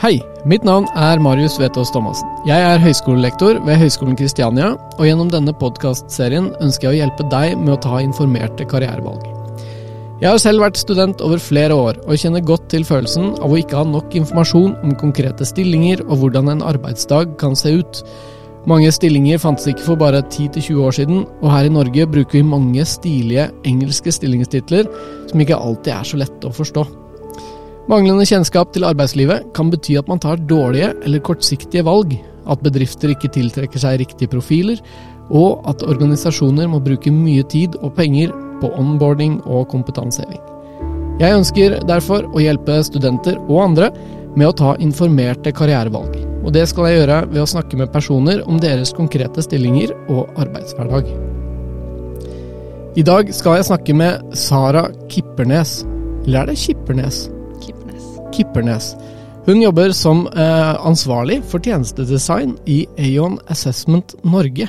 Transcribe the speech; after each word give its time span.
Hei, 0.00 0.14
mitt 0.48 0.62
navn 0.64 0.86
er 0.96 1.20
Marius 1.20 1.58
Vetås 1.60 1.90
Thomassen. 1.92 2.24
Jeg 2.48 2.64
er 2.64 2.80
høyskolelektor 2.80 3.58
ved 3.66 3.76
Høgskolen 3.82 4.14
Kristiania, 4.16 4.70
og 4.96 5.02
gjennom 5.04 5.28
denne 5.28 5.52
podkastserien 5.52 6.46
ønsker 6.64 6.86
jeg 6.86 6.94
å 6.94 6.98
hjelpe 7.02 7.26
deg 7.28 7.58
med 7.60 7.74
å 7.74 7.80
ta 7.84 7.98
informerte 8.00 8.64
karrierevalg. 8.70 9.26
Jeg 10.22 10.30
har 10.30 10.40
selv 10.40 10.64
vært 10.64 10.80
student 10.80 11.20
over 11.20 11.42
flere 11.44 11.76
år, 11.76 12.00
og 12.06 12.16
kjenner 12.16 12.40
godt 12.48 12.64
til 12.72 12.86
følelsen 12.88 13.34
av 13.44 13.52
å 13.52 13.58
ikke 13.60 13.76
ha 13.76 13.84
nok 13.90 14.16
informasjon 14.22 14.72
om 14.80 14.96
konkrete 15.02 15.44
stillinger 15.44 16.00
og 16.06 16.22
hvordan 16.22 16.48
en 16.54 16.64
arbeidsdag 16.70 17.36
kan 17.44 17.52
se 17.52 17.74
ut. 17.82 18.00
Mange 18.72 18.88
stillinger 18.96 19.44
fantes 19.44 19.68
ikke 19.68 19.84
for 19.84 20.00
bare 20.00 20.24
10-20 20.24 20.80
år 20.80 20.96
siden, 20.96 21.22
og 21.42 21.52
her 21.52 21.68
i 21.68 21.76
Norge 21.76 22.08
bruker 22.08 22.40
vi 22.40 22.48
mange 22.56 22.88
stilige 22.88 23.50
engelske 23.68 24.16
stillingstitler 24.16 24.88
som 25.28 25.44
ikke 25.44 25.60
alltid 25.60 25.92
er 25.98 26.08
så 26.14 26.24
lette 26.24 26.48
å 26.48 26.56
forstå. 26.56 26.88
Manglende 27.88 28.26
kjennskap 28.28 28.74
til 28.74 28.84
arbeidslivet 28.84 29.48
kan 29.56 29.70
bety 29.72 29.96
at 29.98 30.08
man 30.10 30.20
tar 30.20 30.42
dårlige 30.50 30.92
eller 31.06 31.22
kortsiktige 31.24 31.84
valg, 31.86 32.12
at 32.50 32.62
bedrifter 32.64 33.14
ikke 33.14 33.30
tiltrekker 33.32 33.80
seg 33.80 34.02
riktige 34.02 34.30
profiler, 34.30 34.80
og 35.30 35.62
at 35.70 35.84
organisasjoner 35.86 36.68
må 36.68 36.82
bruke 36.84 37.12
mye 37.14 37.44
tid 37.48 37.78
og 37.80 37.94
penger 37.96 38.34
på 38.60 38.72
onboarding 38.76 39.38
og 39.46 39.68
kompetanseheving. 39.72 40.42
Jeg 41.20 41.36
ønsker 41.36 41.78
derfor 41.88 42.26
å 42.32 42.42
hjelpe 42.42 42.78
studenter 42.84 43.38
og 43.46 43.62
andre 43.68 43.90
med 44.36 44.48
å 44.48 44.56
ta 44.56 44.74
informerte 44.80 45.52
karrierevalg. 45.56 46.16
Og 46.44 46.54
det 46.56 46.66
skal 46.70 46.88
jeg 46.88 47.00
gjøre 47.02 47.18
ved 47.32 47.42
å 47.42 47.48
snakke 47.48 47.80
med 47.80 47.92
personer 47.92 48.40
om 48.48 48.60
deres 48.60 48.94
konkrete 48.96 49.44
stillinger 49.44 49.92
og 50.08 50.30
arbeidshverdag. 50.40 51.10
I 52.98 53.04
dag 53.06 53.28
skal 53.36 53.60
jeg 53.60 53.68
snakke 53.68 53.94
med 53.96 54.32
Sara 54.36 54.88
Kippernes. 55.12 55.82
Eller 56.24 56.42
er 56.42 56.50
det 56.50 56.58
Kippernes? 56.58 57.28
Kippernes. 58.34 58.92
Hun 59.46 59.62
jobber 59.62 59.92
som 59.96 60.26
eh, 60.28 60.74
ansvarlig 60.86 61.40
for 61.48 61.62
tjenestedesign 61.64 62.56
i 62.70 62.84
Aon 62.98 63.38
Assessment 63.50 64.14
Norge. 64.24 64.68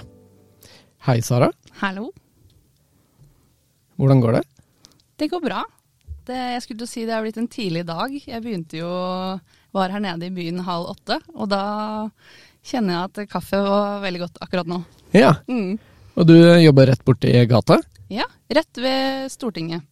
Hei, 1.05 1.17
Sara. 1.25 1.51
Hallo. 1.81 2.09
Hvordan 3.99 4.21
går 4.23 4.39
det? 4.39 4.43
Det 5.19 5.29
går 5.29 5.43
bra. 5.43 5.61
Det, 6.25 6.37
jeg 6.55 6.63
skulle 6.63 6.81
til 6.81 6.87
å 6.87 6.91
si 6.91 7.05
det 7.05 7.13
er 7.17 7.25
blitt 7.25 7.39
en 7.41 7.51
tidlig 7.51 7.83
dag. 7.89 8.13
Jeg 8.15 8.43
begynte 8.45 8.79
jo 8.79 8.89
var 9.75 9.93
her 9.93 10.03
nede 10.03 10.27
i 10.29 10.33
byen 10.33 10.63
halv 10.67 10.91
åtte, 10.95 11.19
og 11.35 11.49
da 11.51 11.61
kjenner 12.65 12.95
jeg 12.95 13.07
at 13.09 13.31
kaffe 13.31 13.59
var 13.63 14.01
veldig 14.03 14.23
godt 14.25 14.41
akkurat 14.43 14.69
nå. 14.69 14.81
Ja, 15.17 15.35
Mm. 15.47 15.77
Og 16.19 16.27
du 16.27 16.35
jobber 16.35 16.89
rett 16.89 17.05
borti 17.07 17.31
gata? 17.47 17.77
Ja, 18.11 18.25
rett 18.51 18.77
ved 18.83 19.29
Stortinget. 19.31 19.85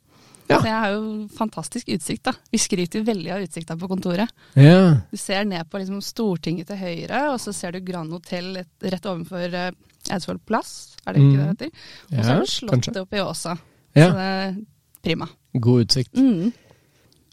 Ja. 0.50 0.59
Jeg 0.66 0.73
har 0.73 0.94
jo 0.95 1.28
fantastisk 1.38 1.89
utsikt, 1.94 2.23
da. 2.25 2.33
Vi 2.50 2.58
skryter 2.61 3.03
veldig 3.05 3.33
av 3.36 3.44
utsikta 3.45 3.78
på 3.78 3.89
kontoret. 3.92 4.31
Ja. 4.58 4.95
Du 5.11 5.17
ser 5.17 5.45
ned 5.45 5.69
på 5.69 5.81
liksom 5.81 6.02
Stortinget 6.02 6.72
til 6.72 6.80
høyre, 6.81 7.28
og 7.33 7.38
så 7.44 7.53
ser 7.53 7.75
du 7.75 7.83
Grand 7.86 8.11
Hotell 8.16 8.58
rett 8.81 9.05
overfor 9.05 9.53
uh, 9.53 9.70
Eidsvoll 10.09 10.39
plass, 10.47 10.95
er 11.05 11.14
det 11.14 11.22
ikke 11.22 11.38
det 11.38 11.45
Mm. 11.45 11.55
det 11.59 11.67
heter? 11.67 11.72
Og 12.09 12.23
så 12.25 12.31
er 12.31 12.39
det 12.39 12.50
Slottet 12.50 12.97
oppe 13.03 13.17
i 13.20 13.22
Åsa. 13.22 13.55
Så 13.94 14.09
det 14.16 14.25
er 14.25 14.58
prima. 15.03 15.27
God 15.53 15.86
utsikt. 15.86 16.17
Mm. 16.17 16.52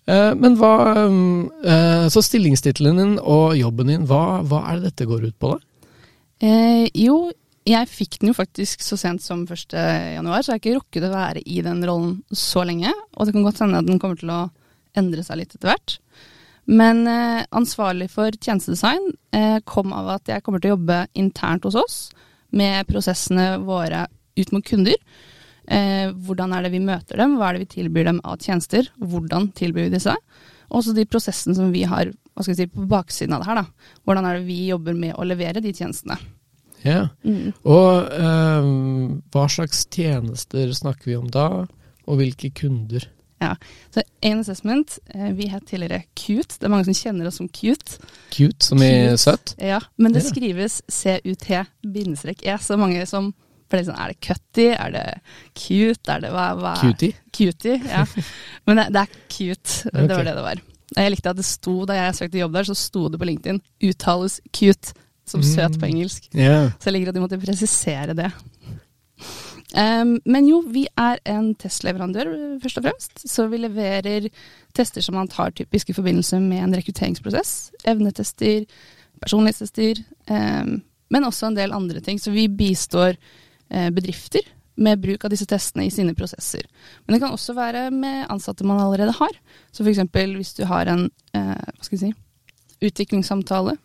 Eh, 0.06 0.34
men 0.39 0.56
hva 0.56 0.75
um, 1.06 1.50
eh, 1.64 2.06
Så 2.09 2.22
stillingstittelen 2.22 2.97
din 3.00 3.17
og 3.19 3.56
jobben 3.59 3.91
din, 3.91 4.05
hva, 4.06 4.41
hva 4.47 4.62
er 4.70 4.78
det 4.78 4.92
dette 4.92 5.06
går 5.11 5.25
ut 5.27 5.39
på, 5.42 5.50
da? 5.56 5.91
Eh, 6.47 6.87
jo, 6.94 7.33
jeg 7.67 7.89
fikk 7.91 8.20
den 8.20 8.31
jo 8.31 8.36
faktisk 8.36 8.83
så 8.84 8.98
sent 9.00 9.25
som 9.25 9.42
1. 9.42 9.75
januar, 9.75 10.42
så 10.42 10.53
jeg 10.53 10.55
har 10.55 10.62
ikke 10.62 10.77
rukket 10.77 11.06
å 11.09 11.12
være 11.14 11.42
i 11.42 11.59
den 11.67 11.83
rollen 11.86 12.20
så 12.31 12.62
lenge. 12.67 12.92
Og 13.17 13.27
det 13.27 13.34
kan 13.34 13.47
godt 13.47 13.62
hende 13.64 13.81
at 13.83 13.89
den 13.89 13.98
kommer 14.03 14.20
til 14.20 14.31
å 14.31 14.45
endre 14.97 15.25
seg 15.27 15.41
litt 15.41 15.56
etter 15.56 15.72
hvert. 15.72 15.97
Men 16.67 17.05
eh, 17.11 17.44
ansvarlig 17.55 18.09
for 18.14 18.34
tjenestedesign 18.34 19.12
eh, 19.34 19.59
kom 19.67 19.94
av 19.94 20.17
at 20.17 20.31
jeg 20.31 20.42
kommer 20.47 20.62
til 20.62 20.72
å 20.72 20.76
jobbe 20.76 21.00
internt 21.19 21.66
hos 21.66 21.78
oss 21.78 21.97
med 22.55 22.87
prosessene 22.88 23.56
våre 23.62 24.06
ut 24.38 24.55
mot 24.55 24.66
kunder. 24.66 24.99
Eh, 25.66 26.10
hvordan 26.26 26.55
er 26.55 26.66
det 26.66 26.72
vi 26.75 26.82
møter 26.82 27.19
dem, 27.19 27.34
hva 27.38 27.50
er 27.50 27.59
det 27.59 27.66
vi 27.66 27.72
tilbyr 27.81 28.10
dem 28.10 28.22
av 28.26 28.43
tjenester, 28.43 28.91
hvordan 28.99 29.50
tilbyr 29.59 29.88
vi 29.88 29.94
disse. 29.94 30.15
Og 30.71 30.81
også 30.81 30.94
de 30.94 31.06
prosessene 31.10 31.55
som 31.59 31.75
vi 31.75 31.82
har 31.87 32.10
hva 32.37 32.44
skal 32.44 32.53
jeg 32.53 32.66
si, 32.66 32.72
på 32.75 32.84
baksiden 32.91 33.32
av 33.32 33.43
det 33.43 33.49
her. 33.49 33.62
Da. 33.62 33.93
Hvordan 34.05 34.26
er 34.28 34.37
det 34.37 34.49
vi 34.50 34.59
jobber 34.69 34.99
med 34.99 35.15
å 35.16 35.25
levere 35.25 35.62
de 35.65 35.72
tjenestene. 35.72 36.19
Ja. 36.87 37.09
Mm. 37.27 37.53
Og 37.67 38.15
eh, 38.15 38.71
hva 39.35 39.45
slags 39.53 39.85
tjenester 39.93 40.73
snakker 40.77 41.11
vi 41.11 41.19
om 41.19 41.29
da, 41.33 41.67
og 42.07 42.21
hvilke 42.21 42.53
kunder? 42.55 43.09
Ja, 43.43 43.57
Så 43.93 44.01
Ain 44.25 44.41
Assessment, 44.41 44.99
eh, 45.13 45.33
vi 45.37 45.49
het 45.53 45.67
tidligere 45.69 46.07
Cute. 46.17 46.57
Det 46.57 46.65
er 46.65 46.73
mange 46.73 46.87
som 46.89 46.95
kjenner 46.97 47.27
oss 47.29 47.37
som 47.37 47.49
Cute. 47.49 47.99
Cute, 48.33 48.65
som 48.65 48.81
i 48.83 49.17
søtt? 49.21 49.55
Ja, 49.61 49.81
Men 49.99 50.13
det 50.13 50.23
Ja. 50.25 50.31
skrives 50.31 50.83
CUT-E, 50.89 51.67
så 52.61 52.77
mange 52.79 53.07
som 53.07 53.35
for 53.69 53.77
det 53.77 53.89
er 53.89 53.93
sånn, 53.93 54.01
Er 54.01 54.09
det 54.13 54.21
cutty? 54.21 54.67
Er 54.79 54.91
det 54.95 55.21
cute? 55.55 56.09
Er 56.13 56.21
det 56.21 56.31
hva, 56.31 56.55
hva 56.55 56.75
Cutie? 56.81 57.15
Cutie, 57.33 57.81
ja. 57.83 58.05
Men 58.67 58.77
det, 58.77 58.93
det 58.93 59.03
er 59.03 59.09
cute. 59.29 59.91
Det 59.91 60.05
okay. 60.05 60.17
var 60.17 60.25
det 60.25 60.37
det 60.37 60.45
var. 60.45 60.63
Jeg 60.97 61.11
likte 61.11 61.31
at 61.31 61.37
det 61.37 61.45
sto, 61.45 61.85
Da 61.85 61.95
jeg 61.99 62.15
søkte 62.15 62.39
jobb 62.39 62.53
der, 62.55 62.69
så 62.69 62.77
sto 62.79 63.09
det 63.09 63.19
på 63.19 63.27
LinkedIn 63.27 63.61
'uttales 63.83 64.41
cute' 64.53 64.95
som 65.26 65.42
søt 65.42 65.78
på 65.81 65.87
Mm. 65.87 65.91
engelsk. 65.94 66.28
Yeah. 66.34 66.70
Så 66.78 66.91
jeg 66.91 66.94
liker 67.00 67.09
at 67.09 67.14
de 67.14 67.20
måtte 67.25 67.41
presisere 67.42 68.14
det. 68.14 68.31
Um, 69.76 70.16
men 70.25 70.47
jo, 70.48 70.60
vi 70.72 70.87
er 70.97 71.19
en 71.28 71.50
testleverandør, 71.59 72.31
først 72.62 72.78
og 72.81 72.84
fremst. 72.87 73.25
Så 73.28 73.48
vi 73.50 73.59
leverer 73.60 74.28
tester 74.76 75.04
som 75.04 75.16
man 75.19 75.28
tar 75.28 75.50
typisk 75.59 75.91
i 75.91 75.97
forbindelse 75.97 76.38
med 76.41 76.62
en 76.64 76.76
rekrutteringsprosess. 76.78 77.72
Evnetester, 77.84 78.64
personlighetstester, 79.20 80.00
um, 80.31 80.76
men 81.10 81.25
også 81.26 81.50
en 81.50 81.58
del 81.58 81.75
andre 81.76 82.00
ting. 82.00 82.20
Så 82.22 82.31
vi 82.32 82.47
bistår 82.48 83.16
uh, 83.19 83.91
bedrifter 83.91 84.47
med 84.76 85.00
bruk 85.00 85.25
av 85.25 85.32
disse 85.32 85.47
testene 85.48 85.87
i 85.87 85.91
sine 85.93 86.14
prosesser. 86.14 86.62
Men 87.06 87.16
det 87.16 87.22
kan 87.25 87.32
også 87.34 87.54
være 87.56 87.91
med 87.91 88.26
ansatte 88.32 88.64
man 88.69 88.81
allerede 88.81 89.14
har. 89.19 89.34
Så 89.72 89.84
f.eks. 89.84 90.04
hvis 90.37 90.54
du 90.54 90.64
har 90.69 90.87
en 90.93 91.08
uh, 91.34 91.56
hva 91.56 91.82
skal 91.82 91.98
jeg 91.98 92.04
si, 92.06 92.14
utviklingssamtale 92.87 93.76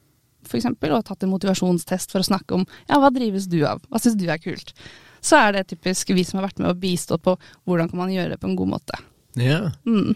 eksempel, 0.60 0.94
og 0.96 1.06
tatt 1.08 1.24
en 1.26 1.32
motivasjonstest 1.34 2.14
for 2.14 2.24
å 2.24 2.28
snakke 2.28 2.58
om 2.58 2.66
ja, 2.90 2.98
hva 2.98 3.12
drives 3.14 3.48
du 3.52 3.62
av, 3.68 3.84
hva 3.90 4.02
syns 4.02 4.18
du 4.20 4.28
er 4.30 4.42
kult, 4.42 4.74
så 5.22 5.38
er 5.38 5.56
det 5.56 5.68
typisk 5.70 6.12
vi 6.18 6.26
som 6.26 6.40
har 6.40 6.50
vært 6.50 6.62
med 6.62 6.72
og 6.72 6.82
bistått 6.82 7.24
på 7.26 7.36
hvordan 7.70 7.92
kan 7.92 8.02
man 8.02 8.14
gjøre 8.14 8.34
det 8.34 8.42
på 8.42 8.50
en 8.50 8.58
god 8.60 8.76
måte. 8.78 9.02
ja. 9.40 9.64
Mm. 9.86 10.14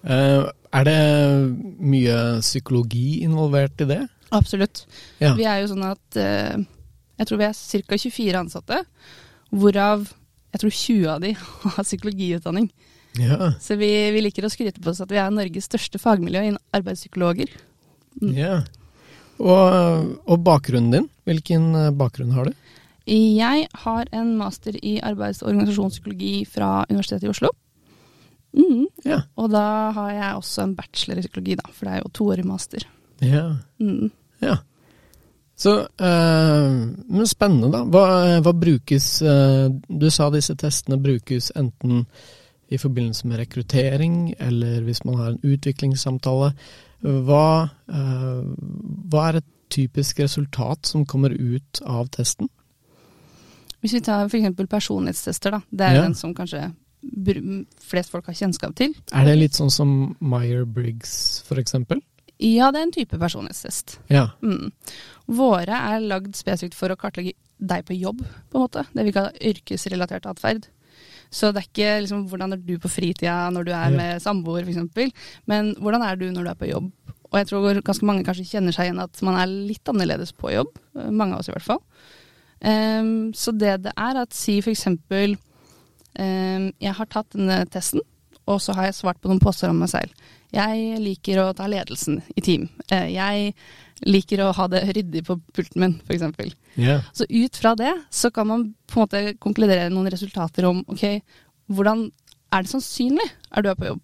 Uh, 0.00 0.48
er 0.72 0.86
det 0.86 1.00
mye 1.82 2.14
psykologi 2.40 3.20
involvert 3.26 3.82
i 3.84 3.88
det? 3.90 3.98
Absolutt. 4.32 4.86
Ja. 5.20 5.34
Vi 5.36 5.44
er 5.44 5.58
jo 5.60 5.72
sånn 5.74 5.84
at 5.84 6.16
uh, 6.16 6.62
jeg 7.20 7.28
tror 7.28 7.40
vi 7.40 7.48
er 7.50 7.58
ca. 7.84 7.98
24 7.98 8.40
ansatte, 8.40 8.78
hvorav 9.50 10.06
jeg 10.54 10.62
tror 10.62 10.74
20 10.76 11.10
av 11.12 11.20
de 11.24 11.34
har 11.76 11.84
psykologiutdanning. 11.84 12.70
Ja. 13.18 13.52
Så 13.62 13.76
vi, 13.80 13.90
vi 14.14 14.22
liker 14.22 14.46
å 14.46 14.52
skryte 14.52 14.82
på 14.82 14.92
oss 14.92 15.02
at 15.02 15.10
vi 15.10 15.18
er 15.20 15.32
Norges 15.34 15.66
største 15.68 16.00
fagmiljø 16.00 16.46
innen 16.46 16.62
arbeidspsykologer. 16.76 17.52
Mm. 18.20 18.32
ja. 18.38 18.60
Og, 19.40 20.10
og 20.28 20.44
bakgrunnen 20.44 20.92
din? 20.92 21.08
Hvilken 21.28 21.70
eh, 21.78 21.92
bakgrunn 21.96 22.34
har 22.36 22.50
du? 22.50 22.54
Jeg 23.10 23.66
har 23.82 24.10
en 24.14 24.34
master 24.38 24.76
i 24.76 24.98
arbeids- 25.02 25.40
og 25.42 25.50
organisasjonspsykologi 25.50 26.44
fra 26.46 26.84
Universitetet 26.90 27.26
i 27.26 27.32
Oslo. 27.32 27.50
Mm. 28.52 28.86
Ja. 29.06 29.22
Og 29.40 29.50
da 29.52 29.66
har 29.96 30.10
jeg 30.12 30.40
også 30.40 30.64
en 30.66 30.74
bachelor 30.78 31.20
i 31.20 31.24
psykologi, 31.24 31.56
da, 31.58 31.70
for 31.72 31.86
det 31.86 31.94
er 31.94 32.02
jo 32.04 32.12
toårig 32.20 32.44
master. 32.46 32.84
Ja. 33.24 33.46
Mm. 33.80 34.10
ja. 34.44 34.58
Så 35.60 35.74
øh, 35.80 36.76
Men 37.08 37.26
spennende, 37.28 37.68
da. 37.72 37.82
Hva, 37.84 38.04
hva 38.40 38.52
brukes 38.56 39.22
øh, 39.22 39.68
Du 40.00 40.08
sa 40.10 40.30
disse 40.32 40.56
testene 40.56 40.96
brukes 41.02 41.50
enten 41.56 42.06
i 42.70 42.78
forbindelse 42.78 43.26
med 43.26 43.40
rekruttering, 43.42 44.34
eller 44.38 44.80
hvis 44.86 45.04
man 45.04 45.18
har 45.18 45.32
en 45.32 45.40
utviklingssamtale. 45.42 46.52
Hva, 47.02 47.70
eh, 47.88 48.42
hva 49.10 49.28
er 49.30 49.40
et 49.40 49.48
typisk 49.70 50.18
resultat 50.20 50.86
som 50.86 51.06
kommer 51.06 51.30
ut 51.30 51.80
av 51.86 52.08
testen? 52.10 52.48
Hvis 53.80 53.94
vi 53.96 54.00
tar 54.04 54.26
f.eks. 54.28 54.66
personlighetstester, 54.68 55.50
da. 55.50 55.60
Det 55.70 55.86
er 55.86 55.94
Ja. 55.94 56.02
den 56.02 56.14
som 56.14 56.34
kanskje 56.34 56.74
flest 57.80 58.10
folk 58.10 58.26
har 58.26 58.34
kjennskap 58.34 58.74
til. 58.76 58.94
Er 59.14 59.24
det 59.24 59.38
litt 59.38 59.52
sånn 59.52 59.70
som 59.70 60.14
Meyer-Briggs, 60.20 61.42
eksempel? 61.56 62.02
Ja, 62.38 62.70
det 62.70 62.80
er 62.80 62.82
en 62.82 62.92
type 62.92 63.18
personlighetstest. 63.18 63.98
Ja. 64.10 64.30
Mm. 64.42 64.70
Våre 65.28 65.68
er 65.94 66.00
lagd 66.00 66.34
spesifikt 66.36 66.74
for 66.74 66.88
å 66.92 66.96
kartlegge 66.96 67.34
deg 67.60 67.84
på 67.86 67.98
jobb, 67.98 68.22
på 68.50 68.54
en 68.56 68.64
måte. 68.66 68.86
Det 68.94 69.04
vi 69.04 69.12
kaller 69.12 69.32
yrkesrelatert 69.40 70.26
atferd. 70.26 70.66
Så 71.30 71.52
det 71.54 71.62
er 71.62 71.68
ikke 71.68 71.90
liksom 72.04 72.24
hvordan 72.30 72.54
er 72.56 72.62
du 72.62 72.72
på 72.82 72.90
fritida 72.90 73.34
når 73.54 73.68
du 73.68 73.72
er 73.76 73.94
med 73.94 74.22
samboer, 74.22 74.66
f.eks., 74.66 75.12
men 75.46 75.74
hvordan 75.78 76.02
er 76.02 76.18
du 76.18 76.26
når 76.30 76.42
du 76.48 76.50
er 76.50 76.58
på 76.58 76.70
jobb? 76.72 76.88
Og 77.30 77.38
jeg 77.38 77.46
tror 77.46 77.78
ganske 77.86 78.06
mange 78.08 78.24
kanskje 78.26 78.48
kjenner 78.48 78.74
seg 78.74 78.88
igjen 78.88 79.02
at 79.04 79.20
man 79.22 79.38
er 79.38 79.50
litt 79.50 79.86
annerledes 79.90 80.32
på 80.34 80.50
jobb. 80.50 80.72
eh, 80.98 81.10
Mange 81.14 81.36
av 81.36 81.44
oss 81.44 81.50
i 81.50 81.54
hvert 81.54 81.68
fall. 81.68 81.78
Um, 82.60 83.30
så 83.32 83.54
det 83.56 83.78
det 83.86 83.92
er 83.96 84.18
at 84.20 84.34
si 84.36 84.58
f.eks. 84.60 84.88
Um, 84.90 86.66
jeg 86.82 86.96
har 86.98 87.06
tatt 87.08 87.30
denne 87.36 87.62
testen, 87.70 88.02
og 88.50 88.58
så 88.60 88.74
har 88.74 88.88
jeg 88.88 88.98
svart 88.98 89.20
på 89.22 89.30
noen 89.30 89.40
påstander 89.40 89.76
om 89.76 89.84
meg 89.84 89.92
selv. 89.92 90.26
Jeg 90.50 90.98
liker 90.98 91.38
å 91.44 91.52
ta 91.54 91.68
ledelsen 91.70 92.18
i 92.34 92.42
team. 92.42 92.66
Uh, 92.90 93.06
jeg 93.06 93.54
liker 94.06 94.40
å 94.44 94.50
ha 94.56 94.66
det 94.72 94.80
ryddig 94.96 95.22
på 95.26 95.36
pulten 95.54 95.82
min, 95.82 95.94
f.eks. 96.08 96.54
Yeah. 96.80 97.02
Så 97.12 97.26
ut 97.28 97.56
fra 97.60 97.74
det 97.76 97.92
så 98.14 98.30
kan 98.32 98.48
man 98.48 98.66
på 98.88 99.00
en 99.00 99.04
måte 99.04 99.22
konkludere 99.42 99.90
noen 99.92 100.08
resultater 100.12 100.68
om 100.68 100.82
ok, 100.88 101.04
hvordan 101.70 102.06
er 102.50 102.64
det 102.64 102.72
sannsynlig 102.72 103.26
er 103.28 103.62
du 103.66 103.68
er 103.70 103.78
på 103.78 103.90
jobb. 103.90 104.00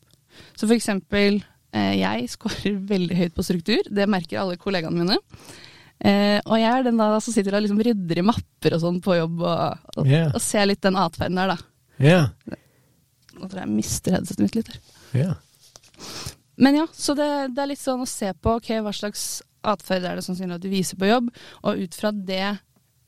Så 0.56 0.66
for 0.66 0.76
eksempel, 0.76 1.40
eh, 1.72 1.94
jeg 2.02 2.28
scorer 2.34 2.76
veldig 2.92 3.16
høyt 3.22 3.36
på 3.38 3.46
struktur. 3.46 3.88
Det 3.88 4.08
merker 4.10 4.42
alle 4.42 4.58
kollegaene 4.60 5.00
mine. 5.00 5.16
Eh, 5.96 6.38
og 6.44 6.58
jeg 6.60 6.68
er 6.68 6.84
den 6.84 7.00
da 7.00 7.08
som 7.24 7.32
sitter 7.32 7.56
og 7.56 7.64
liksom 7.64 7.80
rydder 7.80 8.20
i 8.20 8.26
mapper 8.28 8.76
og 8.76 8.82
sånn 8.84 9.00
på 9.04 9.16
jobb, 9.16 9.40
og, 9.40 9.90
og, 9.96 10.04
Yeah. 10.06 10.28
og 10.36 10.42
ser 10.44 10.68
litt 10.68 10.82
den 10.84 10.98
atferden 11.00 11.40
der, 11.40 11.54
da. 11.54 11.58
Yeah. 11.96 12.28
Nå 13.36 13.48
tror 13.48 13.62
jeg 13.62 13.64
jeg 13.64 13.72
mister 13.78 14.16
headsetet 14.18 14.44
mitt 14.44 14.58
litt. 14.58 14.68
her. 14.68 14.80
Yeah. 15.16 15.34
Men 16.60 16.76
ja, 16.82 16.86
så 16.92 17.16
det, 17.16 17.26
det 17.56 17.62
er 17.64 17.70
litt 17.72 17.80
sånn 17.82 18.04
å 18.04 18.08
se 18.08 18.30
på 18.40 18.54
ok, 18.60 18.70
hva 18.84 18.92
slags 18.96 19.24
atferd 19.68 20.06
er 20.06 20.18
det 20.18 20.24
sannsynlig 20.26 20.58
at 20.58 20.64
du 20.64 20.70
viser 20.72 20.98
på 21.00 21.10
jobb, 21.10 21.30
og 21.62 21.82
ut 21.82 21.98
fra 21.98 22.12
det, 22.14 22.56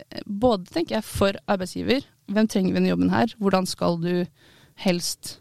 eh, 0.04 0.24
både 0.26 0.70
tenker 0.74 0.98
jeg 0.98 1.08
for 1.08 1.38
arbeidsgiver, 1.50 2.06
hvem 2.28 2.48
trenger 2.50 2.74
vi 2.74 2.80
denne 2.80 2.92
jobben 2.92 3.12
her, 3.12 3.32
hvordan 3.40 3.68
skal 3.68 3.98
du 4.02 4.12
helst 4.84 5.38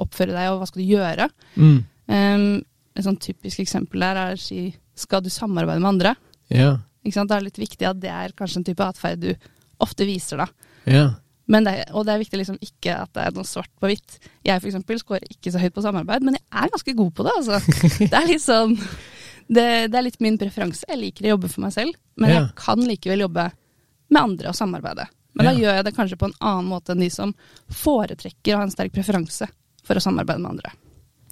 oppføre 0.00 0.34
deg, 0.34 0.50
og 0.50 0.60
hva 0.60 0.68
skal 0.70 0.82
du 0.82 0.92
gjøre? 0.92 1.28
Mm. 1.58 1.76
Um, 2.04 2.46
et 2.94 3.06
sånn 3.06 3.18
typisk 3.22 3.62
eksempel 3.62 4.02
der 4.04 4.20
er 4.20 4.36
å 4.36 4.40
si, 4.40 4.68
skal 4.98 5.22
du 5.24 5.30
samarbeide 5.32 5.82
med 5.82 5.92
andre? 5.96 6.14
Yeah. 6.52 6.78
Ikke 7.02 7.18
sant? 7.18 7.30
Det 7.30 7.36
er 7.36 7.46
litt 7.48 7.60
viktig 7.60 7.88
at 7.88 8.00
det 8.02 8.12
er 8.12 8.34
kanskje 8.38 8.60
en 8.60 8.66
type 8.68 8.86
atferd 8.86 9.22
du 9.24 9.30
ofte 9.82 10.06
viser 10.08 10.44
da. 10.44 10.48
Yeah. 10.86 11.16
Men 11.50 11.66
det, 11.66 11.74
og 11.92 12.06
det 12.06 12.14
er 12.14 12.22
viktig 12.22 12.40
liksom 12.40 12.60
ikke 12.64 12.94
at 13.02 13.10
det 13.16 13.26
er 13.26 13.34
noe 13.36 13.48
svart 13.48 13.70
på 13.80 13.90
hvitt. 13.90 14.16
Jeg 14.46 14.62
for 14.62 14.70
eksempel 14.70 15.00
scorer 15.00 15.26
ikke 15.28 15.52
så 15.52 15.60
høyt 15.60 15.74
på 15.76 15.84
samarbeid, 15.84 16.24
men 16.24 16.38
jeg 16.38 16.46
er 16.62 16.72
ganske 16.72 16.94
god 16.96 17.10
på 17.18 17.26
det. 17.26 17.34
altså. 17.40 17.58
Det 18.12 18.16
er 18.16 18.30
litt 18.30 18.44
sånn, 18.44 18.78
det, 19.48 19.66
det 19.92 19.98
er 19.98 20.06
litt 20.06 20.20
min 20.24 20.38
preferanse. 20.40 20.86
Jeg 20.88 21.00
liker 21.00 21.26
å 21.26 21.34
jobbe 21.34 21.50
for 21.52 21.66
meg 21.66 21.74
selv, 21.76 21.98
men 22.16 22.30
Ja. 22.30 22.40
jeg 22.40 22.54
kan 22.60 22.80
likevel 22.80 23.26
jobbe 23.26 23.50
med 24.08 24.22
andre 24.22 24.52
og 24.52 24.58
samarbeide. 24.58 25.06
Men 25.34 25.48
da 25.48 25.52
gjør 25.58 25.78
jeg 25.78 25.84
det 25.84 25.94
kanskje 25.96 26.18
på 26.18 26.28
en 26.30 26.36
annen 26.46 26.70
måte 26.70 26.94
enn 26.94 27.02
de 27.02 27.10
som 27.10 27.32
foretrekker 27.82 28.54
å 28.54 28.60
ha 28.60 28.66
en 28.68 28.74
sterk 28.74 28.94
preferanse 28.94 29.48
for 29.84 29.98
å 29.98 30.02
samarbeide 30.02 30.42
med 30.44 30.54
andre. 30.54 30.70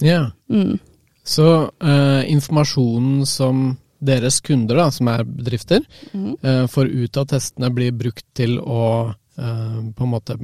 Ja. 0.02 0.24
Mm. 0.50 0.80
Så 1.22 1.46
uh, 1.70 2.22
informasjonen 2.30 3.22
som 3.26 3.76
deres 4.02 4.40
kunder, 4.42 4.80
da, 4.80 4.88
som 4.90 5.06
er 5.12 5.22
bedrifter, 5.22 5.84
mm. 6.10 6.32
uh, 6.42 6.66
får 6.66 6.90
ut 6.90 7.16
av 7.22 7.28
testene, 7.30 7.70
blir 7.70 7.94
brukt 7.94 8.26
til 8.34 8.58
å 8.58 9.12
uh, 9.14 9.80
på 9.94 10.08
en 10.08 10.10
måte 10.10 10.36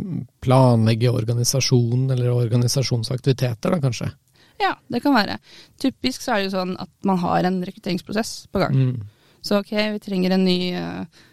planlegge 0.44 1.10
organisasjon 1.10 2.06
eller 2.14 2.30
organisasjonsaktiviteter, 2.30 3.74
da 3.74 3.82
kanskje. 3.82 4.12
Ja, 4.58 4.74
det 4.90 5.02
kan 5.04 5.14
være. 5.14 5.38
Typisk 5.80 6.24
så 6.24 6.34
er 6.34 6.42
det 6.42 6.48
jo 6.48 6.56
sånn 6.56 6.74
at 6.82 6.90
man 7.06 7.20
har 7.22 7.46
en 7.46 7.60
rekrutteringsprosess 7.66 8.48
på 8.52 8.62
gang. 8.62 8.76
Mm. 8.76 9.00
Så 9.44 9.60
ok, 9.62 9.72
vi 9.94 10.02
trenger 10.02 10.34
en 10.34 10.46
ny 10.46 10.58
uh, 10.74 11.26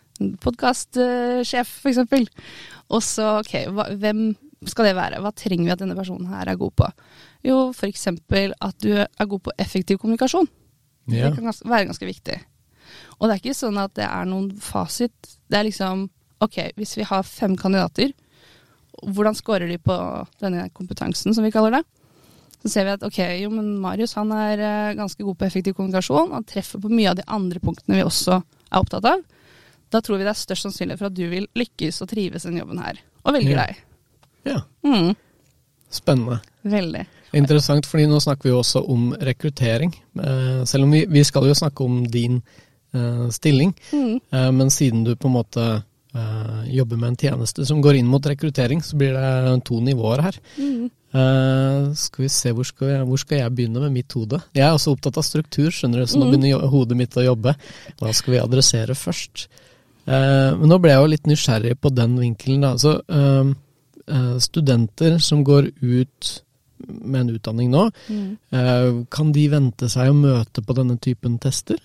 podkastsjef, 0.44 1.72
uh, 1.72 1.94
f.eks. 1.94 2.51
Og 2.94 3.01
så 3.04 3.30
ok, 3.42 3.56
hva, 3.74 3.88
hvem 3.98 4.27
skal 4.69 4.89
det 4.89 4.98
være? 4.98 5.22
Hva 5.24 5.33
trenger 5.36 5.68
vi 5.68 5.74
at 5.74 5.81
denne 5.81 5.98
personen 5.98 6.30
her 6.31 6.51
er 6.51 6.60
god 6.60 6.75
på? 6.81 6.89
Jo, 7.45 7.57
f.eks. 7.74 8.07
at 8.10 8.83
du 8.83 8.92
er 8.98 9.31
god 9.31 9.45
på 9.48 9.56
effektiv 9.62 10.00
kommunikasjon. 10.01 10.50
Ja. 11.10 11.28
Det 11.28 11.36
kan 11.38 11.50
gans 11.50 11.63
være 11.66 11.89
ganske 11.89 12.10
viktig. 12.10 12.38
Og 13.18 13.28
det 13.28 13.36
er 13.36 13.42
ikke 13.42 13.57
sånn 13.57 13.78
at 13.81 13.94
det 13.98 14.06
er 14.06 14.30
noen 14.30 14.51
fasit. 14.62 15.36
Det 15.50 15.60
er 15.60 15.68
liksom 15.68 16.07
ok, 16.44 16.62
hvis 16.78 16.95
vi 17.00 17.07
har 17.07 17.25
fem 17.25 17.56
kandidater, 17.57 18.13
hvordan 19.04 19.36
scorer 19.38 19.69
de 19.69 19.78
på 19.81 19.95
denne 20.42 20.69
kompetansen, 20.75 21.33
som 21.36 21.45
vi 21.45 21.54
kaller 21.54 21.80
det? 21.80 21.83
Så 22.66 22.72
ser 22.74 22.86
vi 22.88 22.94
at 22.96 23.04
ok, 23.06 23.20
jo, 23.44 23.52
men 23.54 23.76
Marius 23.84 24.16
han 24.18 24.32
er 24.34 24.58
eh, 24.66 24.96
ganske 24.98 25.22
god 25.22 25.38
på 25.38 25.46
effektiv 25.46 25.76
kommunikasjon. 25.78 26.32
Han 26.34 26.44
treffer 26.50 26.82
på 26.82 26.90
mye 26.90 27.12
av 27.12 27.20
de 27.20 27.26
andre 27.30 27.60
punktene 27.62 28.00
vi 28.00 28.06
også 28.08 28.40
er 28.42 28.80
opptatt 28.80 29.06
av. 29.06 29.22
Da 29.94 30.02
tror 30.02 30.18
vi 30.18 30.26
det 30.26 30.32
er 30.34 30.40
størst 30.40 30.66
sannsynlig 30.66 30.98
for 30.98 31.12
at 31.12 31.14
du 31.16 31.28
vil 31.30 31.46
lykkes 31.56 32.02
og 32.02 32.10
trives 32.10 32.44
i 32.44 32.50
denne 32.50 32.64
jobben 32.64 32.82
her, 32.82 32.98
og 33.24 33.36
velger 33.38 33.54
Ja. 33.54 33.66
deg. 33.68 33.84
ja. 34.50 34.60
Mm, 34.84 35.14
Spennende. 35.94 36.40
veldig. 36.66 37.06
Interessant, 37.38 37.86
fordi 37.86 38.08
nå 38.10 38.18
snakker 38.24 38.44
vi 38.50 38.50
jo 38.56 38.60
også 38.64 38.82
om 38.90 39.12
rekruttering. 39.14 39.94
Eh, 40.18 40.64
selv 40.66 40.84
om 40.88 40.92
vi, 40.92 41.06
vi 41.06 41.24
skal 41.24 41.46
jo 41.46 41.54
snakke 41.54 41.84
om 41.86 42.02
din 42.10 42.42
eh, 42.96 43.30
stilling, 43.30 43.76
Mm. 43.92 44.20
men 44.58 44.70
siden 44.70 45.04
du 45.06 45.16
på 45.16 45.28
en 45.28 45.34
måte 45.38 45.84
jobber 46.72 46.96
med 46.98 47.10
en 47.10 47.18
tjeneste 47.18 47.66
som 47.68 47.82
går 47.84 47.98
inn 48.00 48.08
mot 48.08 48.24
rekruttering, 48.24 48.80
så 48.82 48.96
blir 48.96 49.12
det 49.14 49.64
to 49.68 49.82
nivåer 49.84 50.22
her. 50.24 50.38
Mm. 50.58 50.90
Eh, 51.16 51.94
skal 51.96 52.26
vi 52.26 52.30
se, 52.34 52.52
hvor 52.52 52.66
skal, 52.68 52.88
jeg, 52.92 53.06
hvor 53.08 53.22
skal 53.22 53.38
jeg 53.40 53.54
begynne 53.56 53.80
med 53.86 53.94
mitt 53.96 54.12
hode? 54.18 54.42
Jeg 54.58 54.66
er 54.68 54.74
også 54.76 54.92
opptatt 54.96 55.18
av 55.22 55.24
struktur, 55.24 55.70
skjønner 55.72 56.02
du, 56.04 56.06
så 56.12 56.20
nå 56.20 56.26
Mm. 56.28 56.32
begynner 56.34 56.68
hodet 56.74 56.98
mitt 56.98 57.16
å 57.16 57.24
jobbe. 57.24 57.54
Hva 58.02 58.14
skal 58.14 58.34
vi 58.34 58.40
adressere 58.42 58.96
først? 59.00 59.48
Uh, 60.08 60.54
men 60.60 60.70
nå 60.70 60.78
ble 60.82 60.92
jeg 60.92 61.00
jo 61.02 61.08
litt 61.14 61.24
nysgjerrig 61.32 61.80
på 61.82 61.90
den 61.96 62.18
vinkelen. 62.20 62.62
Da. 62.62 62.76
Så, 62.78 63.02
uh, 63.10 64.38
studenter 64.40 65.18
som 65.20 65.44
går 65.44 65.72
ut 65.82 66.42
med 66.86 67.22
en 67.22 67.30
utdanning 67.40 67.72
nå, 67.72 67.90
Mm. 68.10 69.06
kan 69.10 69.32
de 69.32 69.48
vente 69.50 69.88
seg 69.90 70.10
å 70.12 70.14
møte 70.14 70.62
på 70.62 70.76
denne 70.76 71.00
typen 71.00 71.40
tester? 71.40 71.78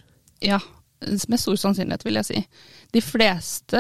Ja, 0.43 0.59
med 1.01 1.39
stor 1.41 1.55
sannsynlighet, 1.57 2.05
vil 2.05 2.15
jeg 2.15 2.25
si. 2.27 2.47
De 2.93 3.01
fleste 3.01 3.79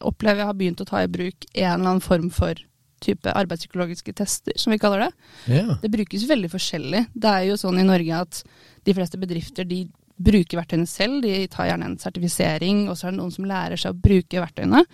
opplever 0.00 0.38
jeg 0.38 0.46
har 0.46 0.54
begynt 0.54 0.80
å 0.80 0.86
ta 0.88 1.02
i 1.04 1.06
bruk 1.06 1.44
en 1.54 1.72
eller 1.80 1.90
annen 1.90 2.00
form 2.00 2.30
for 2.30 2.54
type 3.02 3.32
arbeidspsykologiske 3.38 4.14
tester, 4.18 4.54
som 4.60 4.74
vi 4.74 4.80
kaller 4.82 5.06
det. 5.06 5.10
Ja. 5.52 5.78
Det 5.82 5.90
brukes 5.92 6.28
veldig 6.30 6.52
forskjellig. 6.52 7.06
Det 7.12 7.32
er 7.32 7.48
jo 7.50 7.58
sånn 7.60 7.80
i 7.82 7.88
Norge 7.88 8.22
at 8.26 8.42
de 8.86 8.94
fleste 8.96 9.20
bedrifter 9.20 9.68
de 9.68 9.84
bruker 10.22 10.60
verktøyene 10.60 10.88
selv. 10.88 11.22
De 11.24 11.46
tar 11.50 11.70
gjerne 11.70 11.90
en 11.90 11.98
sertifisering, 12.00 12.84
og 12.90 12.98
så 12.98 13.08
er 13.08 13.14
det 13.14 13.20
noen 13.20 13.34
som 13.34 13.48
lærer 13.48 13.80
seg 13.80 13.94
å 13.94 14.04
bruke 14.04 14.42
verktøyene. 14.42 14.84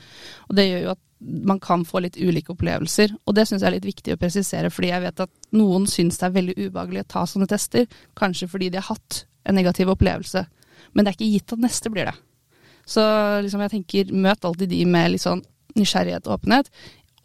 Og 0.49 0.59
det 0.59 0.69
gjør 0.69 0.85
jo 0.87 0.95
at 0.95 1.05
man 1.51 1.59
kan 1.61 1.83
få 1.87 2.03
litt 2.05 2.19
ulike 2.21 2.53
opplevelser. 2.55 3.15
Og 3.27 3.35
det 3.35 3.49
syns 3.49 3.65
jeg 3.65 3.71
er 3.73 3.77
litt 3.77 3.89
viktig 3.89 4.15
å 4.15 4.21
presisere, 4.21 4.71
fordi 4.71 4.93
jeg 4.93 5.05
vet 5.05 5.25
at 5.25 5.35
noen 5.59 5.89
syns 5.91 6.21
det 6.21 6.29
er 6.29 6.37
veldig 6.37 6.57
ubehagelig 6.61 7.05
å 7.05 7.11
ta 7.17 7.27
sånne 7.27 7.51
tester. 7.51 7.89
Kanskje 8.19 8.51
fordi 8.51 8.71
de 8.73 8.81
har 8.81 8.89
hatt 8.93 9.25
en 9.49 9.59
negativ 9.59 9.91
opplevelse. 9.93 10.45
Men 10.95 11.05
det 11.05 11.11
er 11.13 11.19
ikke 11.19 11.33
gitt 11.35 11.55
at 11.57 11.65
neste 11.65 11.93
blir 11.93 12.11
det. 12.11 12.17
Så 12.89 13.03
liksom 13.45 13.61
jeg 13.65 13.75
tenker, 13.75 14.13
møt 14.15 14.47
alltid 14.49 14.71
de 14.73 14.85
med 14.89 15.13
litt 15.13 15.25
sånn 15.25 15.43
nysgjerrighet 15.77 16.29
og 16.29 16.39
åpenhet. 16.39 16.71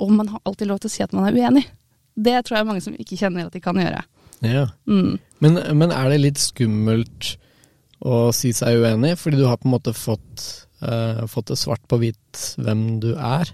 Og 0.02 0.12
man 0.16 0.32
har 0.34 0.42
alltid 0.48 0.70
lov 0.70 0.82
til 0.82 0.92
å 0.92 0.94
si 0.94 1.04
at 1.06 1.14
man 1.16 1.28
er 1.30 1.38
uenig. 1.38 1.66
Det 2.14 2.36
tror 2.46 2.60
jeg 2.60 2.70
mange 2.70 2.84
som 2.86 2.98
ikke 2.98 3.18
kjenner 3.20 3.48
at 3.48 3.56
de 3.56 3.62
kan 3.64 3.78
gjøre. 3.80 4.04
ja. 4.46 4.68
Mm. 4.90 5.20
Men, 5.44 5.60
men 5.76 5.92
er 5.92 6.08
det 6.14 6.22
litt 6.22 6.40
skummelt 6.40 7.34
å 8.04 8.30
si 8.36 8.54
seg 8.56 8.80
uenig, 8.80 9.16
fordi 9.20 9.40
du 9.42 9.48
har 9.48 9.60
på 9.60 9.68
en 9.68 9.74
måte 9.74 9.92
fått, 9.96 10.44
uh, 10.84 11.24
fått 11.28 11.52
det 11.52 11.58
svart 11.60 11.84
på 11.92 12.00
hvitt 12.00 12.44
hvem 12.60 13.02
du 13.04 13.14
er? 13.16 13.52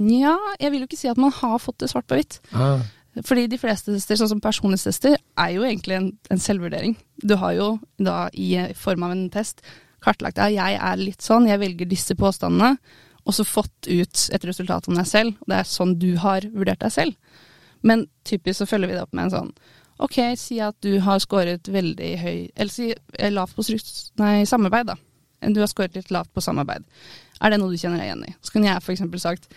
Nja, 0.00 0.34
jeg 0.60 0.72
vil 0.72 0.84
jo 0.84 0.88
ikke 0.88 1.00
si 1.00 1.10
at 1.10 1.20
man 1.20 1.32
har 1.32 1.58
fått 1.60 1.80
det 1.82 1.90
svart 1.92 2.08
på 2.08 2.18
hvitt. 2.18 2.38
Ah. 2.56 2.84
Fordi 3.24 3.46
de 3.48 3.58
fleste 3.60 3.94
tester, 3.94 4.18
sånn 4.20 4.34
som 4.34 4.42
personlighetstester, 4.44 5.16
er 5.16 5.52
jo 5.54 5.64
egentlig 5.64 5.96
en, 5.96 6.10
en 6.32 6.42
selvvurdering. 6.42 6.96
Du 7.24 7.36
har 7.40 7.56
jo 7.56 7.68
da 7.96 8.26
i 8.36 8.50
form 8.76 9.06
av 9.06 9.14
en 9.14 9.26
test 9.32 9.64
kartlagt 10.04 10.40
at 10.42 10.52
jeg 10.52 10.76
er 10.76 11.00
litt 11.00 11.24
sånn, 11.24 11.48
jeg 11.48 11.62
velger 11.62 11.88
disse 11.88 12.16
påstandene, 12.18 12.76
og 13.26 13.34
så 13.34 13.46
fått 13.46 13.88
ut 13.88 14.28
et 14.32 14.44
resultat 14.46 14.86
om 14.88 14.96
deg 14.96 15.08
selv. 15.10 15.34
Og 15.42 15.50
det 15.50 15.58
er 15.58 15.68
sånn 15.68 15.96
du 15.98 16.12
har 16.22 16.46
vurdert 16.54 16.84
deg 16.84 16.94
selv. 16.94 17.42
Men 17.86 18.06
typisk 18.26 18.62
så 18.62 18.68
følger 18.70 18.90
vi 18.90 18.96
det 18.96 19.02
opp 19.04 19.16
med 19.16 19.28
en 19.28 19.34
sånn 19.34 19.50
Ok, 20.02 20.16
si 20.36 20.58
at 20.60 20.76
du 20.84 20.98
har 21.04 21.20
skåret 21.22 21.68
veldig 21.72 22.08
høy 22.20 22.38
Eller 22.52 22.72
si 22.72 22.90
eh, 22.92 23.30
lavt 23.32 23.56
på 23.56 23.64
nei, 24.20 24.44
samarbeid, 24.48 24.90
da. 24.92 24.96
Du 25.52 25.60
har 25.62 25.70
skåret 25.70 25.96
litt 25.96 26.10
lavt 26.12 26.32
på 26.34 26.42
samarbeid. 26.44 26.84
Er 27.40 27.52
det 27.52 27.60
noe 27.60 27.72
du 27.72 27.78
kjenner 27.80 28.00
deg 28.00 28.10
igjen 28.10 28.24
i? 28.28 28.34
Så 28.40 28.54
kunne 28.54 28.68
jeg 28.70 28.82
f.eks. 28.82 29.04
sagt 29.22 29.48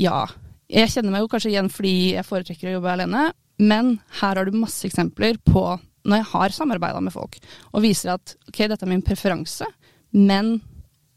ja. 0.00 0.26
Jeg 0.72 0.90
kjenner 0.92 1.12
meg 1.14 1.24
jo 1.24 1.30
kanskje 1.32 1.52
igjen 1.52 1.70
fordi 1.72 1.94
jeg 2.16 2.26
foretrekker 2.26 2.70
å 2.70 2.76
jobbe 2.78 2.92
alene, 2.94 3.26
men 3.60 3.98
her 4.20 4.38
har 4.40 4.48
du 4.48 4.56
masse 4.56 4.86
eksempler 4.88 5.36
på 5.44 5.64
når 6.08 6.18
jeg 6.18 6.30
har 6.32 6.54
samarbeida 6.56 7.00
med 7.04 7.14
folk, 7.14 7.36
og 7.70 7.84
viser 7.84 8.16
at 8.16 8.34
ok, 8.48 8.64
dette 8.72 8.82
er 8.82 8.90
min 8.90 9.04
preferanse, 9.06 9.68
men 10.16 10.56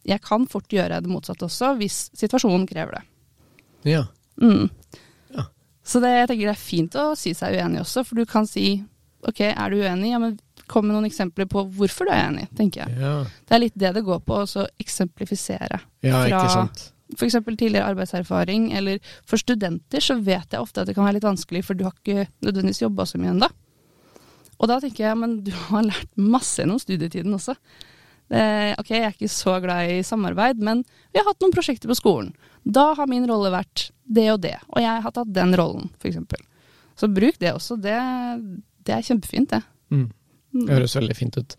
jeg 0.06 0.22
kan 0.22 0.46
fort 0.48 0.68
gjøre 0.70 1.02
det 1.02 1.10
motsatte 1.12 1.48
også, 1.48 1.74
hvis 1.80 2.00
situasjonen 2.18 2.68
krever 2.70 3.00
det. 3.00 3.04
Ja. 3.96 4.04
Mm. 4.42 4.68
Ja. 5.36 5.46
Så 5.86 6.02
det, 6.04 6.12
jeg 6.16 6.28
tenker 6.32 6.50
det 6.52 6.56
er 6.56 6.62
fint 6.62 6.98
å 7.02 7.06
si 7.18 7.34
seg 7.38 7.58
uenig 7.58 7.82
også, 7.84 8.04
for 8.06 8.16
du 8.22 8.26
kan 8.30 8.46
si 8.50 8.84
ok, 9.26 9.40
er 9.52 9.70
du 9.74 9.80
uenig, 9.82 10.12
ja, 10.14 10.20
men 10.22 10.36
kom 10.70 10.86
med 10.88 10.96
noen 10.96 11.08
eksempler 11.10 11.48
på 11.50 11.64
hvorfor 11.78 12.06
du 12.06 12.12
er 12.14 12.28
enig, 12.28 12.48
tenker 12.58 12.84
jeg. 12.86 12.98
Ja, 13.02 13.14
Det 13.46 13.56
er 13.58 13.62
litt 13.64 13.76
det 13.78 13.92
det 13.98 14.04
går 14.06 14.20
på, 14.26 14.38
å 14.46 14.68
eksemplifisere. 14.82 15.80
ja 16.06 16.20
Fra- 16.20 16.28
ikke 16.30 16.54
sant. 16.54 16.92
F.eks. 17.16 17.36
tidligere 17.46 17.86
arbeidserfaring, 17.92 18.72
eller 18.74 18.98
for 19.30 19.38
studenter 19.38 20.02
så 20.02 20.16
vet 20.26 20.50
jeg 20.54 20.62
ofte 20.62 20.82
at 20.82 20.88
det 20.90 20.96
kan 20.98 21.06
være 21.06 21.20
litt 21.20 21.28
vanskelig, 21.28 21.62
for 21.68 21.78
du 21.78 21.84
har 21.86 21.94
ikke 22.02 22.28
nødvendigvis 22.42 22.82
jobba 22.82 23.06
så 23.06 23.18
mye 23.22 23.34
ennå. 23.36 23.50
Og 24.58 24.70
da 24.72 24.80
tenker 24.82 25.06
jeg, 25.06 25.18
men 25.22 25.36
du 25.46 25.52
har 25.70 25.84
lært 25.86 26.10
masse 26.18 26.62
gjennom 26.64 26.80
studietiden 26.82 27.34
også. 27.38 27.54
Det, 28.30 28.76
ok, 28.82 28.90
jeg 28.90 29.04
er 29.06 29.14
ikke 29.14 29.30
så 29.30 29.60
glad 29.62 29.92
i 29.94 30.04
samarbeid, 30.04 30.58
men 30.66 30.84
vi 31.14 31.20
har 31.22 31.28
hatt 31.28 31.42
noen 31.44 31.54
prosjekter 31.54 31.92
på 31.92 31.98
skolen. 32.00 32.32
Da 32.66 32.94
har 32.98 33.08
min 33.08 33.28
rolle 33.30 33.52
vært 33.54 33.90
det 34.06 34.32
og 34.34 34.40
det, 34.42 34.56
og 34.74 34.82
jeg 34.82 35.02
har 35.04 35.12
tatt 35.14 35.34
den 35.34 35.54
rollen, 35.58 35.92
f.eks. 36.02 36.18
Så 36.98 37.08
bruk 37.14 37.38
det 37.40 37.52
også. 37.54 37.76
Det, 37.82 37.94
det 38.88 38.96
er 38.96 39.06
kjempefint, 39.06 39.50
det. 39.54 39.62
Mm. 39.94 40.08
Mm. 40.56 40.66
Det 40.66 40.74
høres 40.80 40.96
veldig 40.98 41.16
fint 41.20 41.38
ut. 41.38 41.56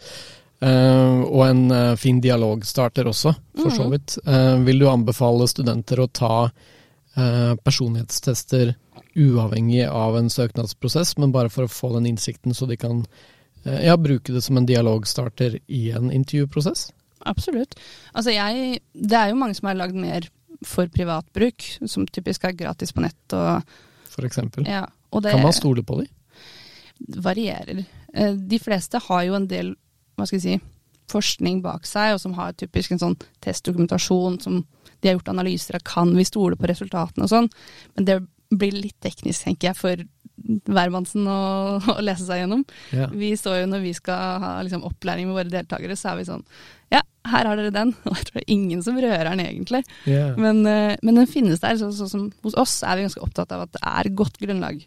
Uh, 0.65 1.21
og 1.29 1.43
en 1.45 1.63
uh, 1.71 1.95
fin 2.01 2.19
dialogstarter 2.25 3.07
også, 3.11 3.35
for 3.61 3.71
så 3.71 3.85
Mhm. 3.85 3.93
vidt. 3.93 4.17
Uh, 4.27 4.57
vil 4.65 4.79
du 4.81 4.89
anbefale 4.89 5.47
studenter 5.53 6.01
å 6.01 6.09
ta 6.11 6.51
eh, 7.17 7.55
personlighetstester 7.65 8.75
uavhengig 9.17 9.87
av 9.89 10.17
en 10.19 10.27
søknadsprosess, 10.29 11.15
men 11.17 11.33
bare 11.33 11.49
for 11.49 11.65
å 11.65 11.73
få 11.73 11.95
den 11.95 12.07
innsikten, 12.11 12.53
så 12.55 12.67
de 12.69 12.77
kan 12.77 12.99
eh, 13.01 13.07
ja, 13.67 13.97
bruke 13.97 14.33
det 14.35 14.43
som 14.45 14.57
en 14.61 14.67
dialogstarter 14.69 15.59
i 15.69 15.91
en 15.97 16.11
intervjuprosess? 16.15 16.91
Absolutt. 17.27 17.75
Altså 18.15 18.31
jeg, 18.35 18.81
det 18.95 19.17
er 19.19 19.31
jo 19.33 19.39
mange 19.41 19.57
som 19.59 19.67
har 19.71 19.79
lagd 19.79 19.95
mer 19.99 20.29
for 20.65 20.87
privat 20.93 21.27
bruk, 21.37 21.65
som 21.89 22.07
typisk 22.07 22.45
er 22.49 22.55
gratis 22.57 22.93
på 22.97 23.03
nett. 23.05 23.35
Og, 23.37 23.63
For 24.13 24.25
eksempel. 24.29 24.67
ja, 24.69 24.85
og 25.13 25.23
det 25.25 25.33
Kan 25.35 25.43
man 25.43 25.53
stole 25.57 25.83
på 25.83 26.01
de? 26.03 26.07
varierer. 27.21 27.85
Eh, 28.15 28.33
De 28.33 28.59
fleste 28.59 28.99
har 29.09 29.23
jo 29.27 29.35
en 29.37 29.47
del 29.51 29.75
hva 30.17 30.25
skal 30.27 30.39
jeg 30.41 30.45
si, 30.47 30.61
forskning 31.13 31.61
bak 31.63 31.85
seg, 31.87 32.15
og 32.17 32.21
som 32.23 32.33
har 32.39 32.55
typisk 32.57 32.95
en 32.95 32.99
sånn 33.03 33.17
testdokumentasjon 33.45 34.41
som 34.43 34.63
de 35.03 35.09
har 35.11 35.19
gjort 35.19 35.29
analyser 35.35 35.77
av. 35.77 35.85
Kan 35.85 36.15
vi 36.17 36.25
stole 36.25 36.57
på 36.57 36.67
resultatene 36.71 37.27
og 37.27 37.31
sånn? 37.31 37.51
Men 37.97 38.05
det 38.09 38.17
blir 38.51 38.73
litt 38.73 38.97
teknisk, 39.05 39.45
tenker 39.45 39.69
jeg, 39.69 39.77
for 39.77 40.03
hvermannsen 40.45 41.27
å, 41.31 41.37
å 41.97 42.01
lese 42.05 42.27
seg 42.29 42.43
gjennom. 42.43 42.65
Ja. 42.95 43.09
Vi 43.13 43.33
står 43.39 43.63
jo 43.63 43.69
når 43.73 43.85
vi 43.87 43.93
skal 43.97 44.43
ha 44.43 44.51
liksom, 44.67 44.85
opplæring 44.89 45.29
med 45.29 45.39
våre 45.39 45.53
deltakere, 45.53 45.97
så 45.99 46.13
er 46.13 46.21
vi 46.21 46.27
sånn 46.29 46.45
Ja, 46.93 47.01
her 47.27 47.49
har 47.51 47.59
dere 47.59 47.73
den. 47.75 47.95
Og 48.09 48.15
jeg 48.19 48.29
tror 48.29 48.39
det 48.41 48.45
er 48.45 48.53
ingen 48.55 48.83
som 48.87 48.99
rører 49.01 49.31
den 49.33 49.43
egentlig. 49.47 49.83
Ja. 50.07 50.29
Men, 50.39 50.61
eh, 50.71 50.97
men 51.03 51.23
den 51.23 51.31
finnes 51.31 51.63
der. 51.65 51.79
Sånn 51.81 51.95
så, 51.97 52.09
som 52.11 52.29
hos 52.45 52.55
oss 52.61 52.79
er 52.87 52.99
vi 53.01 53.07
ganske 53.09 53.25
opptatt 53.25 53.55
av 53.57 53.65
at 53.67 53.73
det 53.79 53.83
er 53.83 54.13
godt 54.19 54.37
grunnlag. 54.43 54.85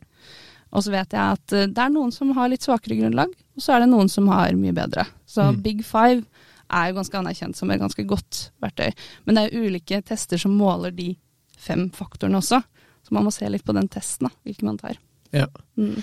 Og 0.69 0.83
så 0.85 0.93
vet 0.93 1.15
jeg 1.17 1.37
at 1.39 1.55
eh, 1.57 1.67
det 1.71 1.81
er 1.81 1.91
noen 1.95 2.13
som 2.15 2.31
har 2.37 2.51
litt 2.51 2.63
svakere 2.65 2.99
grunnlag, 3.01 3.33
og 3.57 3.63
så 3.65 3.73
er 3.75 3.83
det 3.83 3.89
noen 3.91 4.11
som 4.11 4.29
har 4.31 4.53
mye 4.55 4.75
bedre. 4.77 5.07
Så 5.27 5.49
Mm. 5.49 5.61
Big 5.65 5.81
Five 5.87 6.23
er 6.69 6.91
jo 6.91 6.99
ganske 6.99 7.17
anerkjent 7.17 7.57
som 7.57 7.71
et 7.73 7.81
ganske 7.81 8.03
godt 8.05 8.51
verktøy. 8.61 8.91
Men 9.25 9.35
det 9.35 9.43
er 9.47 9.55
jo 9.57 9.65
ulike 9.71 9.97
tester 10.05 10.37
som 10.37 10.53
måler 10.53 10.93
de 10.93 11.15
fem 11.57 11.87
faktorene 11.89 12.37
også. 12.37 12.61
Så 13.01 13.15
man 13.17 13.25
må 13.25 13.31
se 13.33 13.49
litt 13.49 13.65
på 13.65 13.73
den 13.73 13.87
testen, 13.89 14.27
da, 14.29 14.35
hvilken 14.45 14.69
man 14.69 14.77
tar. 14.77 14.99
Ja. 15.35 15.47
Mm. 15.77 15.99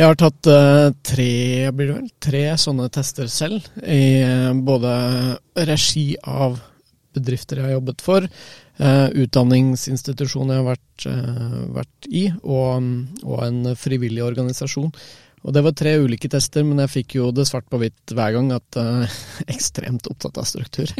Jeg 0.00 0.06
har 0.08 0.16
tatt 0.16 0.48
uh, 0.48 0.90
tre, 1.04 1.30
blir 1.76 1.90
det 1.90 1.96
vel, 1.98 2.10
tre 2.24 2.42
sånne 2.58 2.86
tester 2.94 3.28
selv, 3.28 3.66
i 3.84 4.22
uh, 4.24 4.52
både 4.56 4.92
regi 5.68 6.14
av 6.24 6.56
bedrifter 7.12 7.58
jeg 7.60 7.66
har 7.68 7.74
jobbet 7.76 8.04
for, 8.04 8.26
uh, 8.80 9.08
utdanningsinstitusjoner 9.12 10.56
jeg 10.56 10.62
har 10.62 10.68
vært, 10.70 11.06
eh, 11.10 11.56
vært 11.74 12.06
i, 12.08 12.22
og, 12.42 12.86
og 13.26 13.42
en 13.44 13.74
frivillig 13.76 14.22
organisasjon. 14.24 14.92
Og 15.40 15.54
Det 15.56 15.62
var 15.64 15.72
tre 15.72 15.94
ulike 15.96 16.28
tester, 16.28 16.64
men 16.68 16.82
jeg 16.84 16.92
fikk 16.92 17.14
jo 17.16 17.30
det 17.32 17.46
svart 17.48 17.64
på 17.72 17.78
hvitt 17.80 18.12
hver 18.12 18.34
gang 18.36 18.50
at 18.52 18.76
eh, 18.76 19.18
ekstremt 19.54 20.08
opptatt 20.12 20.36
av 20.36 20.44
struktur. 20.48 20.92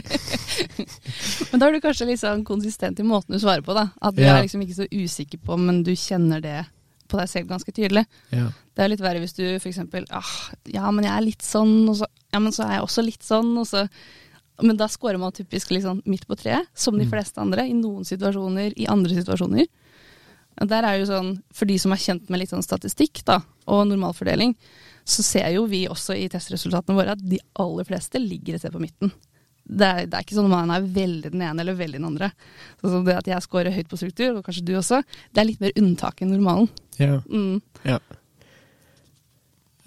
Men 1.50 1.60
da 1.60 1.68
er 1.68 1.76
du 1.76 1.82
kanskje 1.84 2.08
litt 2.08 2.22
sånn 2.22 2.44
konsistent 2.48 3.00
i 3.02 3.06
måten 3.06 3.36
du 3.36 3.40
svarer 3.42 3.64
på, 3.66 3.76
da. 3.76 3.90
At 4.00 4.16
du 4.16 4.22
Ja. 4.24 4.38
er 4.38 4.46
liksom 4.46 4.62
ikke 4.64 4.78
så 4.80 4.88
usikker 4.88 5.42
på, 5.44 5.58
men 5.60 5.82
du 5.84 5.92
kjenner 5.92 6.40
det 6.40 6.58
på 7.10 7.18
deg 7.20 7.28
selv 7.32 7.50
ganske 7.50 7.74
tydelig. 7.74 8.04
Ja. 8.32 8.46
Det 8.74 8.84
er 8.84 8.92
litt 8.92 9.02
verre 9.04 9.20
hvis 9.22 9.34
du 9.36 9.42
f.eks. 9.58 9.80
Ah, 10.14 10.32
ja, 10.70 10.88
men 10.94 11.04
jeg 11.04 11.12
er 11.16 11.26
litt 11.26 11.42
sånn, 11.44 11.74
og 11.90 11.98
så, 12.00 12.08
ja, 12.32 12.38
men 12.40 12.54
så 12.54 12.64
er 12.68 12.76
jeg 12.78 12.86
også 12.86 13.04
litt 13.06 13.26
sånn, 13.26 13.52
og 13.60 13.66
så 13.68 13.88
Men 14.60 14.76
da 14.76 14.84
scorer 14.92 15.16
man 15.16 15.32
typisk 15.32 15.70
sånn 15.72 16.02
midt 16.04 16.26
på 16.28 16.36
treet, 16.36 16.66
som 16.76 16.92
de 16.98 17.06
Mm. 17.06 17.10
fleste 17.14 17.40
andre, 17.40 17.62
i 17.64 17.72
noen 17.72 18.04
situasjoner, 18.04 18.74
i 18.76 18.84
andre 18.92 19.14
situasjoner. 19.16 19.66
Der 20.68 20.84
er 20.84 20.98
jo 20.98 21.06
sånn, 21.08 21.42
For 21.50 21.64
de 21.64 21.78
som 21.78 21.92
er 21.92 21.96
kjent 21.96 22.28
med 22.28 22.40
litt 22.40 22.50
sånn 22.50 22.62
statistikk 22.62 23.24
da, 23.24 23.38
og 23.66 23.86
normalfordeling, 23.88 24.54
så 25.06 25.22
ser 25.24 25.48
jo 25.54 25.64
vi 25.66 25.86
også 25.88 26.12
i 26.12 26.28
testresultatene 26.28 26.94
våre 26.94 27.12
at 27.16 27.22
de 27.26 27.38
aller 27.56 27.84
fleste 27.88 28.20
ligger 28.20 28.54
et 28.54 28.60
sted 28.60 28.72
på 28.72 28.82
midten. 28.84 29.10
Det 29.70 29.86
er, 29.86 30.06
det 30.10 30.16
er 30.18 30.24
ikke 30.24 30.34
sånn 30.34 30.48
at 30.48 30.54
man 30.56 30.72
er 30.74 30.86
veldig 30.96 31.30
den 31.30 31.42
ene 31.46 31.62
eller 31.62 31.76
veldig 31.78 32.00
den 32.00 32.08
andre. 32.08 32.32
Sånn 32.80 32.90
som 32.96 33.04
det 33.06 33.14
at 33.20 33.28
jeg 33.30 33.44
scorer 33.44 33.70
høyt 33.76 33.90
på 33.92 33.98
struktur, 34.00 34.32
og 34.40 34.44
kanskje 34.48 34.64
du 34.66 34.72
også, 34.80 34.98
det 35.30 35.42
er 35.44 35.46
litt 35.52 35.60
mer 35.62 35.76
unntak 35.78 36.22
enn 36.24 36.32
normalen. 36.34 36.66
Ja. 36.98 37.20
Mm. 37.30 37.60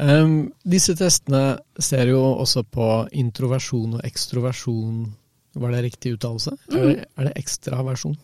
Em, 0.04 0.34
disse 0.66 0.96
testene 0.98 1.44
ser 1.78 2.10
jo 2.10 2.22
også 2.42 2.64
på 2.66 2.88
introversjon 3.24 4.00
og 4.00 4.06
ekstroversjon. 4.08 5.04
Var 5.62 5.76
det 5.76 5.84
riktig 5.86 6.16
uttalelse? 6.16 6.56
Er, 6.74 6.86
det, 6.88 7.06
er 7.20 7.28
det 7.30 7.34
ekstraversjon? 7.44 8.16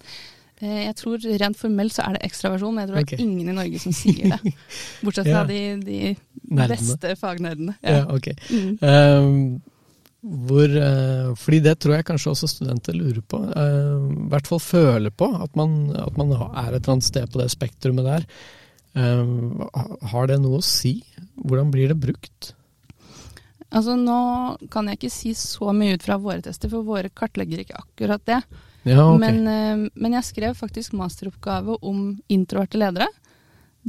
Eh, 0.63 0.79
Jeg 0.87 0.95
tror 0.97 1.27
rent 1.43 1.59
formelt 1.59 1.93
så 1.93 2.07
er 2.07 2.17
det 2.17 2.23
ekstraversjon, 2.25 2.73
men 2.73 2.81
jeg 2.87 2.89
tror 2.89 3.03
det 3.05 3.19
er 3.19 3.25
ingen 3.27 3.51
i 3.53 3.57
Norge 3.59 3.81
som 3.83 3.93
sier 3.95 4.33
det. 4.33 4.55
Bortsett 5.05 5.29
Ja. 5.29 5.43
fra 5.43 5.51
de, 5.51 5.59
de 5.85 6.15
beste 6.63 7.13
fagnerdene. 7.21 7.77
Ja, 7.85 8.01
ok. 8.09 8.31
Mm. 8.49 8.71
Em, 8.81 9.37
hvor, 10.19 10.67
eh, 10.67 11.33
fordi 11.39 11.59
det 11.63 11.77
tror 11.79 11.95
jeg 11.95 12.07
kanskje 12.09 12.31
også 12.33 12.49
studenter 12.51 12.95
lurer 12.97 13.21
på. 13.21 13.39
eh, 13.55 13.97
I 14.11 14.29
hvert 14.33 14.47
fall 14.47 14.59
føler 14.59 15.11
på 15.15 15.29
at 15.43 15.55
man, 15.55 15.95
at 15.95 16.17
man 16.19 16.33
er 16.35 16.73
et 16.73 16.81
eller 16.81 16.95
annet 16.95 17.07
sted 17.07 17.29
på 17.31 17.39
det 17.41 17.51
spektrumet 17.55 18.05
der. 18.05 18.25
Har 20.11 20.27
det 20.27 20.39
noe 20.41 20.59
å 20.59 20.65
si? 20.65 21.03
Hvordan 21.37 21.69
blir 21.71 21.91
det 21.91 21.99
brukt? 22.01 22.53
Altså 23.69 23.93
Nå 23.99 24.17
kan 24.73 24.89
jeg 24.89 24.97
ikke 24.97 25.13
si 25.13 25.35
så 25.37 25.71
mye 25.77 25.93
ut 25.95 26.03
fra 26.03 26.17
våre 26.17 26.41
tester, 26.41 26.71
for 26.73 26.87
våre 26.87 27.11
kartlegger 27.13 27.61
ikke 27.61 27.77
akkurat 27.77 28.25
det. 28.25 28.41
Ja, 28.87 29.03
okay. 29.05 29.19
Men, 29.21 29.47
eh, 29.47 29.91
men 29.93 30.15
jeg 30.17 30.27
skrev 30.29 30.57
faktisk 30.57 30.95
masteroppgave 30.97 31.77
om 31.85 32.17
introverte 32.31 32.79
ledere. 32.79 33.09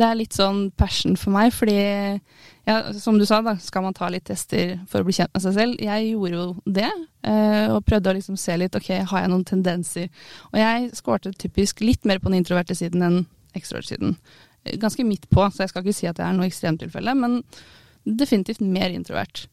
Det 0.00 0.06
er 0.06 0.16
litt 0.16 0.32
sånn 0.36 0.70
passion 0.80 1.16
for 1.20 1.34
meg, 1.34 1.50
fordi 1.52 1.76
ja, 1.76 2.76
som 2.96 3.18
du 3.20 3.26
sa, 3.28 3.42
da, 3.44 3.56
skal 3.60 3.84
man 3.84 3.96
ta 3.96 4.08
litt 4.12 4.24
tester 4.30 4.78
for 4.88 5.02
å 5.02 5.06
bli 5.08 5.12
kjent 5.16 5.32
med 5.34 5.44
seg 5.44 5.56
selv. 5.58 5.80
Jeg 5.84 6.06
gjorde 6.12 6.38
jo 6.38 6.46
det, 6.64 6.88
eh, 7.28 7.66
og 7.74 7.84
prøvde 7.84 8.12
å 8.12 8.16
liksom 8.16 8.38
se 8.40 8.56
litt 8.56 8.76
ok, 8.78 8.88
har 9.10 9.24
jeg 9.24 9.32
noen 9.32 9.44
tendenser. 9.48 10.08
Og 10.52 10.60
jeg 10.60 10.90
skårte 10.96 11.34
typisk 11.36 11.82
litt 11.84 12.08
mer 12.08 12.20
på 12.22 12.30
den 12.30 12.40
introverte 12.40 12.76
siden 12.78 13.04
enn 13.04 13.20
ekstroverte 13.58 13.92
siden. 13.92 14.16
Eh, 14.64 14.78
Ganske 14.80 15.04
midt 15.04 15.28
på, 15.28 15.44
så 15.52 15.66
jeg 15.66 15.74
skal 15.74 15.84
ikke 15.84 15.98
si 16.00 16.08
at 16.08 16.20
jeg 16.20 16.28
er 16.28 16.38
noe 16.38 16.48
ekstremtilfelle, 16.48 17.16
men 17.20 17.40
definitivt 18.06 18.64
mer 18.64 18.94
introvert. 18.96 19.44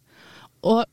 Og 0.63 0.85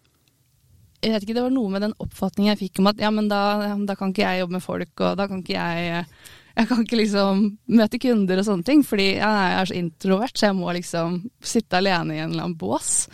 jeg 1.04 1.12
vet 1.12 1.26
ikke, 1.26 1.36
det 1.36 1.44
var 1.44 1.52
noe 1.54 1.70
med 1.70 1.84
den 1.84 1.98
oppfatningen 2.00 2.54
jeg 2.54 2.62
fikk 2.64 2.80
om 2.80 2.88
at 2.90 3.02
ja, 3.02 3.10
men 3.12 3.28
da, 3.30 3.42
da 3.84 3.94
kan 3.98 4.10
ikke 4.10 4.24
jeg 4.24 4.42
jobbe 4.42 4.56
med 4.56 4.64
folk, 4.64 4.94
og 4.98 5.18
da 5.20 5.28
kan 5.30 5.44
ikke 5.44 5.58
jeg 5.60 6.06
jeg 6.54 6.68
kan 6.70 6.84
ikke 6.84 6.98
liksom 7.00 7.46
møte 7.74 7.98
kunder 8.02 8.38
og 8.38 8.46
sånne 8.46 8.66
ting, 8.66 8.84
fordi 8.86 9.08
jeg 9.16 9.54
er 9.58 9.68
så 9.68 9.74
introvert, 9.78 10.36
så 10.38 10.48
jeg 10.48 10.56
må 10.58 10.74
liksom 10.76 11.18
sitte 11.42 11.80
alene 11.80 12.14
i 12.14 12.20
en 12.22 12.30
eller 12.30 12.46
annen 12.46 12.58
bås. 12.58 13.08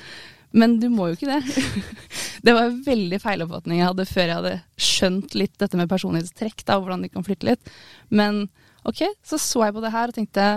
Men 0.53 0.77
du 0.83 0.89
må 0.93 1.09
jo 1.09 1.17
ikke 1.17 1.31
det. 1.31 1.65
Det 2.45 2.55
var 2.57 2.67
en 2.67 2.81
veldig 2.83 3.19
feiloppfatning 3.23 3.81
jeg 3.81 3.91
hadde 3.91 4.09
før 4.09 4.25
jeg 4.27 4.39
hadde 4.39 4.55
skjønt 4.81 5.37
litt 5.37 5.53
dette 5.61 5.79
med 5.79 5.91
personlighetstrekk, 5.91 6.65
da, 6.67 6.79
hvordan 6.81 7.05
de 7.05 7.11
kan 7.13 7.25
flytte 7.27 7.49
litt. 7.49 7.71
Men 8.09 8.47
ok, 8.89 9.05
så 9.25 9.39
så 9.41 9.67
jeg 9.67 9.77
på 9.77 9.85
det 9.85 9.93
her 9.95 10.13
og 10.13 10.17
tenkte 10.17 10.49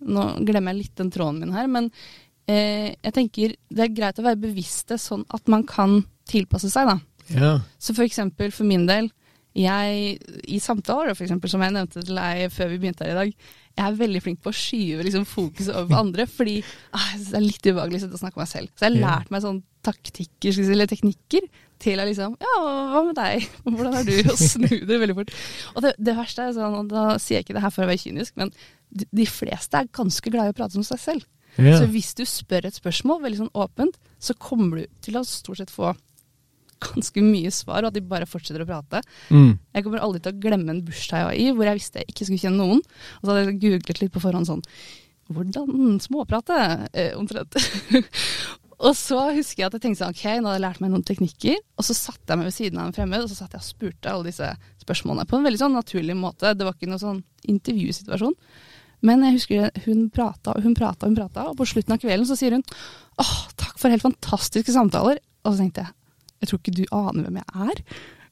Nå 0.00 0.22
glemmer 0.48 0.72
jeg 0.72 0.86
litt 0.86 0.96
den 0.96 1.10
tråden 1.12 1.42
min 1.42 1.52
her, 1.52 1.66
men 1.68 1.90
eh, 2.48 2.96
jeg 2.96 3.12
tenker 3.12 3.52
det 3.68 3.82
er 3.84 3.92
greit 3.92 4.16
å 4.16 4.24
være 4.24 4.40
bevisste 4.40 4.96
sånn 4.96 5.26
at 5.28 5.44
man 5.52 5.66
kan 5.68 5.98
tilpasse 6.30 6.70
seg, 6.72 6.88
da. 6.88 6.94
Ja. 7.36 7.50
Så 7.76 7.92
for 7.92 8.06
eksempel 8.06 8.48
for 8.48 8.64
min 8.64 8.86
del, 8.88 9.10
jeg, 9.56 10.18
i 10.46 10.60
samtaler 10.62 11.16
for 11.16 11.26
eksempel, 11.26 11.50
som 11.50 11.62
jeg 11.64 11.74
nevnte 11.74 12.04
til 12.04 12.18
deg 12.18 12.52
før 12.54 12.70
vi 12.70 12.78
begynte 12.82 13.06
her 13.06 13.14
i 13.14 13.18
dag, 13.18 13.48
jeg 13.80 13.86
er 13.86 13.96
veldig 13.98 14.20
flink 14.22 14.42
på 14.44 14.52
å 14.52 14.56
skyve 14.56 15.06
liksom, 15.06 15.24
fokuset 15.28 15.72
over 15.74 15.88
på 15.90 15.98
andre, 16.00 16.26
fordi 16.30 16.58
ah, 16.96 17.10
det 17.16 17.38
er 17.38 17.44
litt 17.44 17.66
ubehagelig 17.66 18.02
å 18.06 18.20
snakke 18.20 18.38
om 18.38 18.44
meg 18.44 18.50
selv. 18.50 18.70
Så 18.74 18.86
jeg 18.86 18.94
har 18.94 19.00
lært 19.00 19.32
meg 19.32 19.44
sånn 19.44 19.60
taktikker, 19.86 20.54
si, 20.54 20.66
eller 20.68 20.90
teknikker, 20.90 21.46
til 21.80 22.02
å 22.02 22.04
liksom 22.04 22.34
Ja, 22.44 22.54
hva 22.92 23.02
med 23.06 23.16
deg? 23.16 23.46
Hvordan 23.64 23.96
er 23.96 24.04
du? 24.04 24.14
Og 24.28 24.36
snu 24.36 24.68
det 24.68 25.00
veldig 25.00 25.16
fort. 25.16 25.34
Og 25.72 25.86
det, 25.86 25.94
det 25.96 26.16
verste 26.18 26.44
er 26.44 26.56
sånn, 26.56 26.76
og 26.82 26.92
da 26.92 27.06
sier 27.16 27.40
jeg 27.40 27.48
ikke 27.48 27.56
det 27.56 27.64
her 27.64 27.74
for 27.74 27.86
å 27.86 27.90
være 27.90 28.02
kynisk, 28.02 28.36
men 28.40 28.52
de, 28.90 29.06
de 29.08 29.26
fleste 29.30 29.80
er 29.80 29.90
ganske 29.96 30.34
glade 30.34 30.52
i 30.52 30.54
å 30.54 30.58
prate 30.60 30.78
om 30.78 30.86
seg 30.86 31.00
selv. 31.00 31.28
Ja. 31.56 31.80
Så 31.80 31.88
hvis 31.90 32.12
du 32.18 32.22
spør 32.28 32.68
et 32.68 32.76
spørsmål 32.78 33.24
veldig 33.24 33.40
sånn 33.44 33.56
åpent, 33.58 33.96
så 34.22 34.36
kommer 34.38 34.82
du 34.82 35.00
til 35.02 35.18
å 35.18 35.24
stort 35.26 35.62
sett 35.62 35.72
få 35.72 35.94
ganske 36.80 37.24
mye 37.24 37.52
svar, 37.54 37.84
og 37.84 37.90
at 37.90 37.98
de 37.98 38.04
bare 38.06 38.28
fortsetter 38.28 38.64
å 38.64 38.68
prate. 38.68 39.02
Mm. 39.28 39.52
Jeg 39.76 39.86
kommer 39.86 40.02
aldri 40.04 40.22
til 40.24 40.34
å 40.34 40.40
glemme 40.42 40.74
en 40.74 40.82
bursdag 40.86 41.22
jeg 41.22 41.28
var 41.28 41.38
i, 41.38 41.46
hvor 41.56 41.70
jeg 41.70 41.80
visste 41.80 42.02
jeg 42.02 42.12
ikke 42.12 42.26
skulle 42.26 42.44
kjenne 42.44 42.64
noen. 42.64 42.82
Og 43.20 43.22
så 43.22 43.30
hadde 43.30 43.44
jeg 43.44 43.60
googlet 43.66 44.02
litt 44.02 44.14
på 44.16 44.24
forhånd 44.24 44.50
sånn 44.50 44.66
Hvordan 45.30 46.00
småprate? 46.02 46.56
Eh, 46.90 47.12
omtrent. 47.14 47.54
og 48.86 48.96
så 48.98 49.20
husker 49.36 49.62
jeg 49.62 49.68
at 49.68 49.76
jeg 49.76 49.84
tenkte 49.84 50.00
sånn, 50.00 50.16
ok, 50.16 50.24
nå 50.26 50.50
hadde 50.50 50.56
jeg 50.56 50.64
lært 50.64 50.80
meg 50.82 50.90
noen 50.90 51.04
teknikker. 51.06 51.60
Og 51.78 51.86
så 51.86 51.94
satte 51.94 52.32
jeg 52.32 52.40
meg 52.40 52.48
ved 52.48 52.56
siden 52.56 52.80
av 52.82 52.88
en 52.90 52.96
fremmed, 52.96 53.22
og 53.22 53.30
så 53.30 53.38
satt 53.38 53.54
jeg 53.54 53.62
og 53.62 53.68
spurte 53.68 54.10
alle 54.10 54.26
disse 54.32 54.48
spørsmålene 54.82 55.28
på 55.30 55.38
en 55.38 55.46
veldig 55.46 55.62
sånn 55.62 55.78
naturlig 55.78 56.18
måte. 56.18 56.50
Det 56.58 56.66
var 56.66 56.74
ikke 56.74 56.90
noen 56.90 57.04
sånn 57.04 57.22
intervjusituasjon. 57.54 58.34
Men 59.06 59.22
jeg 59.24 59.38
husker 59.38 59.86
hun 59.86 60.08
prata 60.12 60.56
og 60.56 60.66
hun 60.66 60.74
prata 60.76 61.06
og 61.06 61.12
hun 61.12 61.20
prata, 61.20 61.46
og 61.48 61.56
på 61.60 61.68
slutten 61.70 61.94
av 61.94 62.02
kvelden 62.02 62.28
så 62.28 62.36
sier 62.36 62.58
hun 62.58 62.66
åh, 63.22 63.36
takk 63.60 63.78
for 63.80 63.92
helt 63.92 64.04
fantastiske 64.04 64.74
samtaler. 64.74 65.22
Og 65.44 65.54
så 65.54 65.62
tenkte 65.62 65.86
jeg 65.86 65.94
jeg 66.40 66.50
tror 66.50 66.60
ikke 66.60 66.76
du 66.78 66.82
aner 66.96 67.26
hvem 67.26 67.38
jeg 67.40 67.68
er. 67.68 67.84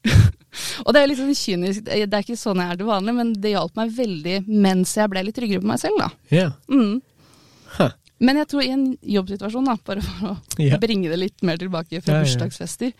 Og 0.87 0.95
det 0.95 1.01
er 1.01 1.11
litt 1.11 1.21
sånn 1.21 1.37
kynisk, 1.37 1.87
det 1.87 2.07
er 2.07 2.25
ikke 2.25 2.39
sånn 2.39 2.63
jeg 2.63 2.73
er 2.73 2.81
til 2.81 2.89
vanlig, 2.89 3.15
men 3.19 3.33
det 3.37 3.53
hjalp 3.53 3.79
meg 3.79 3.95
veldig 3.97 4.37
mens 4.49 4.95
jeg 4.97 5.13
ble 5.13 5.25
litt 5.27 5.37
tryggere 5.37 5.63
på 5.65 5.71
meg 5.71 5.83
selv, 5.83 6.01
da. 6.01 6.11
Ja. 6.33 6.51
Mm. 6.73 7.01
Huh. 7.77 7.91
Men 8.25 8.41
jeg 8.41 8.49
tror 8.51 8.65
i 8.65 8.71
en 8.75 8.87
jobbsituasjon, 9.07 9.69
da, 9.69 9.77
bare 9.87 10.03
for 10.03 10.31
å 10.33 10.37
yeah. 10.63 10.79
bringe 10.83 11.11
det 11.11 11.21
litt 11.21 11.45
mer 11.47 11.61
tilbake 11.61 12.01
fra 12.03 12.17
ja. 12.17 12.25
bursdagsfester, 12.25 12.95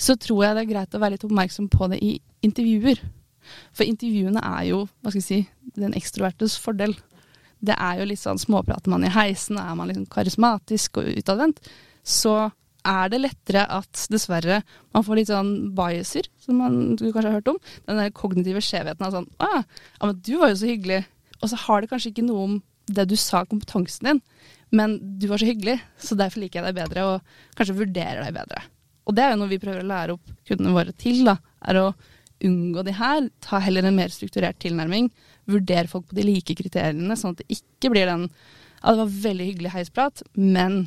så 0.00 0.16
tror 0.20 0.44
jeg 0.44 0.56
det 0.56 0.64
er 0.64 0.70
greit 0.70 0.94
å 0.94 1.00
være 1.02 1.16
litt 1.16 1.26
oppmerksom 1.26 1.70
på 1.72 1.90
det 1.92 1.98
i 2.04 2.12
intervjuer. 2.46 3.00
For 3.74 3.88
intervjuene 3.88 4.42
er 4.44 4.68
jo, 4.70 4.84
hva 5.00 5.12
skal 5.12 5.22
jeg 5.22 5.26
si, 5.26 5.40
den 5.80 5.96
ekstrovertes 5.98 6.56
fordel. 6.60 6.94
Det 7.60 7.74
er 7.74 8.00
jo 8.00 8.06
litt 8.08 8.20
sånn 8.22 8.40
småprater 8.40 8.92
man 8.92 9.04
i 9.04 9.12
heisen, 9.12 9.58
er 9.60 9.74
man 9.76 9.90
liksom 9.90 10.06
karismatisk 10.12 11.00
og 11.02 11.10
utadvendt, 11.18 11.60
så 12.06 12.50
er 12.86 13.12
det 13.12 13.20
lettere 13.22 13.66
at 13.78 14.06
dessverre 14.12 14.60
man 14.94 15.04
får 15.06 15.18
litt 15.18 15.30
sånn 15.30 15.52
biaser, 15.76 16.28
som 16.40 16.60
man 16.62 16.96
du 16.96 17.06
kanskje 17.10 17.28
har 17.28 17.38
hørt 17.38 17.52
om. 17.52 17.60
Den 17.88 18.00
der 18.00 18.12
kognitive 18.16 18.62
skjevheten 18.64 19.06
av 19.06 19.16
sånn 19.16 19.28
ah, 19.42 19.62
ja, 19.62 20.06
men 20.06 20.20
du 20.24 20.34
var 20.40 20.52
jo 20.52 20.60
så 20.62 20.70
hyggelig. 20.70 21.02
Og 21.40 21.52
så 21.52 21.60
har 21.66 21.80
det 21.80 21.90
kanskje 21.92 22.12
ikke 22.12 22.26
noe 22.26 22.46
om 22.46 22.58
det 22.90 23.06
du 23.10 23.16
sa, 23.18 23.44
kompetansen 23.46 24.08
din, 24.08 24.20
men 24.74 24.96
du 25.20 25.28
var 25.30 25.40
så 25.40 25.48
hyggelig, 25.48 25.76
så 26.02 26.16
derfor 26.18 26.42
liker 26.42 26.60
jeg 26.60 26.70
deg 26.70 26.78
bedre, 26.78 27.06
og 27.06 27.58
kanskje 27.58 27.78
vurderer 27.78 28.22
deg 28.24 28.34
bedre. 28.34 28.64
Og 29.08 29.16
det 29.16 29.24
er 29.24 29.32
jo 29.32 29.40
noe 29.40 29.50
vi 29.50 29.60
prøver 29.62 29.84
å 29.84 29.90
lære 29.90 30.16
opp 30.16 30.32
kundene 30.48 30.74
våre 30.74 30.94
til, 30.98 31.22
da, 31.26 31.36
er 31.70 31.80
å 31.80 31.86
unngå 32.46 32.84
de 32.86 32.94
her. 32.96 33.26
Ta 33.44 33.60
heller 33.62 33.86
en 33.86 33.98
mer 33.98 34.12
strukturert 34.14 34.60
tilnærming. 34.62 35.10
Vurdere 35.50 35.90
folk 35.90 36.08
på 36.10 36.18
de 36.18 36.26
like 36.26 36.56
kriteriene, 36.58 37.18
sånn 37.18 37.36
at 37.36 37.42
det 37.42 37.60
ikke 37.60 37.92
blir 37.94 38.10
den 38.10 38.30
Ja, 38.80 38.94
det 38.94 39.00
var 39.02 39.16
veldig 39.26 39.46
hyggelig 39.50 39.74
heisprat, 39.74 40.22
men 40.40 40.86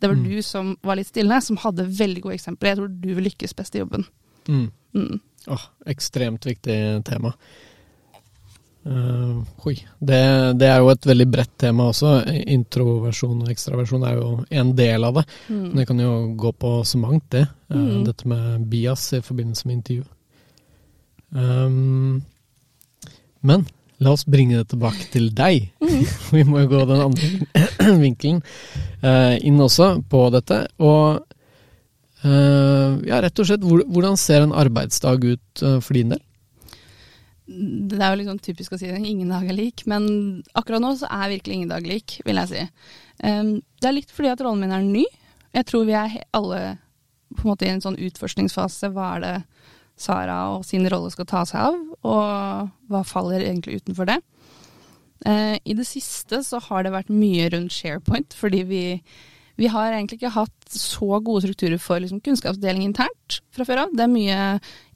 det 0.00 0.08
var 0.10 0.16
Mm. 0.16 0.24
du 0.28 0.42
som 0.42 0.76
var 0.82 0.96
litt 0.96 1.06
stille, 1.08 1.40
som 1.42 1.56
hadde 1.56 1.86
veldig 1.88 2.22
gode 2.22 2.34
eksempler. 2.36 2.68
Jeg 2.68 2.76
tror 2.78 2.88
du 3.00 3.14
vil 3.14 3.24
lykkes 3.24 3.54
best 3.56 3.74
i 3.74 3.78
jobben. 3.78 4.04
Mm. 4.48 4.70
Mm. 4.94 5.20
Oh, 5.48 5.62
ekstremt 5.86 6.44
viktig 6.46 7.04
tema. 7.04 7.32
Uh. 8.86 9.42
Det, 9.98 10.58
det 10.58 10.68
er 10.70 10.78
jo 10.78 10.90
et 10.92 11.06
veldig 11.06 11.26
bredt 11.30 11.56
tema 11.58 11.88
også. 11.90 12.20
Introversjon 12.46 13.40
og 13.42 13.48
ekstraversjon 13.50 14.04
er 14.06 14.14
jo 14.20 14.44
en 14.50 14.74
del 14.78 15.04
av 15.04 15.14
det. 15.14 15.24
Men 15.48 15.64
Mm. 15.70 15.74
det 15.76 15.86
kan 15.88 15.98
jo 15.98 16.34
gå 16.36 16.52
på 16.54 16.84
så 16.84 16.98
mangt, 16.98 17.30
det. 17.30 17.48
Mm. 17.70 18.04
Dette 18.04 18.26
med 18.28 18.68
bias 18.70 19.12
i 19.12 19.20
forbindelse 19.20 19.66
med 19.66 19.74
intervju. 19.76 20.04
Um, 21.32 22.22
men 23.42 23.66
la 24.02 24.12
oss 24.12 24.26
bringe 24.28 24.58
det 24.58 24.68
tilbake 24.72 25.08
til 25.12 25.30
deg. 25.36 25.70
Vi 26.34 26.44
må 26.48 26.64
jo 26.64 26.70
gå 26.72 26.82
den 26.88 27.04
andre 27.06 27.94
vinkelen 28.04 28.42
uh, 29.04 29.34
inn 29.40 29.60
også 29.62 29.96
på 30.10 30.26
dette. 30.34 30.62
Og 30.82 31.22
uh, 32.26 32.90
ja, 33.06 33.20
rett 33.24 33.42
og 33.42 33.48
slett, 33.48 33.64
hvordan 33.64 34.20
ser 34.20 34.44
en 34.44 34.56
arbeidsdag 34.56 35.28
ut 35.32 35.64
uh, 35.64 35.78
for 35.80 35.96
din 35.98 36.14
del? 36.14 36.22
Det 37.46 38.00
er 38.02 38.16
jo 38.18 38.26
sånn 38.26 38.42
typisk 38.42 38.74
å 38.74 38.80
si 38.80 38.88
det, 38.90 38.98
ingen 38.98 39.30
dag 39.30 39.46
er 39.46 39.54
lik, 39.54 39.84
men 39.86 40.08
akkurat 40.58 40.82
nå 40.82 40.96
så 40.98 41.06
er 41.14 41.30
virkelig 41.36 41.60
ingen 41.60 41.70
dag 41.70 41.84
lik, 41.86 42.16
vil 42.26 42.40
jeg 42.42 42.50
si. 42.50 42.64
Um, 43.22 43.52
det 43.78 43.88
er 43.88 43.94
litt 44.00 44.10
fordi 44.12 44.32
at 44.32 44.42
rollen 44.42 44.64
min 44.64 44.74
er 44.74 44.82
ny. 44.82 45.04
Jeg 45.54 45.68
tror 45.70 45.86
vi 45.86 45.94
er 45.96 46.18
alle 46.36 46.60
på 47.36 47.44
en 47.46 47.52
måte 47.52 47.68
i 47.68 47.70
en 47.70 47.82
sånn 47.82 47.98
utforskningsfase. 48.02 48.90
Hva 48.94 49.12
er 49.14 49.22
det 49.22 49.36
Sara 49.96 50.38
og 50.54 50.64
sin 50.68 50.84
rolle 50.92 51.10
skal 51.12 51.28
ta 51.28 51.44
seg 51.48 51.62
av, 51.70 51.76
og 52.04 52.90
hva 52.92 53.02
faller 53.06 53.44
egentlig 53.44 53.80
utenfor 53.80 54.10
det? 54.10 54.18
Eh, 55.24 55.56
I 55.56 55.76
det 55.78 55.86
siste 55.88 56.42
så 56.44 56.60
har 56.68 56.84
det 56.84 56.92
vært 56.92 57.12
mye 57.12 57.48
rundt 57.54 57.72
SharePoint, 57.72 58.36
fordi 58.36 58.60
vi, 58.68 58.82
vi 59.56 59.70
har 59.72 59.94
egentlig 59.94 60.20
ikke 60.20 60.34
hatt 60.36 60.68
så 60.68 61.20
gode 61.24 61.46
strukturer 61.46 61.80
for 61.80 62.02
liksom, 62.02 62.20
kunnskapsdeling 62.24 62.84
internt 62.84 63.40
fra 63.56 63.64
før 63.68 63.86
av. 63.86 63.96
Det 63.96 64.04
er 64.04 64.12
mye 64.12 64.38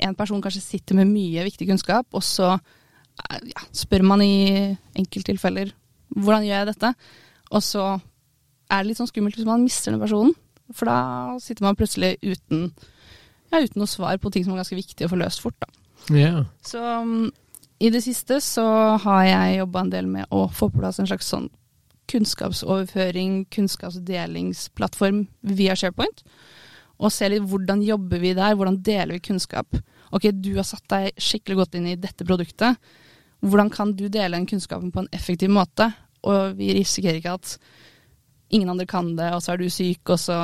En 0.04 0.16
person 0.18 0.42
kanskje 0.44 0.62
sitter 0.64 0.98
med 1.00 1.08
mye 1.08 1.46
viktig 1.48 1.68
kunnskap, 1.70 2.08
og 2.12 2.24
så 2.26 2.52
eh, 2.58 3.40
ja, 3.54 3.64
spør 3.72 4.04
man 4.12 4.24
i 4.24 4.76
enkelttilfeller 5.00 5.72
hvordan 6.10 6.46
gjør 6.46 6.56
jeg 6.58 6.70
dette? 6.72 6.94
Og 7.54 7.62
så 7.62 7.84
er 8.70 8.80
det 8.80 8.88
litt 8.88 9.00
sånn 9.00 9.10
skummelt 9.10 9.36
hvis 9.38 9.48
man 9.48 9.62
mister 9.64 9.94
den 9.94 10.02
personen, 10.02 10.34
for 10.74 10.90
da 10.90 11.38
sitter 11.42 11.66
man 11.66 11.78
plutselig 11.78 12.16
uten, 12.22 12.70
ja, 13.50 13.60
uten 13.60 13.82
noe 13.82 13.90
svar 13.90 14.18
på 14.22 14.32
ting 14.32 14.46
som 14.46 14.54
er 14.54 14.62
ganske 14.62 14.78
viktig 14.78 15.06
å 15.06 15.12
få 15.12 15.20
løst 15.20 15.42
fort. 15.44 15.58
da. 15.60 15.70
Yeah. 16.14 16.44
Så 16.64 16.80
um, 16.80 17.30
i 17.80 17.90
det 17.92 18.02
siste 18.04 18.40
så 18.44 18.66
har 19.02 19.24
jeg 19.26 19.58
jobba 19.60 19.84
en 19.84 19.92
del 19.92 20.08
med 20.10 20.30
å 20.34 20.46
få 20.52 20.70
på 20.70 20.82
plass 20.82 21.00
en 21.00 21.08
slags 21.10 21.30
sånn 21.32 21.48
kunnskapsoverføring, 22.10 23.44
kunnskapsdelingsplattform 23.54 25.22
via 25.56 25.76
SharePoint. 25.78 26.24
Og 27.00 27.12
se 27.14 27.28
litt 27.30 27.46
hvordan 27.48 27.84
jobber 27.86 28.20
vi 28.20 28.34
der, 28.36 28.56
hvordan 28.58 28.80
deler 28.84 29.16
vi 29.16 29.22
kunnskap. 29.30 29.78
Ok, 30.12 30.28
du 30.34 30.52
har 30.58 30.66
satt 30.68 30.84
deg 30.90 31.22
skikkelig 31.22 31.62
godt 31.62 31.78
inn 31.78 31.86
i 31.92 31.98
dette 32.00 32.26
produktet. 32.26 32.76
Hvordan 33.40 33.70
kan 33.72 33.94
du 33.96 34.08
dele 34.08 34.36
den 34.36 34.48
kunnskapen 34.50 34.90
på 34.92 35.04
en 35.04 35.12
effektiv 35.16 35.52
måte? 35.54 35.86
Og 36.28 36.58
vi 36.58 36.74
risikerer 36.76 37.22
ikke 37.22 37.38
at 37.38 37.54
ingen 38.52 38.68
andre 38.68 38.88
kan 38.90 39.14
det, 39.16 39.30
og 39.32 39.40
så 39.40 39.54
er 39.54 39.62
du 39.62 39.70
syk, 39.72 40.02
og 40.10 40.18
så 40.20 40.42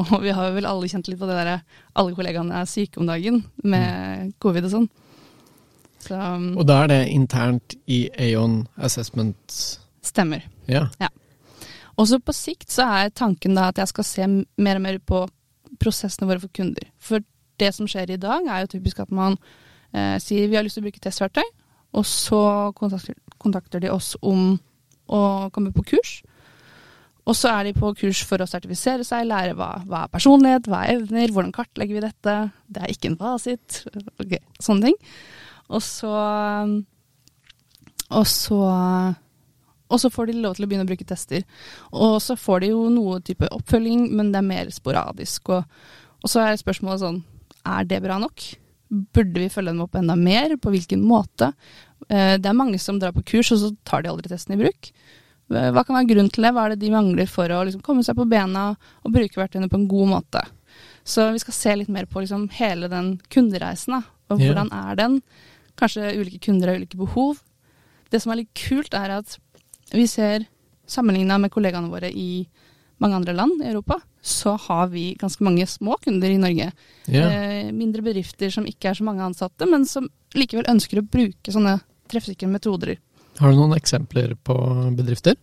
Og 0.00 0.12
vi 0.22 0.32
har 0.32 0.54
vel 0.54 0.68
alle 0.68 0.88
kjent 0.88 1.08
litt 1.10 1.20
på 1.20 1.28
det 1.28 1.36
derre 1.36 1.58
alle 2.00 2.14
kollegaene 2.16 2.62
er 2.62 2.68
syke 2.70 3.00
om 3.00 3.08
dagen 3.10 3.42
med 3.60 4.32
covid 4.42 4.68
og 4.68 4.72
sånn. 4.72 4.86
Så 6.02 6.16
um, 6.16 6.46
Og 6.58 6.64
da 6.66 6.82
er 6.82 6.92
det 6.94 7.00
internt 7.12 7.76
i 7.86 8.06
Aon 8.30 8.62
Assessment 8.80 9.58
stemmer. 10.02 10.46
Ja. 10.66 10.88
Og 12.00 12.08
så 12.08 12.18
på 12.24 12.34
sikt 12.34 12.72
så 12.72 12.88
er 12.88 13.12
tanken 13.14 13.54
da 13.58 13.68
at 13.70 13.78
jeg 13.78 13.90
skal 13.92 14.08
se 14.08 14.28
mer 14.32 14.80
og 14.80 14.84
mer 14.86 14.98
på 14.98 15.26
prosessene 15.82 16.28
våre 16.30 16.42
for 16.42 16.52
kunder. 16.56 16.88
For 16.98 17.22
det 17.60 17.70
som 17.76 17.88
skjer 17.90 18.14
i 18.14 18.20
dag, 18.20 18.48
er 18.48 18.64
jo 18.64 18.72
typisk 18.74 19.02
at 19.04 19.12
man 19.14 19.36
eh, 19.92 20.16
sier 20.22 20.48
vi 20.48 20.58
har 20.58 20.64
lyst 20.66 20.78
til 20.78 20.84
å 20.84 20.88
bruke 20.88 21.02
testverktøy, 21.04 21.44
og 21.92 22.06
så 22.08 22.42
kontakter, 22.78 23.16
kontakter 23.42 23.82
de 23.82 23.92
oss 23.92 24.14
om 24.24 24.56
å 25.12 25.22
komme 25.52 25.74
på 25.76 25.84
kurs. 25.92 26.22
Og 27.22 27.36
så 27.38 27.52
er 27.52 27.68
de 27.68 27.72
på 27.76 27.92
kurs 27.94 28.22
for 28.26 28.42
å 28.42 28.48
sertifisere 28.50 29.04
seg, 29.06 29.28
lære 29.30 29.54
hva, 29.54 29.70
hva 29.86 30.04
er 30.04 30.10
personlighet, 30.14 30.66
hva 30.66 30.80
er 30.82 30.96
evner, 30.98 31.30
hvordan 31.30 31.52
kartlegger 31.54 31.98
vi 32.00 32.02
dette. 32.02 32.36
Det 32.66 32.82
er 32.82 32.94
ikke 32.94 33.12
en 33.12 33.18
fasit. 33.20 33.82
okay, 34.18 34.40
sånne 34.58 34.90
ting. 34.90 34.96
Og 35.70 35.84
så 35.86 36.14
Og 38.12 38.26
så 38.28 38.62
og 39.92 40.00
så 40.00 40.08
får 40.08 40.30
de 40.30 40.40
lov 40.40 40.56
til 40.56 40.64
å 40.64 40.68
begynne 40.70 40.86
å 40.86 40.88
bruke 40.88 41.04
tester. 41.04 41.42
Og 41.92 42.14
så 42.24 42.32
får 42.40 42.62
de 42.64 42.70
jo 42.70 42.86
noe 42.88 43.18
type 43.20 43.44
oppfølging, 43.52 44.06
men 44.16 44.30
det 44.32 44.40
er 44.40 44.46
mer 44.46 44.70
sporadisk. 44.72 45.50
Og, 45.52 45.66
og 46.24 46.32
så 46.32 46.40
er 46.46 46.56
spørsmålet 46.56 47.02
sånn, 47.02 47.18
er 47.68 47.84
det 47.90 47.98
bra 48.00 48.16
nok? 48.22 48.46
Burde 48.88 49.42
vi 49.42 49.50
følge 49.52 49.74
dem 49.74 49.82
opp 49.84 49.98
enda 50.00 50.16
mer? 50.16 50.56
På 50.56 50.72
hvilken 50.72 51.04
måte? 51.04 51.50
Eh, 52.08 52.38
Det 52.40 52.48
er 52.48 52.56
mange 52.56 52.80
som 52.80 52.96
drar 53.02 53.12
på 53.12 53.24
kurs, 53.34 53.52
og 53.52 53.60
så 53.60 53.70
tar 53.84 54.00
de 54.00 54.08
aldri 54.14 54.32
testen 54.32 54.56
i 54.56 54.62
bruk. 54.64 54.88
Hva 55.52 55.84
kan 55.84 55.96
være 55.98 56.08
grunnen 56.10 56.30
til 56.32 56.44
det? 56.46 56.52
Hva 56.56 56.64
er 56.66 56.74
det 56.74 56.80
de 56.82 56.90
mangler 56.94 57.28
for 57.30 57.52
å 57.52 57.62
liksom 57.68 57.82
komme 57.84 58.04
seg 58.06 58.16
på 58.18 58.26
bena 58.28 58.70
og 59.04 59.12
bruke 59.14 59.38
verktøyene 59.40 59.68
på 59.70 59.78
en 59.80 59.88
god 59.90 60.08
måte? 60.14 60.42
Så 61.04 61.26
vi 61.34 61.40
skal 61.42 61.56
se 61.56 61.76
litt 61.76 61.90
mer 61.92 62.06
på 62.06 62.22
liksom 62.22 62.48
hele 62.58 62.88
den 62.88 63.16
kundereisen. 63.32 63.98
Da. 63.98 64.02
Og 64.30 64.40
Ja. 64.40 64.52
hvordan 64.52 64.72
er 64.72 64.96
den? 64.96 65.22
Kanskje 65.76 66.14
ulike 66.16 66.40
kunder 66.40 66.68
har 66.68 66.76
ulike 66.76 66.96
behov. 66.96 67.40
Det 68.10 68.20
som 68.22 68.32
er 68.32 68.36
litt 68.42 68.54
kult, 68.54 68.94
er 68.94 69.10
at 69.18 69.38
vi 69.92 70.06
ser 70.06 70.46
sammenligna 70.86 71.38
med 71.40 71.50
kollegaene 71.50 71.90
våre 71.90 72.10
i 72.12 72.46
mange 73.00 73.14
andre 73.16 73.34
land 73.34 73.60
i 73.62 73.66
Europa, 73.72 73.96
så 74.22 74.56
har 74.68 74.88
vi 74.88 75.16
ganske 75.18 75.42
mange 75.42 75.66
små 75.66 75.96
kunder 76.00 76.28
i 76.30 76.38
Norge. 76.38 76.72
ja. 77.08 77.28
Eh, 77.28 77.72
mindre 77.72 78.02
bedrifter 78.02 78.50
som 78.50 78.64
ikke 78.64 78.90
er 78.90 78.94
så 78.94 79.02
mange 79.04 79.20
ansatte, 79.22 79.68
men 79.68 79.84
som 79.84 80.08
likevel 80.34 80.64
ønsker 80.68 81.00
å 81.00 81.08
bruke 81.08 81.50
sånne 81.50 81.80
treffsikre 82.08 82.48
metoder. 82.48 82.98
Har 83.38 83.52
du 83.52 83.56
noen 83.58 83.76
eksempler 83.76 84.34
på 84.44 84.56
bedrifter? 84.96 85.38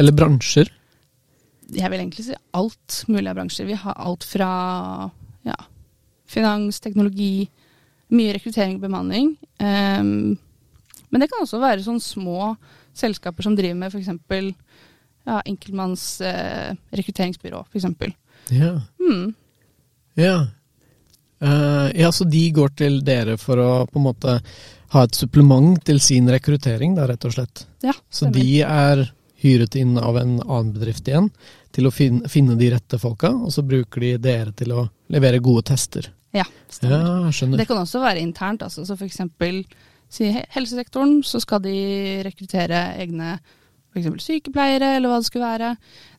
Eller 0.00 0.16
bransjer? 0.16 0.70
Jeg 1.74 1.90
vil 1.90 2.00
egentlig 2.00 2.26
si 2.26 2.38
alt 2.56 3.02
mulig 3.08 3.28
av 3.30 3.38
bransjer. 3.38 3.68
Vi 3.68 3.76
har 3.78 4.00
alt 4.00 4.24
fra 4.28 4.48
ja, 5.46 5.58
finans, 6.30 6.80
teknologi, 6.84 7.46
mye 8.14 8.34
rekruttering 8.36 8.78
og 8.78 8.86
bemanning. 8.86 9.34
Um, 9.60 10.34
men 11.10 11.22
det 11.22 11.30
kan 11.30 11.44
også 11.44 11.62
være 11.62 11.84
sånne 11.84 12.02
små 12.02 12.54
selskaper 12.94 13.46
som 13.46 13.56
driver 13.58 13.78
med 13.78 13.94
f.eks. 13.94 14.10
Ja, 15.24 15.38
enkeltmanns 15.40 16.20
eh, 16.20 16.74
rekrutteringsbyrå, 16.92 17.62
f.eks. 17.70 17.86
Ja. 18.52 18.74
Mm. 19.00 19.30
Ja. 20.20 20.34
Uh, 21.44 21.88
ja, 21.96 22.10
så 22.12 22.26
de 22.28 22.42
går 22.54 22.74
til 22.76 22.98
dere 23.06 23.38
for 23.40 23.60
å 23.60 23.70
på 23.88 24.00
en 24.00 24.04
måte 24.04 24.36
ha 24.94 25.04
et 25.06 25.18
supplement 25.18 25.76
til 25.84 26.00
sin 26.02 26.28
rekruttering, 26.30 26.94
da, 26.96 27.08
rett 27.10 27.26
og 27.26 27.34
slett. 27.36 27.66
Ja, 27.84 27.94
Så 28.10 28.30
de 28.32 28.62
er 28.62 29.04
hyret 29.44 29.76
inn 29.76 29.98
av 30.00 30.16
en 30.20 30.38
annen 30.40 30.72
bedrift 30.72 31.08
igjen 31.10 31.30
til 31.74 31.88
å 31.88 31.92
finne, 31.92 32.30
finne 32.32 32.56
de 32.56 32.70
rette 32.72 33.00
folka, 33.02 33.32
og 33.34 33.52
så 33.52 33.64
bruker 33.66 34.06
de 34.06 34.12
dere 34.22 34.54
til 34.56 34.72
å 34.72 34.86
levere 35.12 35.42
gode 35.44 35.66
tester. 35.74 36.08
Ja, 36.34 36.44
Ja, 36.44 36.46
stemmer. 36.70 37.58
Ja. 37.58 37.58
Det 37.60 37.66
kan 37.68 37.78
også 37.78 38.00
være 38.02 38.22
internt. 38.22 38.62
Altså. 38.66 38.82
Så 38.86 38.96
eksempel 39.06 39.60
si 40.10 40.30
helsesektoren, 40.54 41.20
så 41.22 41.40
skal 41.42 41.62
de 41.62 41.76
rekruttere 42.26 42.80
egne 43.02 43.36
f.eks. 43.94 44.24
sykepleiere, 44.24 44.96
eller 44.96 45.10
hva 45.10 45.20
det 45.22 45.28
skulle 45.28 45.46
være. 45.46 45.74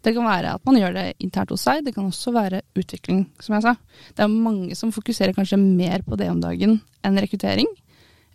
Det 0.06 0.14
kan 0.16 0.28
være 0.28 0.54
at 0.56 0.68
man 0.68 0.78
gjør 0.80 0.96
det 0.96 1.06
internt 1.24 1.52
hos 1.52 1.66
seg, 1.68 1.84
det 1.84 1.96
kan 1.96 2.08
også 2.08 2.32
være 2.36 2.62
utvikling, 2.80 3.26
som 3.44 3.58
jeg 3.58 3.66
sa. 3.66 3.76
Det 4.16 4.24
er 4.24 4.32
mange 4.32 4.78
som 4.80 4.94
fokuserer 4.96 5.36
kanskje 5.36 5.60
mer 5.60 6.06
på 6.08 6.16
det 6.20 6.30
om 6.32 6.40
dagen 6.44 6.80
enn 7.04 7.20
rekruttering. 7.20 7.68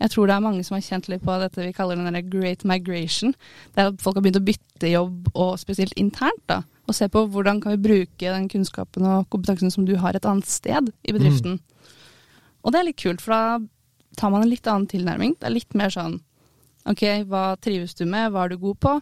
Jeg 0.01 0.13
tror 0.15 0.29
det 0.29 0.35
er 0.35 0.45
mange 0.45 0.65
som 0.65 0.77
har 0.77 0.85
kjent 0.85 1.11
litt 1.13 1.25
på 1.25 1.35
dette 1.43 1.61
vi 1.61 1.75
kaller 1.77 1.99
den 2.01 2.31
great 2.33 2.65
migration. 2.65 3.35
Det 3.75 3.83
er 3.83 3.91
at 3.91 4.01
folk 4.01 4.17
har 4.17 4.25
begynt 4.25 4.41
å 4.41 4.47
bytte 4.47 4.93
jobb, 4.93 5.29
og 5.35 5.59
spesielt 5.61 5.93
internt, 6.01 6.41
da. 6.49 6.63
Og 6.89 6.97
se 6.97 7.07
på 7.13 7.27
hvordan 7.31 7.61
kan 7.63 7.77
vi 7.77 7.85
bruke 7.85 8.33
den 8.33 8.49
kunnskapen 8.51 9.05
og 9.07 9.29
kompetansen 9.31 9.71
som 9.71 9.85
du 9.87 9.95
har 10.01 10.17
et 10.17 10.27
annet 10.27 10.49
sted 10.49 10.89
i 11.05 11.15
bedriften. 11.15 11.61
Mm. 11.61 11.93
Og 12.65 12.73
det 12.73 12.81
er 12.81 12.89
litt 12.89 13.03
kult, 13.03 13.23
for 13.23 13.37
da 13.37 14.17
tar 14.19 14.33
man 14.33 14.45
en 14.45 14.51
litt 14.51 14.67
annen 14.67 14.89
tilnærming. 14.91 15.37
Det 15.39 15.49
er 15.49 15.57
litt 15.59 15.79
mer 15.79 15.93
sånn 15.95 16.21
Ok, 16.89 17.03
hva 17.29 17.59
trives 17.61 17.93
du 17.99 18.07
med, 18.09 18.31
hva 18.33 18.47
er 18.47 18.55
du 18.55 18.63
god 18.63 18.79
på? 18.81 18.93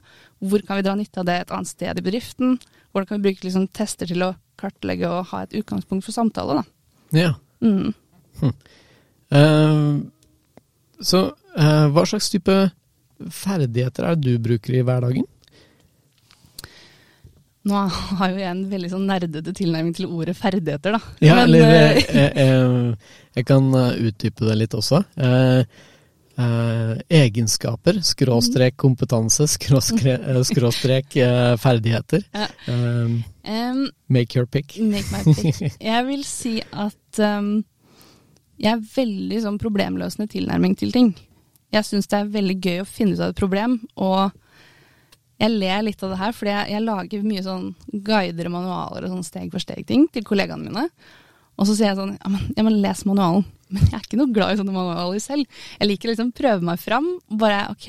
Hvor 0.50 0.62
kan 0.66 0.80
vi 0.80 0.82
dra 0.82 0.96
nytte 0.98 1.22
av 1.22 1.28
det 1.28 1.36
et 1.44 1.52
annet 1.54 1.70
sted 1.70 2.00
i 2.00 2.02
bedriften? 2.02 2.56
Hvordan 2.90 3.06
kan 3.06 3.20
vi 3.20 3.28
bruke 3.28 3.46
liksom, 3.46 3.68
tester 3.70 4.10
til 4.10 4.24
å 4.26 4.32
kartlegge 4.58 5.06
og 5.06 5.28
ha 5.30 5.44
et 5.44 5.54
utgangspunkt 5.60 6.06
for 6.06 6.16
samtale, 6.16 6.58
da. 6.58 6.64
Ja. 7.14 7.32
Mm. 7.62 7.94
Hm. 8.40 8.54
Uh, 9.30 10.08
så 11.00 11.28
uh, 11.32 11.86
hva 11.94 12.04
slags 12.08 12.30
type 12.32 12.54
ferdigheter 13.34 14.06
er 14.06 14.16
det 14.18 14.36
du 14.36 14.42
bruker 14.42 14.78
i 14.78 14.84
hverdagen? 14.86 15.26
Nå 17.68 17.82
har 17.92 18.32
jo 18.32 18.40
jeg 18.40 18.48
en 18.48 18.64
veldig 18.70 18.90
sånn 18.94 19.06
nerdete 19.10 19.52
tilnærming 19.56 19.92
til 19.96 20.08
ordet 20.08 20.36
ferdigheter, 20.38 20.94
da. 20.96 21.14
Ja, 21.20 21.36
Men, 21.36 21.42
eller 21.44 21.74
jeg, 21.74 22.04
jeg, 22.06 22.32
jeg, 22.38 22.96
jeg, 23.36 23.46
kan 23.50 23.68
utdype 23.74 24.48
det 24.48 24.56
litt 24.62 24.76
også. 24.78 25.02
Uh, 25.18 25.66
eh, 26.38 26.92
egenskaper, 27.18 27.98
skråstrek 28.06 28.76
kompetanse, 28.80 29.44
eh, 29.44 30.40
skråstrek 30.48 31.18
ferdigheter. 31.58 32.24
Ja. 32.32 32.46
Um, 32.68 33.88
make 34.08 34.38
your 34.38 34.46
pick. 34.46 34.78
Make 34.78 35.10
my 35.12 35.34
pick. 35.34 35.72
Jeg 35.90 36.06
vil 36.06 36.24
si 36.24 36.58
at 36.72 37.20
um, 37.20 37.64
jeg 38.58 38.72
er 38.74 38.84
veldig 38.94 39.40
sånn 39.44 39.58
problemløsende 39.62 40.28
tilnærming 40.30 40.74
til 40.78 40.92
ting. 40.94 41.12
Jeg 41.74 41.86
syns 41.86 42.08
det 42.10 42.18
er 42.18 42.34
veldig 42.34 42.58
gøy 42.64 42.82
å 42.82 42.88
finne 42.88 43.14
ut 43.16 43.22
av 43.22 43.32
et 43.32 43.40
problem, 43.40 43.78
og 44.00 44.32
jeg 45.38 45.54
ler 45.54 45.84
litt 45.86 46.02
av 46.02 46.10
det 46.12 46.18
her, 46.18 46.34
fordi 46.34 46.50
jeg, 46.50 46.70
jeg 46.72 46.84
lager 46.84 47.26
mye 47.26 47.44
sånn 47.46 47.66
guider 48.06 48.48
og 48.48 48.54
manualer 48.56 49.06
og 49.06 49.12
sånn 49.12 49.26
steg 49.26 49.52
for 49.52 49.62
steg-ting 49.62 50.08
til 50.14 50.26
kollegaene 50.26 50.66
mine. 50.66 50.88
Og 51.58 51.68
så 51.68 51.76
sier 51.76 51.92
jeg 51.92 51.98
sånn 51.98 52.16
ja, 52.16 52.30
men, 52.32 52.48
ja, 52.56 52.64
men 52.66 52.80
les 52.82 53.04
manualen. 53.06 53.46
Men 53.68 53.84
jeg 53.84 53.98
er 53.98 54.04
ikke 54.06 54.16
noe 54.16 54.32
glad 54.32 54.54
i 54.54 54.56
sånne 54.56 54.72
manualer 54.72 55.20
selv. 55.20 55.58
Jeg 55.76 55.88
liker 55.90 56.08
liksom 56.08 56.30
prøve 56.32 56.64
meg 56.64 56.78
fram. 56.80 57.04
Bare 57.36 57.66
ok, 57.74 57.88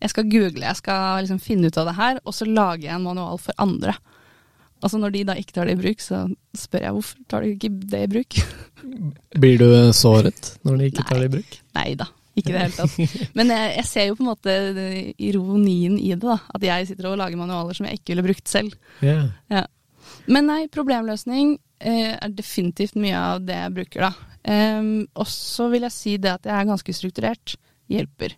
jeg 0.00 0.08
skal 0.08 0.30
google, 0.32 0.62
jeg 0.64 0.78
skal 0.78 1.18
liksom 1.20 1.40
finne 1.42 1.68
ut 1.68 1.76
av 1.76 1.90
det 1.90 1.94
her, 1.98 2.20
og 2.24 2.32
så 2.32 2.46
lager 2.48 2.86
jeg 2.86 2.94
en 2.96 3.04
manual 3.04 3.36
for 3.42 3.52
andre. 3.60 3.92
Og 4.82 4.90
så 4.90 4.98
når 4.98 5.14
de 5.14 5.26
da 5.28 5.36
ikke 5.38 5.54
tar 5.54 5.68
det 5.68 5.76
i 5.76 5.80
bruk, 5.80 6.02
så 6.02 6.24
spør 6.58 6.86
jeg 6.86 6.96
hvorfor 6.96 7.20
tar 7.30 7.44
de 7.44 7.52
ikke 7.54 7.70
det 7.92 8.00
i 8.02 8.10
bruk. 8.10 8.38
Blir 9.42 9.62
du 9.62 9.68
såret 9.96 10.56
når 10.66 10.80
de 10.80 10.90
ikke 10.90 11.04
Nei. 11.04 11.08
tar 11.10 11.22
det 11.22 11.28
i 11.28 11.34
bruk? 11.36 11.58
Nei 11.78 11.86
da, 12.00 12.08
ikke 12.38 12.50
i 12.50 12.56
det 12.56 12.64
hele 12.64 12.78
tatt. 12.80 13.28
Men 13.38 13.54
jeg, 13.54 13.68
jeg, 13.76 13.88
ser 13.92 14.08
jo 14.08 14.16
på 14.18 14.24
en 14.24 14.32
måte 14.32 14.56
ironien 15.30 15.94
i 16.00 16.10
det, 16.14 16.24
da. 16.24 16.40
At 16.58 16.66
jeg 16.66 16.90
sitter 16.90 17.12
og 17.12 17.20
lager 17.22 17.40
manualer 17.40 17.78
som 17.78 17.86
jeg 17.88 18.00
ikke 18.00 18.14
ville 18.14 18.26
brukt 18.26 18.50
selv. 18.50 18.74
Yeah. 19.04 19.30
Ja. 19.52 19.66
Men 20.26 20.50
nei, 20.50 20.60
problemløsning 20.72 21.56
eh, 21.78 22.12
er 22.18 22.34
definitivt 22.34 22.98
mye 22.98 23.18
av 23.18 23.46
det 23.46 23.58
jeg 23.58 23.76
bruker, 23.78 24.08
da. 24.10 24.28
Um, 24.42 25.04
og 25.14 25.28
så 25.30 25.68
vil 25.70 25.86
jeg 25.86 25.94
si 25.94 26.16
det 26.18 26.32
at 26.32 26.48
jeg 26.48 26.56
er 26.56 26.70
ganske 26.72 26.94
strukturert. 26.96 27.54
Hjelper. 27.92 28.34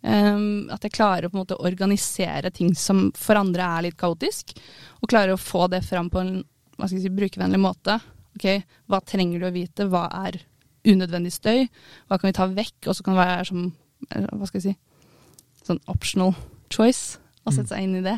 Um, 0.00 0.70
at 0.72 0.84
jeg 0.86 0.94
klarer 0.96 1.26
å 1.26 1.32
på 1.32 1.36
en 1.36 1.42
måte 1.42 1.58
organisere 1.60 2.48
ting 2.56 2.72
som 2.78 3.10
for 3.18 3.36
andre 3.36 3.66
er 3.66 3.84
litt 3.88 3.98
kaotisk, 4.00 4.54
og 5.00 5.10
klarer 5.12 5.34
å 5.34 5.40
få 5.40 5.66
det 5.72 5.82
fram 5.84 6.08
på 6.12 6.22
en 6.22 6.38
hva 6.80 6.88
skal 6.88 6.96
jeg 6.96 7.10
si, 7.10 7.12
brukervennlig 7.12 7.60
måte. 7.60 7.98
Ok, 8.38 8.46
Hva 8.88 9.02
trenger 9.04 9.42
du 9.42 9.48
å 9.50 9.52
vite? 9.52 9.84
Hva 9.90 10.06
er 10.22 10.38
unødvendig 10.88 11.34
støy? 11.34 11.66
Hva 12.08 12.16
kan 12.16 12.30
vi 12.30 12.36
ta 12.38 12.46
vekk? 12.48 12.88
Og 12.88 12.96
så 12.96 13.04
kan 13.04 13.16
det 13.18 13.20
være 13.20 13.44
som 13.50 13.66
eh, 14.08 14.28
hva 14.32 14.48
skal 14.48 14.62
jeg 14.62 14.70
si, 14.70 14.74
sånn 15.66 15.82
optional 15.92 16.32
choice 16.72 17.20
å 17.44 17.52
sette 17.52 17.74
seg 17.74 17.84
inn 17.84 17.98
i 18.00 18.04
det. 18.06 18.16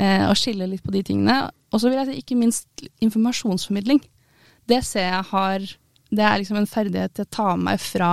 Uh, 0.00 0.28
og 0.28 0.36
skille 0.36 0.68
litt 0.68 0.84
på 0.84 0.92
de 0.92 1.00
tingene. 1.08 1.38
Og 1.72 1.80
så 1.80 1.88
vil 1.88 2.02
jeg 2.02 2.10
si 2.10 2.20
ikke 2.20 2.38
minst 2.40 2.84
informasjonsformidling. 3.04 4.02
Det 4.68 4.82
ser 4.84 5.08
jeg 5.08 5.28
har 5.32 5.64
det 6.10 6.24
er 6.26 6.40
liksom 6.40 6.58
en 6.58 6.68
ferdighet 6.68 7.22
jeg 7.22 7.30
tar 7.30 7.56
med 7.56 7.68
meg 7.70 7.82
fra 7.82 8.12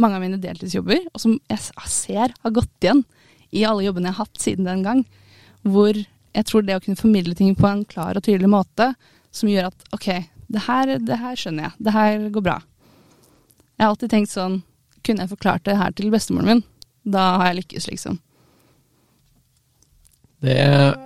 mange 0.00 0.18
av 0.18 0.24
mine 0.24 0.40
deltidsjobber, 0.40 1.06
og 1.12 1.22
som 1.22 1.36
jeg 1.50 1.90
ser 1.90 2.34
har 2.34 2.54
gått 2.56 2.72
igjen 2.84 3.04
i 3.50 3.66
alle 3.66 3.84
jobbene 3.86 4.10
jeg 4.10 4.16
har 4.16 4.26
hatt 4.26 4.42
siden 4.42 4.68
den 4.68 4.84
gang. 4.86 5.04
Hvor 5.66 5.96
jeg 5.96 6.46
tror 6.46 6.64
det 6.64 6.78
å 6.78 6.82
kunne 6.84 7.00
formidle 7.00 7.36
ting 7.36 7.56
på 7.58 7.68
en 7.68 7.84
klar 7.88 8.16
og 8.18 8.24
tydelig 8.24 8.50
måte, 8.50 8.92
som 9.34 9.50
gjør 9.50 9.70
at 9.70 9.94
ok, 9.94 10.08
det 10.50 10.64
her, 10.66 10.96
det 10.98 11.20
her 11.20 11.38
skjønner 11.38 11.68
jeg, 11.68 11.86
det 11.86 11.94
her 11.94 12.26
går 12.34 12.46
bra. 12.46 12.58
Jeg 13.76 13.84
har 13.84 13.94
alltid 13.94 14.12
tenkt 14.12 14.32
sånn, 14.32 14.58
kunne 15.06 15.24
jeg 15.24 15.32
forklart 15.32 15.64
det 15.66 15.78
her 15.80 15.94
til 15.96 16.10
bestemoren 16.12 16.50
min, 16.50 16.66
da 17.08 17.30
har 17.40 17.50
jeg 17.50 17.62
lykkes, 17.62 17.86
liksom. 17.92 18.18
Det, 20.40 20.56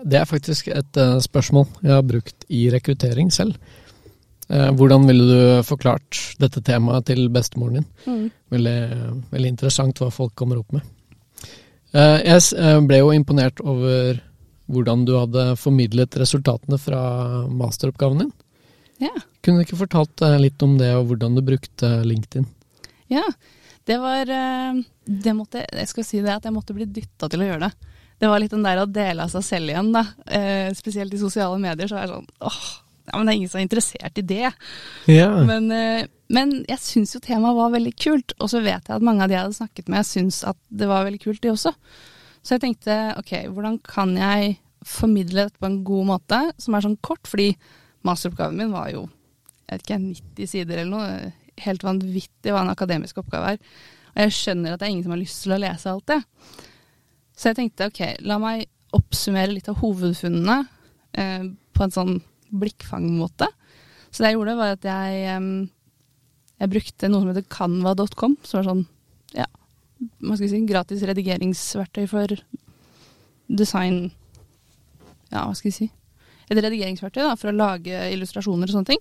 det 0.07 0.19
er 0.21 0.31
faktisk 0.31 0.69
et 0.71 1.01
uh, 1.01 1.19
spørsmål 1.23 1.67
jeg 1.83 1.91
har 1.91 2.05
brukt 2.07 2.47
i 2.55 2.69
rekruttering 2.71 3.33
selv. 3.35 3.59
Eh, 4.49 4.71
hvordan 4.77 5.07
ville 5.09 5.25
du 5.25 5.63
forklart 5.65 6.19
dette 6.41 6.61
temaet 6.65 7.07
til 7.09 7.29
bestemoren 7.33 7.81
din? 7.81 7.87
Mm. 8.05 8.25
Veldig, 8.53 8.79
veldig, 9.33 9.53
interessant 9.55 10.03
hva 10.03 10.11
folk 10.13 10.35
kommer 10.37 10.61
opp 10.61 10.75
med. 10.77 10.85
Eh, 11.95 12.19
jeg 12.27 12.45
eh, 12.61 12.81
ble 12.85 13.01
jo 13.01 13.13
imponert 13.15 13.63
over 13.65 14.21
hvordan 14.73 15.05
du 15.09 15.15
hadde 15.17 15.49
formidlet 15.61 16.17
resultatene 16.21 16.79
fra 16.81 17.01
masteroppgaven 17.53 18.25
din. 18.25 18.33
Ja. 19.03 19.13
Kunne 19.45 19.61
du 19.61 19.67
ikke 19.67 19.83
fortalt 19.83 20.23
litt 20.41 20.63
om 20.65 20.79
det, 20.81 20.93
og 20.97 21.11
hvordan 21.11 21.37
du 21.37 21.43
brukte 21.45 21.91
LinkedIn? 22.07 22.47
Ja, 23.13 23.25
det 23.85 23.99
var 24.01 24.25
det 24.25 25.35
måtte, 25.37 25.67
Jeg 25.69 25.91
skal 25.91 26.07
si 26.09 26.23
det 26.25 26.33
at 26.33 26.47
jeg 26.49 26.55
måtte 26.55 26.73
bli 26.73 26.87
dytta 26.89 27.29
til 27.29 27.45
å 27.45 27.51
gjøre 27.51 27.67
det. 27.67 27.91
Det 28.23 28.31
var 28.31 28.41
litt 28.41 28.55
den 28.55 28.65
der 28.65 28.81
å 28.81 28.89
dele 28.89 29.27
av 29.27 29.35
seg 29.35 29.45
selv 29.45 29.75
igjen, 29.75 29.93
da. 29.93 30.07
Spesielt 30.79 31.13
i 31.13 31.21
sosiale 31.21 31.61
medier. 31.61 31.91
Så 31.91 31.99
er 32.01 32.07
det 32.07 32.15
sånn 32.15 32.31
åh, 32.49 32.63
ja, 33.05 33.19
men 33.19 33.27
det 33.27 33.33
er 33.33 33.39
ingen 33.39 33.53
som 33.53 33.61
er 33.61 33.67
interessert 33.67 34.19
i 34.21 34.25
det. 34.25 34.51
Ja. 35.11 35.29
Men, 35.45 35.71
eh, 35.75 36.07
men, 36.33 36.55
jeg 36.71 36.81
syns 36.81 37.15
jo 37.17 37.21
temaet 37.25 37.59
var 37.59 37.75
veldig 37.75 37.95
kult, 38.01 38.35
og 38.41 38.51
så 38.53 38.63
vet 38.65 38.89
jeg 38.89 38.97
at 38.97 39.05
mange 39.05 39.25
av 39.25 39.31
de 39.31 39.37
jeg 39.37 39.45
hadde 39.45 39.59
snakket 39.59 39.91
med, 39.93 40.09
syns 40.09 40.41
at 40.49 40.59
det 40.73 40.89
var 40.91 41.05
veldig 41.07 41.21
kult, 41.23 41.43
de 41.45 41.53
også. 41.53 41.75
Så 42.45 42.57
jeg 42.57 42.65
tenkte 42.65 42.97
ok, 43.21 43.35
hvordan 43.53 43.79
kan 43.85 44.17
jeg 44.17 44.57
formidle 44.85 45.47
dette 45.47 45.61
på 45.61 45.69
en 45.69 45.83
god 45.85 46.09
måte, 46.13 46.41
som 46.61 46.77
er 46.77 46.85
sånn 46.85 47.01
kort, 47.05 47.25
fordi 47.29 47.55
masteroppgaven 48.05 48.59
min 48.61 48.73
var 48.75 48.91
jo 48.93 49.07
jeg 49.65 49.79
vet 49.79 49.87
ikke, 49.87 49.99
90 50.05 50.51
sider 50.51 50.81
eller 50.83 50.93
noe. 50.93 51.33
Helt 51.65 51.85
vanvittig 51.87 52.53
hva 52.53 52.65
en 52.65 52.73
akademisk 52.73 53.21
oppgave 53.23 53.55
er. 53.55 53.75
Og 54.15 54.27
jeg 54.27 54.37
skjønner 54.37 54.75
at 54.75 54.83
det 54.83 54.87
er 54.87 54.93
ingen 54.93 55.07
som 55.07 55.15
har 55.15 55.23
lyst 55.23 55.41
til 55.45 55.55
å 55.55 55.61
lese 55.63 55.91
alt 55.91 56.07
det. 56.11 56.21
Så 57.35 57.51
jeg 57.51 57.59
tenkte 57.59 57.89
ok, 57.91 58.03
la 58.29 58.39
meg 58.43 58.67
oppsummere 58.95 59.55
litt 59.55 59.71
av 59.71 59.81
hovedfunnene 59.81 60.59
eh, 61.19 61.47
på 61.75 61.87
en 61.87 61.95
sånn 61.95 62.15
blikkfangmåte. 62.53 63.49
Så 64.11 64.23
det 64.23 64.31
jeg 64.31 64.39
gjorde, 64.39 64.57
var 64.59 64.77
at 64.77 64.87
jeg, 64.87 65.39
jeg 66.63 66.73
brukte 66.75 67.11
noe 67.11 67.23
som 67.23 67.33
heter 67.33 67.47
canva.com, 67.51 68.37
som 68.47 68.61
er 68.61 68.69
sånn 68.69 68.85
ja, 69.35 69.49
hva 70.23 70.37
skal 70.37 70.47
jeg 70.47 70.53
si, 70.53 70.63
gratis 70.69 71.05
redigeringsverktøy 71.09 72.07
for 72.11 72.37
design 73.49 74.07
Ja, 75.33 75.45
hva 75.49 75.55
skal 75.57 75.71
jeg 75.71 75.77
si 75.77 75.89
Et 76.49 76.59
redigeringsverktøy 76.61 77.25
da, 77.25 77.35
for 77.41 77.51
å 77.51 77.57
lage 77.57 78.05
illustrasjoner 78.13 78.69
og 78.69 78.75
sånne 78.77 78.91
ting. 78.93 79.01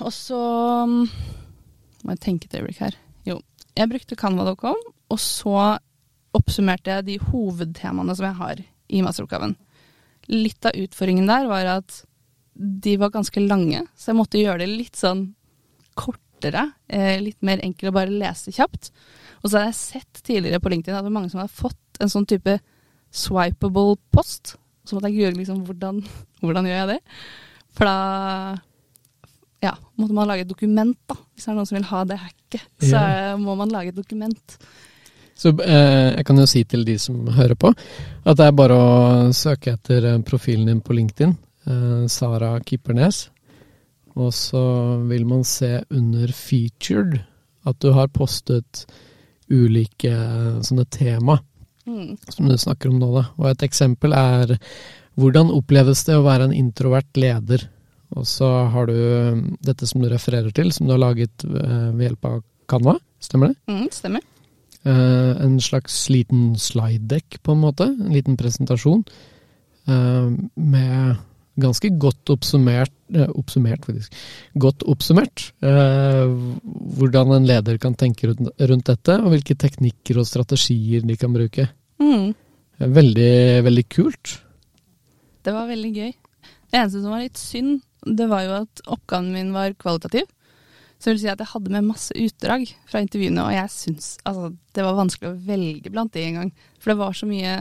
Og 0.00 0.08
så 0.14 0.38
må 0.88 2.14
jeg 2.14 2.22
tenke 2.24 2.48
et 2.48 2.56
øyeblikk 2.56 2.80
her. 2.80 2.96
Jo, 3.28 3.36
jeg 3.76 3.90
brukte 3.92 4.16
canva.com, 4.16 4.80
og 5.12 5.20
så 5.20 5.54
oppsummerte 6.38 6.96
jeg 6.96 7.06
de 7.10 7.18
hovedtemaene 7.28 8.16
som 8.16 8.28
jeg 8.30 8.38
har 8.40 8.62
i 8.88 9.04
masteroppgaven 9.04 9.52
litt 10.28 10.68
av 10.68 10.76
utfordringen 10.76 11.28
der 11.28 11.48
var 11.50 11.72
at 11.78 12.02
de 12.58 12.96
var 12.98 13.12
ganske 13.14 13.40
lange, 13.40 13.84
så 13.96 14.10
jeg 14.10 14.18
måtte 14.18 14.40
gjøre 14.40 14.64
det 14.64 14.70
litt 14.72 14.98
sånn 14.98 15.28
kortere. 15.98 16.70
Eh, 16.90 17.18
litt 17.22 17.38
mer 17.46 17.62
enkelt 17.62 17.92
å 17.92 17.94
bare 17.94 18.14
lese 18.14 18.52
kjapt. 18.54 18.90
Og 19.42 19.50
så 19.50 19.60
hadde 19.60 19.68
jeg 19.70 19.78
sett 19.78 20.22
tidligere 20.26 20.62
på 20.62 20.72
LinkedIn 20.72 20.96
at 20.96 21.04
det 21.04 21.10
var 21.10 21.14
mange 21.20 21.30
som 21.32 21.42
hadde 21.42 21.54
fått 21.54 22.02
en 22.02 22.10
sånn 22.10 22.26
type 22.28 22.58
swipeable 23.14 23.98
post. 24.14 24.56
Så 24.86 24.96
måtte 24.96 25.10
jeg 25.12 25.22
gjøre 25.22 25.38
liksom 25.38 25.62
hvordan, 25.68 26.02
hvordan 26.42 26.68
gjør 26.68 26.82
jeg 26.82 26.90
det. 26.96 26.98
For 27.78 27.86
da 27.86 28.58
ja, 29.62 29.74
måtte 29.98 30.14
man 30.14 30.30
lage 30.30 30.46
et 30.46 30.50
dokument, 30.50 30.98
da. 31.10 31.16
Hvis 31.34 31.46
det 31.46 31.52
er 31.52 31.58
noen 31.58 31.70
som 31.70 31.78
vil 31.78 31.88
ha 31.90 32.04
det 32.06 32.20
hacket, 32.22 32.68
så 32.78 32.94
ja. 32.94 33.32
må 33.40 33.56
man 33.58 33.72
lage 33.74 33.90
et 33.92 33.98
dokument. 33.98 34.58
Så 35.38 35.52
eh, 35.62 36.16
jeg 36.16 36.26
kan 36.26 36.40
jo 36.40 36.46
si 36.50 36.64
til 36.66 36.84
de 36.86 36.96
som 36.98 37.20
hører 37.36 37.54
på, 37.54 37.70
at 37.70 38.38
det 38.40 38.46
er 38.48 38.56
bare 38.58 38.74
å 38.76 39.32
søke 39.36 39.76
etter 39.76 40.04
eh, 40.12 40.22
profilen 40.26 40.66
din 40.66 40.80
på 40.82 40.96
LinkedIn, 40.98 41.36
eh, 41.70 42.06
Sara 42.10 42.56
Kippernes, 42.66 43.28
og 44.18 44.32
så 44.34 44.62
vil 45.06 45.26
man 45.30 45.44
se 45.46 45.78
under 45.94 46.26
'featured' 46.34 47.20
at 47.68 47.78
du 47.78 47.92
har 47.92 48.08
postet 48.08 48.86
ulike 49.48 50.10
eh, 50.10 50.58
sånne 50.60 50.88
tema 50.90 51.38
Mm. 51.88 52.16
som 52.28 52.48
du 52.48 52.58
snakker 52.58 52.90
om 52.92 52.98
nå. 53.00 53.08
Da. 53.14 53.24
Og 53.40 53.46
et 53.48 53.62
eksempel 53.64 54.12
er 54.12 54.58
hvordan 55.18 55.48
oppleves 55.54 56.04
det 56.04 56.18
å 56.18 56.24
være 56.26 56.48
en 56.48 56.56
introvert 56.56 57.16
leder? 57.16 57.64
Og 58.16 58.26
så 58.28 58.48
har 58.72 58.88
du 58.88 58.94
um, 58.96 59.40
dette 59.64 59.88
som 59.88 60.02
du 60.02 60.08
refererer 60.08 60.52
til, 60.52 60.70
som 60.72 60.88
du 60.88 60.94
har 60.94 61.00
laget 61.02 61.44
eh, 61.44 61.88
ved 61.96 62.04
hjelp 62.06 62.28
av 62.28 62.42
Canva, 62.68 62.98
stemmer 63.24 63.54
det? 63.54 63.72
Mm, 63.72 63.86
stemmer. 63.92 64.27
Eh, 64.88 65.32
en 65.44 65.58
slags 65.60 66.06
liten 66.08 66.54
slide 66.56 67.08
deck, 67.10 67.42
på 67.42 67.52
en 67.52 67.64
måte. 67.64 67.88
En 67.92 68.12
liten 68.14 68.38
presentasjon 68.40 69.02
eh, 69.88 70.30
med 70.54 71.16
ganske 71.58 71.90
godt 72.00 72.30
oppsummert, 72.32 72.94
eh, 73.14 73.28
oppsummert 73.34 73.84
faktisk, 73.88 74.14
godt 74.54 74.84
oppsummert 74.88 75.48
eh, 75.64 76.30
hvordan 76.98 77.34
en 77.34 77.48
leder 77.48 77.80
kan 77.82 77.96
tenke 77.98 78.30
rundt, 78.30 78.52
rundt 78.70 78.86
dette, 78.86 79.18
og 79.18 79.34
hvilke 79.34 79.58
teknikker 79.58 80.20
og 80.22 80.28
strategier 80.28 81.04
de 81.06 81.18
kan 81.18 81.34
bruke. 81.34 81.66
Mm. 81.98 82.30
Veldig, 82.78 83.34
veldig 83.66 83.86
kult. 83.90 84.38
Det 85.42 85.54
var 85.54 85.68
veldig 85.70 85.92
gøy. 85.96 86.12
Det 86.68 86.78
eneste 86.78 87.02
som 87.02 87.14
var 87.14 87.24
litt 87.24 87.40
synd, 87.40 87.80
det 88.06 88.28
var 88.30 88.44
jo 88.46 88.56
at 88.62 88.82
oppgaven 88.86 89.32
min 89.34 89.54
var 89.56 89.74
kvalitativ. 89.80 90.28
Så 90.98 91.10
jeg 91.10 91.16
vil 91.16 91.22
si 91.22 91.30
at 91.30 91.42
jeg 91.42 91.52
hadde 91.52 91.72
med 91.72 91.86
masse 91.86 92.14
utdrag 92.18 92.66
fra 92.90 93.02
intervjuene, 93.04 93.44
og 93.44 93.54
jeg 93.54 93.70
syns 93.70 94.12
altså, 94.26 94.50
det 94.74 94.86
var 94.86 94.98
vanskelig 94.98 95.30
å 95.30 95.40
velge 95.46 95.92
blant 95.94 96.14
de 96.14 96.24
en 96.26 96.38
gang. 96.40 96.54
For 96.82 96.92
det 96.92 96.98
var 96.98 97.14
så 97.14 97.28
mye 97.30 97.52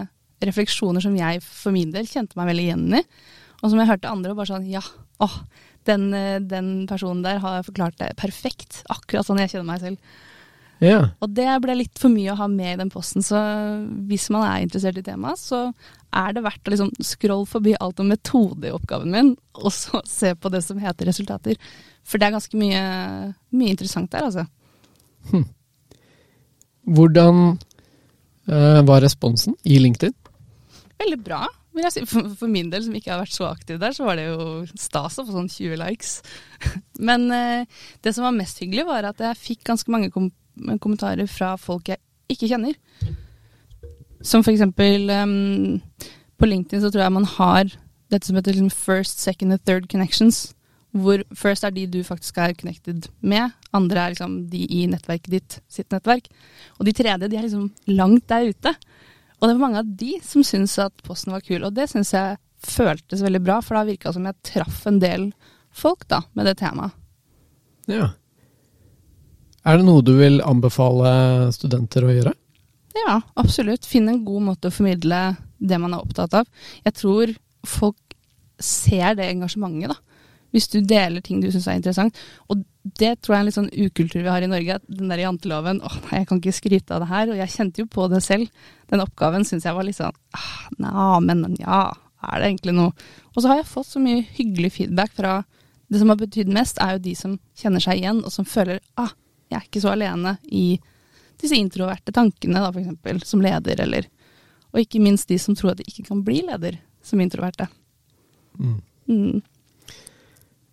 refleksjoner 0.44 1.06
som 1.06 1.18
jeg 1.18 1.42
for 1.46 1.74
min 1.76 1.94
del 1.94 2.10
kjente 2.10 2.38
meg 2.38 2.50
veldig 2.52 2.66
igjen 2.66 2.98
i. 2.98 3.04
Og 3.62 3.72
som 3.72 3.82
jeg 3.82 3.90
hørte 3.90 4.10
andre 4.10 4.34
og 4.34 4.40
bare 4.40 4.52
sånn 4.52 4.68
Ja, 4.70 4.84
åh, 5.24 5.38
den, 5.90 6.10
eh, 6.14 6.40
den 6.42 6.88
personen 6.90 7.24
der 7.26 7.40
har 7.44 7.66
forklart 7.66 7.98
det 8.02 8.12
perfekt. 8.20 8.84
Akkurat 8.94 9.26
sånn 9.26 9.42
jeg 9.42 9.54
kjenner 9.54 9.70
meg 9.72 9.86
selv. 9.86 10.18
Ja. 10.84 11.00
Og 11.24 11.32
det 11.34 11.48
ble 11.64 11.76
litt 11.80 11.98
for 11.98 12.14
mye 12.14 12.34
å 12.34 12.38
ha 12.38 12.48
med 12.52 12.76
i 12.76 12.80
den 12.82 12.92
posten, 12.94 13.26
så 13.26 13.40
hvis 14.10 14.28
man 14.34 14.46
er 14.46 14.66
interessert 14.66 15.00
i 15.02 15.06
temaet, 15.06 15.42
så 15.42 15.62
er 16.18 16.36
det 16.36 16.44
verdt 16.46 16.70
å 16.70 16.74
liksom 16.74 16.92
scrolle 17.04 17.50
forbi 17.50 17.74
alt 17.82 18.02
om 18.04 18.12
metode 18.12 18.70
i 18.70 18.74
oppgaven 18.76 19.14
min, 19.14 19.34
og 19.58 19.74
så 19.74 20.02
se 20.20 20.34
på 20.38 20.52
det 20.54 20.62
som 20.66 20.82
heter 20.82 21.10
resultater. 21.10 21.58
For 22.08 22.22
det 22.22 22.30
er 22.30 22.38
ganske 22.38 22.60
mye, 22.60 22.84
mye 23.58 23.74
interessant 23.74 24.12
der, 24.14 24.30
altså. 24.30 24.46
Hvordan 26.88 27.58
uh, 28.48 28.82
var 28.88 29.04
responsen 29.04 29.58
i 29.68 29.82
LinkedIn? 29.82 30.16
Veldig 31.02 31.24
bra. 31.26 31.46
For, 31.78 32.48
min 32.50 32.72
del, 32.72 32.86
som 32.88 32.96
ikke 32.98 33.12
har 33.12 33.22
vært 33.22 33.36
så 33.36 33.50
aktiv 33.52 33.78
der, 33.82 33.94
så 33.94 34.08
var 34.08 34.18
det 34.18 34.30
jo 34.32 34.64
stas 34.80 35.20
å 35.20 35.26
få 35.28 35.36
sånn 35.36 35.52
20 35.52 35.78
likes. 35.84 36.16
Men 37.10 37.28
eh, 37.34 37.84
det 38.02 38.16
som 38.16 38.26
var 38.26 38.34
mest 38.34 38.64
hyggelig, 38.64 38.88
var 38.88 39.06
at 39.12 39.22
jeg 39.22 39.38
fikk 39.38 39.68
ganske 39.68 39.94
mange 39.94 40.10
kom 40.14 40.32
kommentarer 40.84 41.30
fra 41.32 41.56
folk 41.60 41.92
jeg 41.92 42.02
ikke 42.32 42.50
kjenner. 42.52 42.78
Som 44.26 44.44
for 44.44 44.52
eksempel 44.52 45.12
um, 45.14 45.78
På 46.42 46.48
LinkedIn 46.50 46.82
så 46.82 46.90
tror 46.90 47.04
jeg 47.06 47.14
man 47.14 47.28
har 47.38 47.70
dette 48.12 48.28
som 48.28 48.38
heter 48.38 48.56
liksom 48.56 48.72
first, 48.72 49.20
second 49.20 49.52
and 49.54 49.64
third 49.68 49.90
connections. 49.92 50.54
Hvor 50.96 51.22
first 51.36 51.66
er 51.68 51.74
de 51.76 51.86
du 51.92 52.00
faktisk 52.08 52.38
er 52.40 52.56
connected 52.56 53.10
med. 53.20 53.52
Andre 53.76 54.00
er 54.00 54.14
liksom 54.14 54.38
de 54.52 54.64
i 54.64 54.86
nettverket 54.88 55.34
ditt, 55.34 55.58
sitt 55.68 55.92
nettverk. 55.92 56.30
Og 56.80 56.88
de 56.88 56.96
tredje 56.96 57.28
de 57.28 57.38
er 57.38 57.46
liksom 57.46 57.68
langt 57.92 58.30
der 58.32 58.48
ute. 58.48 58.74
Og 59.38 59.48
det 59.48 59.54
var 59.54 59.64
mange 59.66 59.82
av 59.84 59.90
de 60.00 60.16
som 60.26 60.46
syntes 60.46 60.78
at 60.82 61.04
posten 61.06 61.36
var 61.36 61.44
kul. 61.46 61.66
Og 61.68 61.76
det 61.76 61.90
syns 61.92 62.14
jeg 62.16 62.40
føltes 62.64 63.22
veldig 63.22 63.44
bra, 63.44 63.60
for 63.62 63.78
da 63.78 63.86
virka 63.90 64.14
som 64.16 64.26
jeg 64.26 64.40
traff 64.48 64.86
en 64.90 65.02
del 65.04 65.28
folk 65.76 66.08
da, 66.10 66.24
med 66.34 66.48
det 66.50 66.58
temaet. 66.64 66.96
Ja. 67.92 68.10
Er 69.68 69.80
det 69.80 69.88
noe 69.88 70.04
du 70.06 70.14
vil 70.16 70.40
anbefale 70.48 71.50
studenter 71.52 72.06
å 72.08 72.12
gjøre? 72.14 72.32
Ja, 72.96 73.20
absolutt. 73.36 73.86
Finn 73.86 74.08
en 74.08 74.24
god 74.26 74.46
måte 74.46 74.70
å 74.70 74.74
formidle 74.74 75.36
det 75.60 75.80
man 75.82 75.96
er 75.96 76.04
opptatt 76.06 76.38
av. 76.40 76.48
Jeg 76.86 76.96
tror 76.96 77.34
folk 77.68 78.16
ser 78.64 79.18
det 79.20 79.28
engasjementet, 79.28 79.92
da. 79.92 79.98
Hvis 80.56 80.70
du 80.72 80.80
deler 80.80 81.22
ting 81.22 81.42
du 81.44 81.50
syns 81.52 81.68
er 81.68 81.82
interessant. 81.82 82.16
Og 82.48 82.64
det 82.98 83.18
tror 83.20 83.36
jeg 83.36 83.38
er 83.38 83.44
en 83.44 83.50
litt 83.50 83.58
sånn 83.58 83.74
ukultur 83.76 84.22
vi 84.24 84.32
har 84.32 84.46
i 84.46 84.50
Norge. 84.50 84.80
Den 84.88 85.12
der 85.12 85.26
janteloven 85.26 85.84
åh 85.84 86.00
nei, 86.06 86.22
jeg 86.22 86.30
kan 86.30 86.40
ikke 86.40 86.56
skryte 86.56 86.96
av 86.96 87.04
det 87.04 87.12
her. 87.12 87.34
Og 87.34 87.42
jeg 87.42 87.54
kjente 87.58 87.84
jo 87.84 87.92
på 87.92 88.08
det 88.14 88.24
selv. 88.24 88.64
Den 88.88 89.04
oppgaven 89.04 89.46
syns 89.48 89.68
jeg 89.68 89.76
var 89.76 89.86
litt 89.86 90.00
sånn 90.00 90.16
ah, 90.16 90.72
Nja, 90.80 91.12
men 91.28 91.60
ja, 91.60 91.84
er 92.24 92.40
det 92.40 92.54
egentlig 92.54 92.78
noe? 92.80 92.96
Og 93.36 93.44
så 93.44 93.52
har 93.52 93.60
jeg 93.60 93.72
fått 93.76 93.92
så 93.92 94.02
mye 94.02 94.24
hyggelig 94.40 94.78
feedback 94.80 95.12
fra 95.20 95.42
Det 95.92 96.00
som 96.02 96.10
har 96.12 96.18
betydd 96.20 96.50
mest, 96.52 96.80
er 96.84 96.96
jo 96.96 97.04
de 97.04 97.14
som 97.16 97.38
kjenner 97.56 97.84
seg 97.84 98.02
igjen, 98.02 98.18
og 98.24 98.32
som 98.34 98.48
føler 98.48 98.82
ah, 99.00 99.14
jeg 99.48 99.58
er 99.58 99.66
ikke 99.66 99.84
så 99.84 99.94
alene 99.94 100.38
i 100.52 100.78
disse 101.38 101.58
introverte 101.58 102.14
tankene, 102.16 102.60
da, 102.60 102.72
for 102.72 102.82
eksempel, 102.82 103.22
som 103.26 103.44
leder, 103.44 103.84
eller 103.86 104.08
Og 104.76 104.82
ikke 104.82 105.00
minst 105.00 105.30
de 105.30 105.38
som 105.40 105.56
tror 105.56 105.72
at 105.72 105.80
de 105.80 105.86
ikke 105.88 106.04
kan 106.10 106.20
bli 106.22 106.42
leder 106.44 106.76
som 107.02 107.22
introverte. 107.24 107.70
Mm. 108.60 108.82
Mm. 109.08 109.42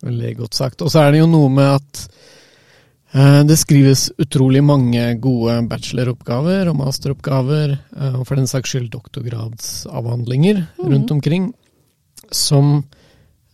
Veldig 0.03 0.31
godt 0.41 0.57
sagt. 0.57 0.83
Og 0.83 0.91
så 0.91 1.05
er 1.05 1.13
det 1.13 1.21
jo 1.21 1.29
noe 1.31 1.49
med 1.49 1.69
at 1.77 2.01
eh, 3.15 3.41
det 3.47 3.57
skrives 3.57 4.09
utrolig 4.21 4.61
mange 4.65 5.07
gode 5.23 5.55
bacheloroppgaver 5.71 6.69
og 6.69 6.77
masteroppgaver, 6.81 7.77
eh, 7.95 8.17
og 8.19 8.27
for 8.27 8.35
den 8.37 8.51
saks 8.51 8.75
skyld 8.75 8.91
doktorgradsavhandlinger 8.93 10.61
mm. 10.65 10.85
rundt 10.91 11.15
omkring, 11.15 11.49
som 12.35 12.75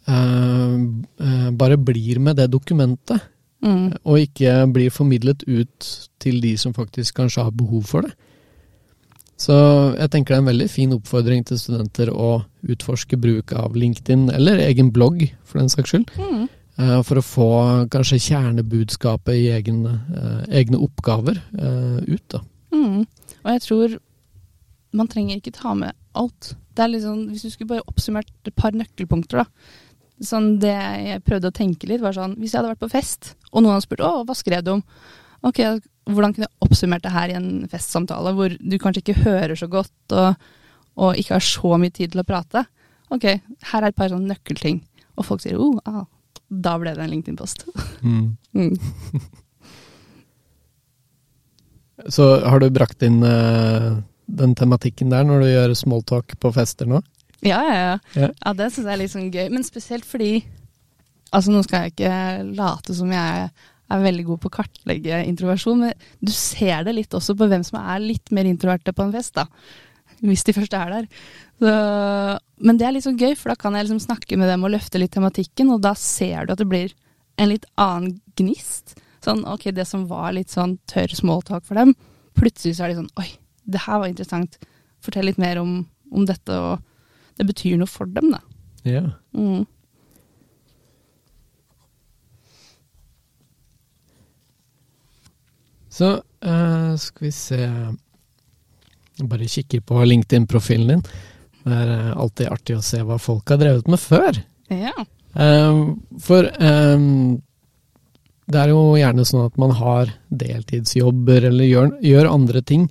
eh, 0.10 0.76
eh, 0.76 1.50
bare 1.54 1.78
blir 1.78 2.20
med 2.20 2.42
det 2.42 2.50
dokumentet, 2.52 3.30
Mm. 3.62 3.92
og 4.10 4.18
ikke 4.18 4.54
blir 4.74 4.90
formidlet 4.90 5.44
ut 5.48 5.88
til 6.20 6.40
de 6.42 6.56
som 6.58 6.74
faktisk 6.74 7.14
kanskje 7.20 7.44
har 7.44 7.52
behov 7.52 7.84
for 7.86 8.02
det. 8.02 8.14
Så 9.42 9.54
jeg 9.98 10.10
tenker 10.14 10.34
det 10.34 10.38
er 10.38 10.42
en 10.44 10.50
veldig 10.52 10.70
fin 10.70 10.92
oppfordring 10.94 11.46
til 11.46 11.58
studenter 11.58 12.12
å 12.14 12.44
utforske 12.70 13.18
bruk 13.22 13.54
av 13.58 13.74
LinkedIn, 13.78 14.28
eller 14.34 14.62
egen 14.68 14.92
blogg, 14.94 15.24
for 15.44 15.60
den 15.62 15.70
saks 15.70 15.90
skyld, 15.94 16.12
Mm. 16.18 16.48
eh, 16.78 17.02
for 17.04 17.16
å 17.16 17.26
få 17.26 17.50
kanskje 17.90 18.20
kjernebudskapet 18.30 19.34
i 19.34 19.48
egne, 19.50 20.00
eh, 20.14 20.60
egne 20.62 20.78
oppgaver 20.82 21.38
eh, 21.58 22.14
ut. 22.14 22.28
da. 22.30 22.40
Mm. 22.74 23.06
Og 23.46 23.52
jeg 23.52 23.62
tror 23.62 24.00
man 24.94 25.08
trenger 25.08 25.38
ikke 25.38 25.54
ta 25.54 25.74
med 25.74 25.94
alt. 26.16 26.56
Det 26.76 26.84
er 26.84 27.00
sånn, 27.00 27.30
Hvis 27.30 27.42
du 27.44 27.50
skulle 27.50 27.68
bare 27.68 27.88
oppsummert 27.88 28.28
et 28.46 28.56
par 28.56 28.72
nøkkelpunkter, 28.72 29.38
da. 29.38 29.46
Sånn 30.22 30.60
Det 30.62 30.74
jeg 30.74 31.24
prøvde 31.26 31.50
å 31.50 31.56
tenke 31.56 31.88
litt, 31.90 32.02
var 32.04 32.14
sånn 32.14 32.36
Hvis 32.38 32.54
jeg 32.54 32.62
hadde 32.62 32.76
vært 32.76 32.84
på 32.84 32.92
fest, 32.92 33.34
og 33.50 33.64
noen 33.64 33.74
hadde 33.76 33.88
spurt 33.88 34.04
å, 34.06 34.12
hva 34.28 34.36
skrev 34.38 34.62
du 34.66 34.76
om? 34.76 34.84
Ok, 35.48 35.64
hvordan 36.10 36.36
kunne 36.36 36.46
jeg 36.46 36.68
oppsummert 36.68 37.04
det 37.06 37.14
her 37.16 37.32
i 37.32 37.38
en 37.40 37.50
festsamtale, 37.72 38.34
hvor 38.38 38.54
du 38.54 38.76
kanskje 38.82 39.02
ikke 39.02 39.24
hører 39.24 39.58
så 39.58 39.68
godt, 39.72 40.14
og, 40.14 40.52
og 41.02 41.18
ikke 41.18 41.34
har 41.40 41.46
så 41.46 41.78
mye 41.82 41.94
tid 41.94 42.14
til 42.14 42.22
å 42.22 42.28
prate? 42.28 42.62
Ok, 43.12 43.26
her 43.72 43.82
er 43.82 43.90
et 43.90 43.98
par 43.98 44.12
sånne 44.12 44.30
nøkkelting. 44.30 44.78
Og 45.18 45.28
folk 45.28 45.42
sier 45.44 45.58
oh, 45.60 45.82
ah, 45.90 46.06
da 46.52 46.78
ble 46.80 46.94
det 46.96 47.04
en 47.04 47.12
LinkedIn-post. 47.12 47.66
Mm. 48.06 48.38
Så 52.10 52.40
har 52.46 52.60
du 52.60 52.70
brakt 52.74 53.04
inn 53.06 53.22
uh, 53.22 54.00
den 54.26 54.56
tematikken 54.58 55.12
der 55.14 55.26
når 55.28 55.44
du 55.44 55.48
gjør 55.52 55.74
smalltalk 55.78 56.38
på 56.42 56.54
fester 56.56 56.90
nå? 56.90 57.02
Ja, 57.42 57.60
ja, 57.66 57.76
ja. 57.76 58.00
Ja. 58.16 58.32
Ja, 58.46 58.54
det 58.58 58.72
syns 58.72 58.86
jeg 58.86 58.94
er 58.94 59.02
litt 59.02 59.14
sånn 59.14 59.32
gøy. 59.34 59.48
Men 59.54 59.68
spesielt 59.68 60.08
fordi 60.08 60.44
Altså, 61.32 61.54
nå 61.54 61.62
skal 61.64 61.86
jeg 61.86 61.94
ikke 61.94 62.16
late 62.58 62.92
som 62.92 63.12
jeg 63.14 63.46
er 63.92 64.02
veldig 64.04 64.26
god 64.28 64.40
på 64.44 64.50
å 64.50 64.56
kartlegge 64.58 65.22
introversjon, 65.30 65.86
men 65.86 65.94
du 66.20 66.32
ser 66.36 66.84
det 66.84 66.94
litt 66.98 67.16
også 67.16 67.38
på 67.40 67.48
hvem 67.48 67.64
som 67.64 67.78
er 67.80 68.04
litt 68.04 68.34
mer 68.36 68.50
introverte 68.50 68.92
på 68.92 69.06
en 69.06 69.14
fest, 69.16 69.38
da. 69.40 69.46
Hvis 70.20 70.44
de 70.44 70.56
først 70.58 70.76
er 70.76 70.92
der. 70.92 71.08
Så, 71.64 71.72
men 72.68 72.78
det 72.82 72.88
er 72.88 72.96
litt 72.98 73.08
sånn 73.08 73.20
gøy, 73.20 73.32
for 73.40 73.54
da 73.54 73.58
kan 73.64 73.80
jeg 73.80 73.88
liksom 73.88 74.04
snakke 74.04 74.38
med 74.38 74.52
dem 74.52 74.68
og 74.68 74.74
løfte 74.76 75.00
litt 75.00 75.16
tematikken, 75.16 75.72
og 75.72 75.80
da 75.88 75.96
ser 75.96 76.50
du 76.50 76.52
at 76.52 76.62
det 76.62 76.68
blir 76.68 76.92
en 77.40 77.54
litt 77.54 77.66
annen 77.80 78.20
gnist. 78.36 78.98
Sånn, 79.24 79.46
ok, 79.48 79.70
det 79.72 79.88
som 79.88 80.08
var 80.12 80.36
litt 80.36 80.52
sånn 80.52 80.76
tørr 80.92 81.16
smalltalk 81.16 81.64
for 81.64 81.80
dem, 81.80 81.96
plutselig 82.38 82.76
så 82.76 82.90
er 82.90 82.92
de 82.92 83.00
sånn 83.02 83.12
Oi, 83.24 83.30
det 83.72 83.86
her 83.88 84.04
var 84.04 84.12
interessant. 84.12 84.60
Fortell 85.00 85.32
litt 85.32 85.40
mer 85.42 85.64
om, 85.64 85.84
om 86.12 86.28
dette, 86.28 86.60
og 86.60 86.84
det 87.42 87.50
betyr 87.50 87.80
noe 87.82 87.90
for 87.90 88.06
dem, 88.06 88.30
da. 88.36 88.42
Ja. 88.86 89.02
Mm. 89.34 89.66
Så 95.92 96.14
uh, 96.46 96.94
skal 96.98 97.28
vi 97.28 97.32
se 97.36 97.60
Jeg 97.62 99.28
bare 99.30 99.50
kikker 99.50 99.82
på 99.86 100.06
LinkedIn-profilen 100.08 100.94
din. 100.94 101.04
Det 101.62 101.78
er 101.78 101.90
eh, 101.94 102.14
alltid 102.18 102.48
artig 102.50 102.74
å 102.74 102.82
se 102.82 103.04
hva 103.06 103.20
folk 103.22 103.52
har 103.54 103.60
drevet 103.62 103.90
med 103.92 104.00
før. 104.02 104.40
Ja. 104.74 104.96
Eh, 105.38 105.82
for 106.26 106.48
det 108.52 108.62
er 108.64 108.72
jo 108.72 108.80
gjerne 108.98 109.26
sånn 109.30 109.46
at 109.46 109.60
man 109.62 109.76
har 109.78 110.10
deltidsjobber 110.42 111.46
eller 111.52 111.70
gjør, 111.70 111.92
gjør 112.02 112.32
andre 112.32 112.64
ting 112.66 112.88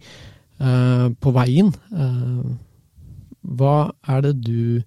på 0.61 1.33
veien. 1.35 1.73
Eh, 1.91 2.47
hva 3.43 3.91
er 4.09 4.23
det 4.27 4.35
du 4.45 4.83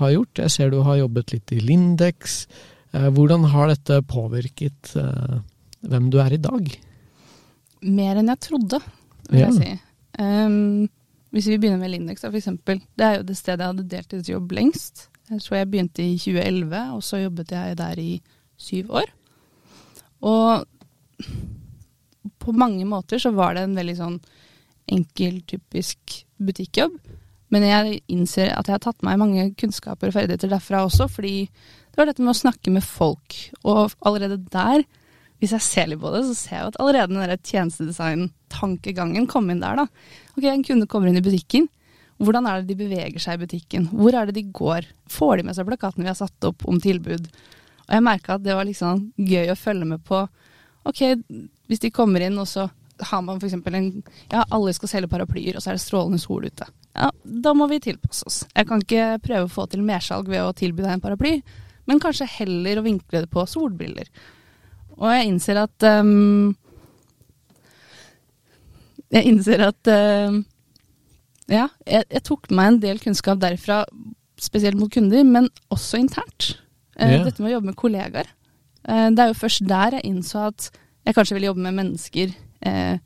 har 0.00 0.10
gjort? 0.12 0.38
Jeg 0.42 0.50
ser 0.50 0.70
du 0.72 0.80
har 0.84 0.98
jobbet 0.98 1.32
litt 1.32 1.52
i 1.56 1.60
Lindex. 1.62 2.46
Eh, 2.92 3.08
hvordan 3.14 3.46
har 3.52 3.70
dette 3.72 4.00
påvirket 4.08 4.94
eh, 5.00 5.38
hvem 5.86 6.10
du 6.12 6.18
er 6.20 6.34
i 6.36 6.40
dag? 6.42 6.68
Mer 7.86 8.16
enn 8.20 8.28
jeg 8.32 8.40
trodde, 8.48 8.80
vil 9.30 9.40
Ja. 9.40 9.48
jeg 9.50 9.54
si. 9.60 9.80
Um, 10.18 10.88
hvis 11.32 11.46
vi 11.50 11.58
begynner 11.60 11.78
med 11.78 11.90
Lindex, 11.92 12.22
da, 12.24 12.30
eksempel. 12.32 12.80
Det 12.96 13.04
er 13.04 13.16
jo 13.18 13.26
det 13.28 13.36
stedet 13.36 13.60
jeg 13.60 13.72
hadde 13.74 13.88
deltidsjobb 13.92 14.52
lengst. 14.56 15.08
Tror 15.28 15.58
jeg 15.58 15.70
begynte 15.70 16.02
i 16.04 16.16
2011, 16.18 16.94
og 16.96 17.02
så 17.02 17.18
jobbet 17.22 17.50
jeg 17.52 17.76
der 17.76 17.98
i 17.98 18.20
syv 18.56 18.90
år. 18.90 19.10
Og 20.22 20.64
på 22.38 22.52
mange 22.56 22.84
måter 22.88 23.18
så 23.20 23.32
var 23.34 23.54
det 23.56 23.64
en 23.66 23.76
veldig 23.76 23.96
sånn 23.98 24.16
enkel, 24.92 25.40
typisk 25.50 26.20
butikkjobb. 26.38 26.94
Men 27.54 27.62
jeg 27.62 28.00
innser 28.10 28.50
at 28.50 28.66
jeg 28.66 28.74
har 28.74 28.82
tatt 28.82 29.04
meg 29.06 29.20
mange 29.20 29.48
kunnskaper 29.58 30.10
og 30.10 30.16
ferdigheter 30.16 30.50
derfra 30.50 30.82
også, 30.86 31.06
fordi 31.10 31.46
det 31.46 32.00
var 32.00 32.10
dette 32.10 32.24
med 32.24 32.34
å 32.34 32.40
snakke 32.40 32.72
med 32.74 32.84
folk. 32.84 33.36
Og 33.62 33.94
allerede 34.06 34.40
der, 34.52 34.82
hvis 35.40 35.54
jeg 35.54 35.64
ser 35.64 35.90
litt 35.90 36.02
på 36.02 36.10
det, 36.14 36.24
så 36.26 36.34
ser 36.36 36.56
jeg 36.58 36.72
at 36.72 36.78
allerede 36.82 37.14
den 37.14 37.22
der 37.22 37.38
tjenestedesign-tankegangen 37.38 39.28
kom 39.30 39.50
inn 39.52 39.62
der, 39.62 39.78
da. 39.78 39.86
Ok, 40.34 40.48
en 40.50 40.66
kunde 40.66 40.90
kommer 40.90 41.12
inn 41.12 41.20
i 41.20 41.24
butikken. 41.24 41.70
Hvordan 42.16 42.48
er 42.48 42.62
det 42.62 42.72
de 42.72 42.80
beveger 42.80 43.20
seg 43.22 43.36
i 43.36 43.44
butikken? 43.44 43.90
Hvor 43.92 44.16
er 44.16 44.28
det 44.28 44.38
de 44.38 44.46
går? 44.56 44.88
Får 45.12 45.38
de 45.38 45.46
med 45.46 45.56
seg 45.56 45.68
plakatene 45.68 46.06
vi 46.06 46.10
har 46.10 46.18
satt 46.18 46.48
opp 46.48 46.64
om 46.68 46.80
tilbud? 46.82 47.28
Og 47.86 47.94
jeg 47.94 48.04
merka 48.04 48.36
at 48.36 48.44
det 48.44 48.56
var 48.56 48.66
liksom 48.66 49.10
gøy 49.20 49.52
å 49.52 49.58
følge 49.58 49.86
med 49.86 50.02
på. 50.06 50.24
Ok, 50.88 51.02
hvis 51.68 51.82
de 51.82 51.92
kommer 51.94 52.24
inn, 52.24 52.38
og 52.40 52.48
så 52.50 52.66
har 53.00 53.22
man 53.22 53.40
f.eks. 53.40 53.54
en 53.54 53.90
Ja, 54.32 54.44
alle 54.50 54.72
skal 54.76 54.90
selge 54.90 55.10
paraplyer, 55.12 55.56
og 55.56 55.62
så 55.62 55.70
er 55.70 55.78
det 55.78 55.84
strålende 55.84 56.20
sol 56.22 56.46
ute. 56.46 56.68
Ja, 56.96 57.10
da 57.24 57.52
må 57.56 57.68
vi 57.70 57.80
tilpasse 57.84 58.26
oss. 58.28 58.42
Jeg 58.54 58.68
kan 58.68 58.82
ikke 58.82 59.18
prøve 59.24 59.48
å 59.48 59.52
få 59.52 59.66
til 59.70 59.84
mersalg 59.84 60.30
ved 60.32 60.42
å 60.42 60.54
tilby 60.56 60.84
deg 60.84 60.96
en 60.96 61.04
paraply, 61.04 61.34
men 61.86 62.00
kanskje 62.02 62.28
heller 62.38 62.80
å 62.80 62.86
vinkle 62.86 63.24
det 63.24 63.30
på 63.32 63.44
solbriller. 63.48 64.08
Og 64.96 65.10
jeg 65.12 65.28
innser 65.28 65.58
at 65.60 65.86
um, 66.00 66.54
Jeg 69.12 69.28
innser 69.28 69.60
at 69.66 69.90
um, 69.92 70.40
Ja, 71.52 71.68
jeg, 71.84 72.06
jeg, 72.08 72.22
tok 72.24 72.48
med 72.48 72.56
meg 72.56 72.70
en 72.70 72.80
del 72.86 73.02
kunnskap 73.02 73.42
derfra, 73.42 73.82
spesielt 74.40 74.78
mot 74.80 74.92
kunder, 74.92 75.22
men 75.22 75.50
også 75.70 76.00
internt. 76.00 76.56
Yeah. 76.96 77.26
Dette 77.26 77.44
med 77.44 77.52
å 77.52 77.58
jobbe 77.58 77.70
med 77.70 77.78
kollegaer. 77.78 78.32
Uh, 78.88 79.12
det 79.12 79.22
er 79.22 79.30
jo 79.30 79.38
først 79.44 79.68
der 79.68 79.98
jeg 79.98 80.08
innså 80.08 80.48
at 80.48 80.70
jeg 81.06 81.14
kanskje 81.14 81.36
ville 81.36 81.52
jobbe 81.52 81.62
med 81.68 81.76
mennesker. 81.76 82.32
Uh, 82.64 82.96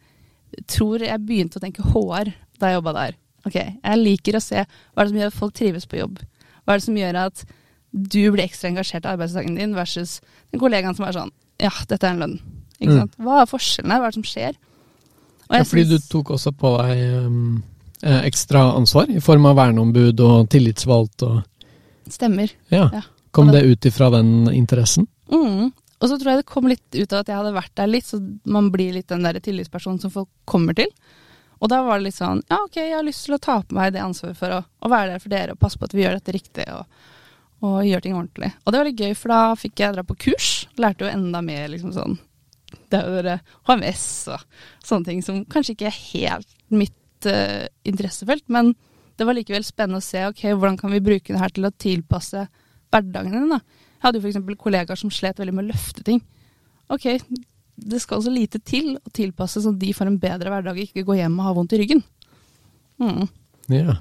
tror 0.70 1.02
jeg 1.06 1.24
begynte 1.26 1.60
å 1.60 1.64
tenke 1.64 1.86
HR 1.86 2.32
da 2.60 2.70
jeg 2.70 2.80
jobba 2.80 2.94
der. 2.96 3.16
Ok, 3.48 3.56
Jeg 3.56 3.96
liker 4.00 4.36
å 4.36 4.42
se 4.44 4.60
hva 4.60 5.00
er 5.00 5.06
det 5.06 5.12
som 5.12 5.20
gjør 5.20 5.32
at 5.32 5.38
folk 5.38 5.54
trives 5.56 5.88
på 5.88 6.00
jobb. 6.00 6.18
Hva 6.64 6.74
er 6.74 6.80
det 6.80 6.86
som 6.86 6.98
gjør 7.00 7.18
at 7.22 7.44
du 7.90 8.20
blir 8.30 8.44
ekstra 8.44 8.70
engasjert 8.70 9.06
i 9.06 9.12
arbeidsdagen 9.14 9.56
din 9.58 9.72
versus 9.74 10.18
den 10.52 10.60
kollegaen 10.62 10.94
som 10.94 11.06
er 11.08 11.16
sånn 11.16 11.32
Ja, 11.60 11.72
dette 11.88 12.06
er 12.06 12.14
en 12.14 12.22
lønn. 12.22 12.36
Ikke 12.78 12.92
mm. 12.92 12.98
sant? 13.00 13.16
Hva 13.20 13.40
er 13.40 13.48
forskjellen 13.50 13.94
her? 13.94 14.02
Hva 14.02 14.10
er 14.10 14.14
det 14.14 14.20
som 14.20 14.28
skjer? 14.28 14.58
ja, 15.50 15.64
fordi 15.66 15.84
du 15.90 15.96
tok 16.06 16.30
også 16.36 16.52
på 16.54 16.70
deg 16.78 17.00
um, 17.24 17.56
ekstra 18.22 18.68
ansvar 18.76 19.10
i 19.10 19.22
form 19.24 19.48
av 19.50 19.58
verneombud 19.58 20.22
og 20.24 20.50
tillitsvalgt 20.52 21.26
og 21.26 21.40
Stemmer. 22.10 22.50
Ja. 22.72 22.88
ja. 22.90 23.02
Kom 23.30 23.52
det, 23.52 23.60
det 23.62 23.70
ut 23.70 23.86
ifra 23.86 24.08
den 24.10 24.48
interessen? 24.50 25.06
Mm. 25.30 25.70
Og 26.00 26.08
så 26.08 26.16
tror 26.16 26.32
jeg 26.32 26.40
det 26.40 26.48
kom 26.48 26.68
litt 26.70 26.96
ut 26.96 27.12
av 27.12 27.22
at 27.22 27.30
jeg 27.30 27.36
hadde 27.36 27.56
vært 27.56 27.74
der 27.76 27.90
litt, 27.90 28.06
så 28.08 28.20
man 28.48 28.70
blir 28.72 28.94
litt 28.96 29.10
den 29.12 29.26
der 29.26 29.36
tillitspersonen 29.42 30.00
som 30.00 30.12
folk 30.14 30.30
kommer 30.48 30.76
til. 30.76 30.88
Og 31.60 31.68
da 31.68 31.82
var 31.84 32.00
det 32.00 32.08
litt 32.08 32.16
sånn 32.16 32.40
Ja, 32.48 32.62
ok, 32.64 32.78
jeg 32.80 32.96
har 32.96 33.04
lyst 33.04 33.26
til 33.26 33.36
å 33.36 33.42
ta 33.42 33.58
på 33.60 33.76
meg 33.76 33.92
det 33.92 34.00
ansvaret 34.00 34.38
for 34.38 34.56
å, 34.56 34.62
å 34.64 34.90
være 34.90 35.14
der 35.14 35.22
for 35.22 35.32
dere 35.32 35.56
og 35.56 35.60
passe 35.60 35.80
på 35.80 35.88
at 35.88 35.96
vi 35.96 36.06
gjør 36.06 36.16
dette 36.16 36.32
riktig 36.32 36.64
og, 36.72 37.02
og 37.66 37.76
gjør 37.84 38.04
ting 38.04 38.16
ordentlig. 38.16 38.52
Og 38.64 38.72
det 38.72 38.80
var 38.80 38.88
litt 38.88 39.02
gøy, 39.04 39.12
for 39.18 39.34
da 39.34 39.40
fikk 39.60 39.84
jeg 39.84 39.96
dra 39.96 40.06
på 40.08 40.16
kurs. 40.24 40.50
Lærte 40.80 41.04
jo 41.04 41.12
enda 41.12 41.42
mer 41.44 41.68
liksom 41.74 41.92
sånn 41.96 42.16
Det 42.88 43.02
er 43.02 43.28
jo 43.28 43.36
HMS 43.68 44.06
og 44.32 44.46
sånne 44.86 45.10
ting 45.10 45.20
som 45.26 45.44
kanskje 45.52 45.76
ikke 45.76 45.90
er 45.90 46.00
helt 46.14 46.56
mitt 46.72 47.28
uh, 47.28 47.68
interessefelt, 47.84 48.46
men 48.48 48.72
det 49.20 49.26
var 49.28 49.36
likevel 49.36 49.66
spennende 49.66 50.00
å 50.00 50.04
se 50.04 50.22
ok, 50.30 50.46
hvordan 50.54 50.78
kan 50.80 50.94
vi 50.94 51.02
bruke 51.04 51.34
det 51.34 51.42
her 51.42 51.52
til 51.52 51.68
å 51.68 51.74
tilpasse 51.76 52.46
hverdagen 52.90 53.36
din. 53.36 53.52
da. 53.52 53.60
Jeg 54.00 54.06
hadde 54.06 54.20
jo 54.20 54.30
f.eks. 54.30 54.58
kollegaer 54.58 54.96
som 54.96 55.12
slet 55.12 55.40
veldig 55.42 55.52
med 55.54 55.66
å 55.66 55.72
løfte 55.74 56.04
ting. 56.06 56.22
Ok, 56.90 57.04
det 57.76 58.00
skal 58.00 58.22
så 58.24 58.32
lite 58.32 58.58
til 58.64 58.94
å 58.96 59.12
tilpasse 59.12 59.60
sånn 59.60 59.76
at 59.76 59.82
de 59.82 59.92
får 59.96 60.08
en 60.08 60.20
bedre 60.22 60.52
hverdag 60.52 60.78
og 60.78 60.86
ikke 60.88 61.04
går 61.04 61.20
hjem 61.20 61.36
og 61.36 61.46
har 61.46 61.58
vondt 61.58 61.76
i 61.76 61.82
ryggen. 61.82 62.00
Mm. 63.00 63.28
Ja. 63.72 64.00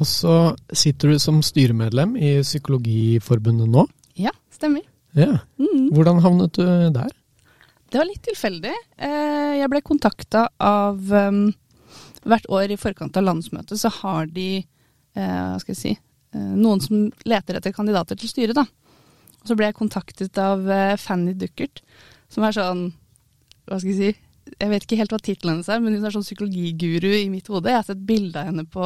Og 0.00 0.08
så 0.08 0.34
sitter 0.72 1.12
du 1.12 1.20
som 1.20 1.42
styremedlem 1.44 2.16
i 2.16 2.38
Psykologiforbundet 2.40 3.68
nå. 3.68 3.84
Ja, 4.16 4.32
stemmer. 4.56 4.84
Ja. 5.16 5.42
Mm. 5.60 5.90
Hvordan 5.92 6.22
havnet 6.24 6.56
du 6.56 6.64
der? 6.96 7.12
Det 7.90 7.98
var 7.98 8.06
litt 8.08 8.22
tilfeldig. 8.24 8.72
Eh, 8.96 9.56
jeg 9.58 9.68
ble 9.72 9.82
kontakta 9.84 10.46
av 10.56 11.00
um, 11.10 11.48
Hvert 12.20 12.46
år 12.52 12.72
i 12.72 12.76
forkant 12.76 13.16
av 13.16 13.24
landsmøtet 13.24 13.80
så 13.80 13.88
har 14.02 14.26
de, 14.28 14.60
eh, 15.16 15.44
hva 15.50 15.56
skal 15.62 15.72
jeg 15.72 15.78
si, 15.78 15.92
noen 16.36 16.82
som 16.82 17.08
leter 17.26 17.58
etter 17.58 17.74
kandidater 17.74 18.18
til 18.18 18.30
styret, 18.30 18.58
da. 18.58 18.66
Og 19.40 19.48
så 19.48 19.56
ble 19.56 19.70
jeg 19.70 19.78
kontaktet 19.78 20.40
av 20.40 20.66
uh, 20.68 20.96
Fanny 21.00 21.34
Duckert, 21.38 21.82
som 22.30 22.44
er 22.46 22.56
sånn 22.56 22.90
Hva 23.68 23.80
skal 23.80 23.90
jeg 23.90 23.98
si 23.98 24.56
Jeg 24.58 24.72
vet 24.72 24.86
ikke 24.86 24.98
helt 25.00 25.14
hva 25.14 25.20
tittelen 25.22 25.56
hennes 25.56 25.70
er, 25.72 25.80
men 25.82 25.96
hun 25.96 26.06
er 26.06 26.14
sånn 26.14 26.26
psykologiguru 26.26 27.10
i 27.14 27.28
mitt 27.32 27.48
hode. 27.50 27.70
Jeg 27.70 27.80
har 27.80 27.86
sett 27.88 28.06
bilde 28.06 28.40
av 28.40 28.50
henne 28.50 28.66
på 28.68 28.84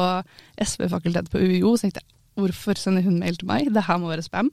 SV-fakultetet 0.61 1.31
på 1.33 1.41
UiO, 1.41 1.73
så 1.75 1.87
tenkte 1.87 2.03
jeg 2.03 2.11
hvorfor 2.35 2.79
sender 2.79 3.05
hun 3.05 3.19
mail 3.21 3.37
til 3.39 3.47
meg? 3.49 3.69
Det 3.73 3.85
her 3.87 3.99
må 4.01 4.11
være 4.11 4.25
spam. 4.25 4.51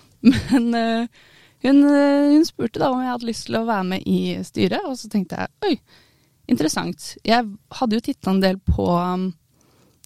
Men 0.28 0.68
uh, 0.74 1.24
hun, 1.64 1.82
hun, 1.84 2.44
spurte 2.48 2.80
da 2.82 2.90
om 2.92 3.02
jeg 3.02 3.12
hadde 3.12 3.28
lyst 3.28 3.48
til 3.48 3.58
å 3.60 3.66
være 3.68 3.88
med 3.92 4.08
i 4.08 4.20
styret, 4.46 4.84
og 4.88 4.98
så 4.98 5.10
tenkte 5.12 5.40
jeg 5.40 5.68
oi, 5.68 6.02
interessant. 6.50 7.12
Jeg 7.26 7.48
hadde 7.80 7.98
jo 7.98 8.04
titta 8.08 8.34
en 8.34 8.42
del 8.44 8.60
på 8.64 8.88
um, 8.94 9.30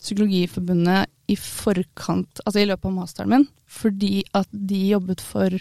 Psykologiforbundet 0.03 1.12
i 1.31 1.37
forkant, 1.39 2.43
altså 2.45 2.63
i 2.63 2.67
løpet 2.69 2.89
av 2.89 2.97
masteren 2.97 3.33
min, 3.33 3.47
fordi 3.71 4.23
at 4.37 4.49
de 4.51 4.81
jobbet 4.93 5.23
for 5.25 5.55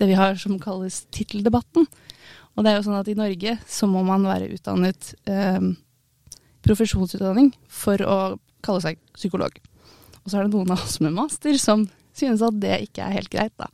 det 0.00 0.08
vi 0.10 0.16
har 0.18 0.38
som 0.40 0.56
kalles 0.62 1.04
titteldebatten. 1.14 1.86
Og 2.54 2.64
det 2.64 2.70
er 2.70 2.78
jo 2.78 2.86
sånn 2.86 3.00
at 3.00 3.10
i 3.10 3.18
Norge 3.18 3.56
så 3.68 3.88
må 3.90 4.02
man 4.06 4.26
være 4.26 4.50
utdannet 4.56 5.12
eh, 5.30 5.68
profesjonsutdanning 6.64 7.52
for 7.68 8.00
å 8.02 8.18
kalle 8.64 8.82
seg 8.82 8.98
psykolog. 9.14 9.54
Og 10.24 10.30
så 10.30 10.38
er 10.38 10.46
det 10.46 10.54
noen 10.54 10.72
av 10.72 10.82
oss 10.86 10.98
med 11.04 11.14
master 11.14 11.58
som 11.60 11.86
synes 12.14 12.42
at 12.46 12.58
det 12.62 12.80
ikke 12.86 13.04
er 13.04 13.18
helt 13.18 13.32
greit, 13.32 13.54
da. 13.60 13.68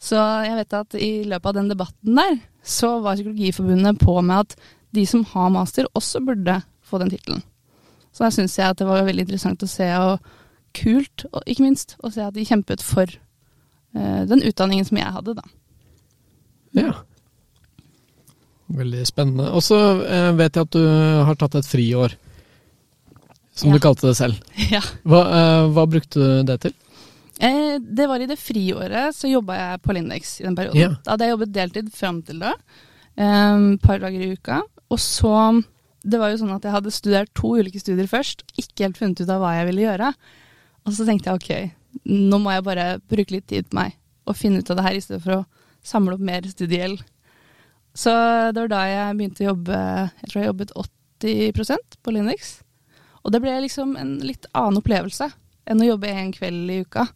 Så 0.00 0.18
jeg 0.44 0.56
vet 0.58 0.76
at 0.76 0.96
i 0.98 1.10
løpet 1.28 1.48
av 1.48 1.56
den 1.56 1.70
debatten 1.70 2.18
der, 2.18 2.38
så 2.64 2.98
var 3.04 3.16
Psykologiforbundet 3.16 4.00
på 4.00 4.16
med 4.24 4.42
at 4.42 4.56
de 4.94 5.04
som 5.08 5.24
har 5.32 5.52
master, 5.52 5.88
også 5.96 6.22
burde 6.24 6.60
få 6.84 7.00
den 7.02 7.12
tittelen. 7.12 7.42
Så 8.14 8.24
da 8.24 8.30
syns 8.34 8.56
jeg 8.58 8.70
at 8.70 8.78
det 8.78 8.86
var 8.86 9.04
veldig 9.06 9.24
interessant 9.26 9.64
å 9.64 9.70
se, 9.70 9.86
og 9.98 10.22
kult, 10.76 11.26
og 11.32 11.42
ikke 11.46 11.66
minst, 11.66 11.96
å 12.04 12.10
se 12.12 12.24
at 12.24 12.36
de 12.36 12.46
kjempet 12.46 12.82
for 12.84 13.10
uh, 13.10 14.22
den 14.28 14.44
utdanningen 14.46 14.86
som 14.88 15.00
jeg 15.00 15.14
hadde, 15.16 15.36
da. 15.38 15.44
Ja. 16.74 16.92
Veldig 18.74 19.02
spennende. 19.06 19.50
Og 19.54 19.64
så 19.64 19.78
uh, 20.02 20.30
vet 20.38 20.56
jeg 20.56 20.68
at 20.68 20.76
du 20.76 20.84
har 21.28 21.38
tatt 21.40 21.58
et 21.60 21.68
friår, 21.68 22.16
som 23.54 23.70
ja. 23.70 23.76
du 23.76 23.84
kalte 23.84 24.10
det 24.10 24.16
selv. 24.18 24.40
Ja. 24.74 24.82
Hva, 25.06 25.26
uh, 25.28 25.66
hva 25.74 25.86
brukte 25.90 26.22
du 26.22 26.48
det 26.48 26.60
til? 26.66 26.80
Det 27.34 28.04
var 28.06 28.22
i 28.22 28.28
det 28.30 28.36
friåret 28.38 29.12
så 29.12 29.26
jobba 29.26 29.56
jeg 29.58 29.80
på 29.82 29.94
Lindex 29.96 30.36
i 30.38 30.44
den 30.46 30.54
perioden. 30.56 30.80
Ja. 30.80 30.90
Da 31.02 31.12
hadde 31.12 31.26
jeg 31.26 31.34
jobbet 31.34 31.52
deltid 31.52 31.88
fram 31.92 32.20
til 32.24 32.38
da, 32.40 32.52
et 33.18 33.82
par 33.82 33.98
dager 34.00 34.22
i 34.22 34.28
uka. 34.38 34.60
Og 34.94 35.00
så 35.02 35.32
det 36.04 36.20
var 36.20 36.30
jo 36.32 36.40
sånn 36.42 36.54
at 36.54 36.64
jeg 36.66 36.74
hadde 36.74 36.92
studert 36.94 37.32
to 37.36 37.54
ulike 37.58 37.80
studier 37.80 38.08
først, 38.08 38.44
ikke 38.60 38.86
helt 38.86 39.00
funnet 39.00 39.22
ut 39.24 39.32
av 39.32 39.42
hva 39.42 39.54
jeg 39.56 39.68
ville 39.70 39.86
gjøre. 39.86 40.10
Og 40.84 40.92
så 40.92 41.06
tenkte 41.08 41.30
jeg 41.30 41.40
ok, 41.40 41.74
nå 42.10 42.40
må 42.42 42.52
jeg 42.52 42.66
bare 42.66 42.86
bruke 43.08 43.36
litt 43.36 43.46
tid 43.50 43.68
på 43.70 43.78
meg 43.80 43.96
og 44.24 44.36
finne 44.38 44.60
ut 44.60 44.70
av 44.72 44.78
det 44.78 44.84
her, 44.86 44.96
i 44.96 45.02
stedet 45.04 45.22
for 45.24 45.38
å 45.38 45.44
samle 45.84 46.16
opp 46.16 46.24
mer 46.24 46.46
studiegjeld. 46.48 47.02
Så 47.94 48.12
det 48.54 48.62
var 48.64 48.70
da 48.72 48.82
jeg 48.88 49.16
begynte 49.18 49.44
å 49.44 49.50
jobbe 49.52 49.76
Jeg 49.76 50.30
tror 50.30 50.40
jeg 50.40 50.48
jobbet 50.48 50.72
80% 50.80 51.98
på 52.02 52.14
Linux. 52.16 52.54
Og 53.22 53.32
det 53.32 53.40
ble 53.44 53.52
liksom 53.64 53.94
en 54.00 54.16
litt 54.24 54.48
annen 54.52 54.80
opplevelse 54.80 55.28
enn 55.70 55.80
å 55.80 55.90
jobbe 55.92 56.10
en 56.10 56.32
kveld 56.34 56.72
i 56.72 56.80
uka. 56.84 57.06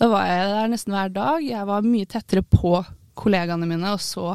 Da 0.00 0.08
var 0.08 0.28
jeg 0.28 0.52
der 0.54 0.70
nesten 0.72 0.94
hver 0.96 1.10
dag. 1.12 1.42
Jeg 1.44 1.66
var 1.68 1.84
mye 1.84 2.08
tettere 2.08 2.44
på 2.46 2.78
kollegaene 3.20 3.68
mine 3.68 3.96
og 3.96 4.00
så 4.00 4.32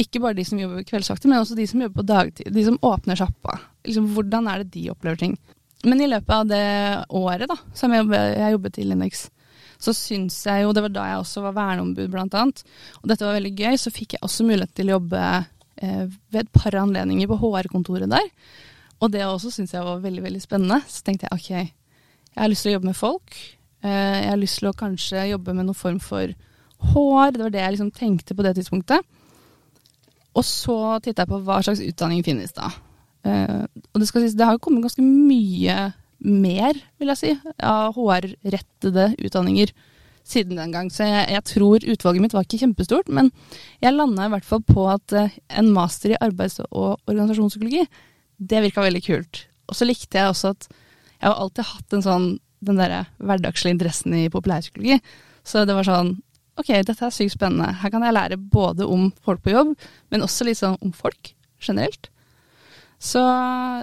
ikke 0.00 0.20
bare 0.20 0.36
de 0.36 0.44
som 0.44 0.60
jobber 0.60 0.84
kveldsvakter, 0.84 1.28
men 1.28 1.40
også 1.40 1.56
de 1.56 1.66
som 1.68 1.80
jobber 1.80 2.02
på 2.02 2.08
dagtid. 2.08 2.48
De 2.52 2.64
som 2.64 2.78
åpner 2.84 3.16
sjappa. 3.16 3.58
Liksom, 3.88 4.10
hvordan 4.12 4.48
er 4.52 4.62
det 4.62 4.74
de 4.74 4.90
opplever 4.92 5.20
ting? 5.20 5.36
Men 5.84 6.00
i 6.00 6.08
løpet 6.08 6.32
av 6.32 6.46
det 6.48 6.66
året 7.14 7.50
da, 7.50 7.56
som 7.76 7.92
jeg, 7.92 8.06
jeg 8.08 8.54
jobbet 8.54 8.78
i 8.80 8.86
Linux, 8.88 9.26
så 9.82 9.92
syns 9.92 10.38
jeg 10.46 10.64
jo 10.64 10.72
Det 10.72 10.82
var 10.86 10.92
da 10.94 11.02
jeg 11.10 11.20
også 11.20 11.42
var 11.44 11.56
verneombud, 11.58 12.08
blant 12.12 12.34
annet. 12.38 12.62
Og 13.02 13.10
dette 13.10 13.26
var 13.26 13.36
veldig 13.36 13.52
gøy. 13.52 13.76
Så 13.80 13.92
fikk 13.92 14.16
jeg 14.16 14.24
også 14.24 14.46
mulighet 14.48 14.72
til 14.76 14.88
å 14.88 14.96
jobbe 14.96 15.20
eh, 15.20 16.06
ved 16.32 16.40
et 16.46 16.54
par 16.54 16.78
anledninger 16.80 17.28
på 17.28 17.38
HR-kontoret 17.42 18.10
der. 18.10 18.30
Og 19.04 19.12
det 19.12 19.26
også 19.26 19.52
syns 19.52 19.74
jeg 19.76 19.84
var 19.84 20.00
veldig, 20.00 20.24
veldig 20.24 20.40
spennende. 20.40 20.80
Så 20.88 21.04
tenkte 21.04 21.28
jeg 21.28 21.36
ok, 21.36 21.50
jeg 21.60 22.40
har 22.40 22.52
lyst 22.52 22.64
til 22.64 22.72
å 22.72 22.76
jobbe 22.78 22.90
med 22.90 22.98
folk. 22.98 23.36
Eh, 23.84 24.16
jeg 24.22 24.32
har 24.32 24.40
lyst 24.40 24.62
til 24.62 24.70
å 24.70 24.76
kanskje 24.76 25.28
jobbe 25.34 25.56
med 25.56 25.68
noen 25.68 25.78
form 25.78 26.00
for 26.00 26.32
HR. 26.94 27.36
Det 27.36 27.44
var 27.44 27.52
det 27.52 27.62
jeg 27.62 27.76
liksom 27.76 27.92
tenkte 27.96 28.36
på 28.36 28.48
det 28.48 28.56
tidspunktet. 28.56 29.04
Og 30.36 30.44
så 30.44 30.78
titta 31.04 31.24
jeg 31.24 31.32
på 31.32 31.44
hva 31.44 31.60
slags 31.64 31.84
utdanning 31.84 32.24
finnes 32.24 32.52
da. 32.56 32.72
Eh, 33.26 33.66
og 33.92 34.00
det 34.00 34.08
skal 34.08 34.26
det 34.30 34.46
har 34.46 34.56
jo 34.56 34.62
kommet 34.62 34.86
ganske 34.86 35.04
mye 35.04 35.76
mer, 36.26 36.78
vil 37.00 37.12
jeg 37.12 37.20
si, 37.20 37.34
av 37.60 37.96
HR-rettede 37.96 39.10
utdanninger 39.26 39.72
siden 40.26 40.58
den 40.58 40.72
gang. 40.74 40.88
Så 40.90 41.06
jeg, 41.06 41.26
jeg, 41.34 41.44
tror 41.52 41.84
utvalget 41.84 42.24
mitt 42.24 42.34
var 42.34 42.46
ikke 42.46 42.62
kjempestort, 42.62 43.10
men 43.12 43.30
jeg 43.84 43.94
landa 43.94 44.26
i 44.26 44.32
hvert 44.32 44.48
fall 44.48 44.62
på 44.66 44.88
at 44.90 45.14
uh, 45.14 45.36
en 45.60 45.70
master 45.74 46.14
i 46.14 46.20
arbeids- 46.24 46.58
og 46.66 46.96
organisasjonspsykologi, 47.06 47.84
det 48.36 48.64
virka 48.64 48.84
veldig 48.84 49.04
kult. 49.06 49.44
Og 49.70 49.78
så 49.78 49.86
likte 49.88 50.18
jeg 50.18 50.32
også 50.32 50.54
at 50.54 50.68
jeg 50.70 51.28
har 51.30 51.38
alltid 51.40 51.70
hatt 51.70 51.96
sånn, 52.04 52.26
den 52.66 52.80
derre 52.80 53.04
hverdagslige 53.20 53.76
interessen 53.76 54.16
i 54.16 54.26
populærpsykologi. 54.32 54.98
Så 55.46 55.62
det 55.68 55.76
var 55.76 55.86
sånn 55.86 56.16
ok, 56.56 56.72
dette 56.88 57.04
er 57.04 57.14
sykt 57.14 57.36
spennende. 57.36 57.70
Her 57.82 57.92
kan 57.92 58.04
jeg 58.04 58.16
lære 58.16 58.40
både 58.40 58.86
om 58.88 59.10
folk 59.24 59.42
på 59.44 59.52
jobb, 59.52 59.74
men 60.12 60.24
også 60.24 60.48
sånn 60.56 60.78
om 60.80 60.92
folk 60.96 61.34
generelt. 61.62 62.10
Så 63.06 63.22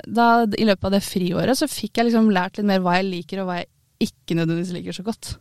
da, 0.03 0.27
i 0.59 0.65
løpet 0.67 0.89
av 0.89 0.95
det 0.97 1.03
friåret 1.05 1.59
så 1.59 1.69
fikk 1.71 1.99
jeg 1.99 2.09
liksom 2.09 2.31
lært 2.35 2.59
litt 2.59 2.67
mer 2.67 2.83
hva 2.83 2.97
jeg 2.99 3.09
liker 3.09 3.43
og 3.43 3.49
hva 3.49 3.61
jeg 3.61 3.69
ikke 4.09 4.35
nødvendigvis 4.35 4.73
liker 4.75 4.97
så 4.97 5.05
godt. 5.07 5.35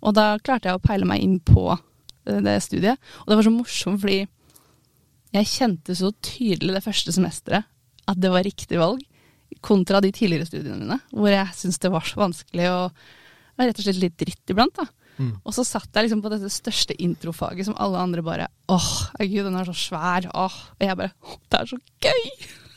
Og 0.00 0.14
da 0.16 0.32
klarte 0.40 0.70
jeg 0.70 0.78
å 0.78 0.82
peile 0.82 1.08
meg 1.08 1.20
inn 1.24 1.36
på 1.44 1.66
eh, 1.74 2.38
det 2.40 2.56
studiet. 2.64 3.00
Og 3.22 3.32
det 3.32 3.40
var 3.40 3.46
så 3.46 3.52
morsomt 3.52 4.00
fordi 4.00 4.22
jeg 5.36 5.50
kjente 5.52 5.94
så 5.98 6.10
tydelig 6.24 6.74
det 6.78 6.84
første 6.86 7.12
semesteret 7.14 7.68
at 8.10 8.18
det 8.18 8.30
var 8.32 8.42
riktig 8.42 8.80
valg, 8.80 9.02
kontra 9.62 10.00
de 10.02 10.10
tidligere 10.14 10.46
studiene 10.48 10.78
mine, 10.80 10.96
hvor 11.12 11.30
jeg 11.30 11.58
syntes 11.58 11.78
det 11.82 11.90
var 11.92 12.06
så 12.06 12.18
vanskelig 12.22 12.66
og 12.70 13.04
rett 13.60 13.76
og 13.76 13.84
slett 13.84 14.00
litt 14.00 14.16
dritt 14.18 14.52
iblant. 14.54 14.78
da. 14.78 14.86
Mm. 15.20 15.34
Og 15.44 15.52
så 15.54 15.66
satt 15.68 15.92
jeg 15.92 16.06
liksom 16.06 16.22
på 16.24 16.32
dette 16.32 16.48
største 16.50 16.96
introfaget 17.02 17.68
som 17.68 17.76
alle 17.82 18.00
andre 18.00 18.24
bare 18.24 18.48
åh, 18.72 18.90
gud, 19.20 19.44
den 19.44 19.58
er 19.60 19.68
så 19.68 19.76
svær. 19.76 20.30
åh, 20.32 20.58
Og 20.78 20.86
jeg 20.86 20.96
bare 20.96 21.12
det 21.52 21.60
er 21.60 21.70
så 21.74 21.80
gøy! 22.00 22.69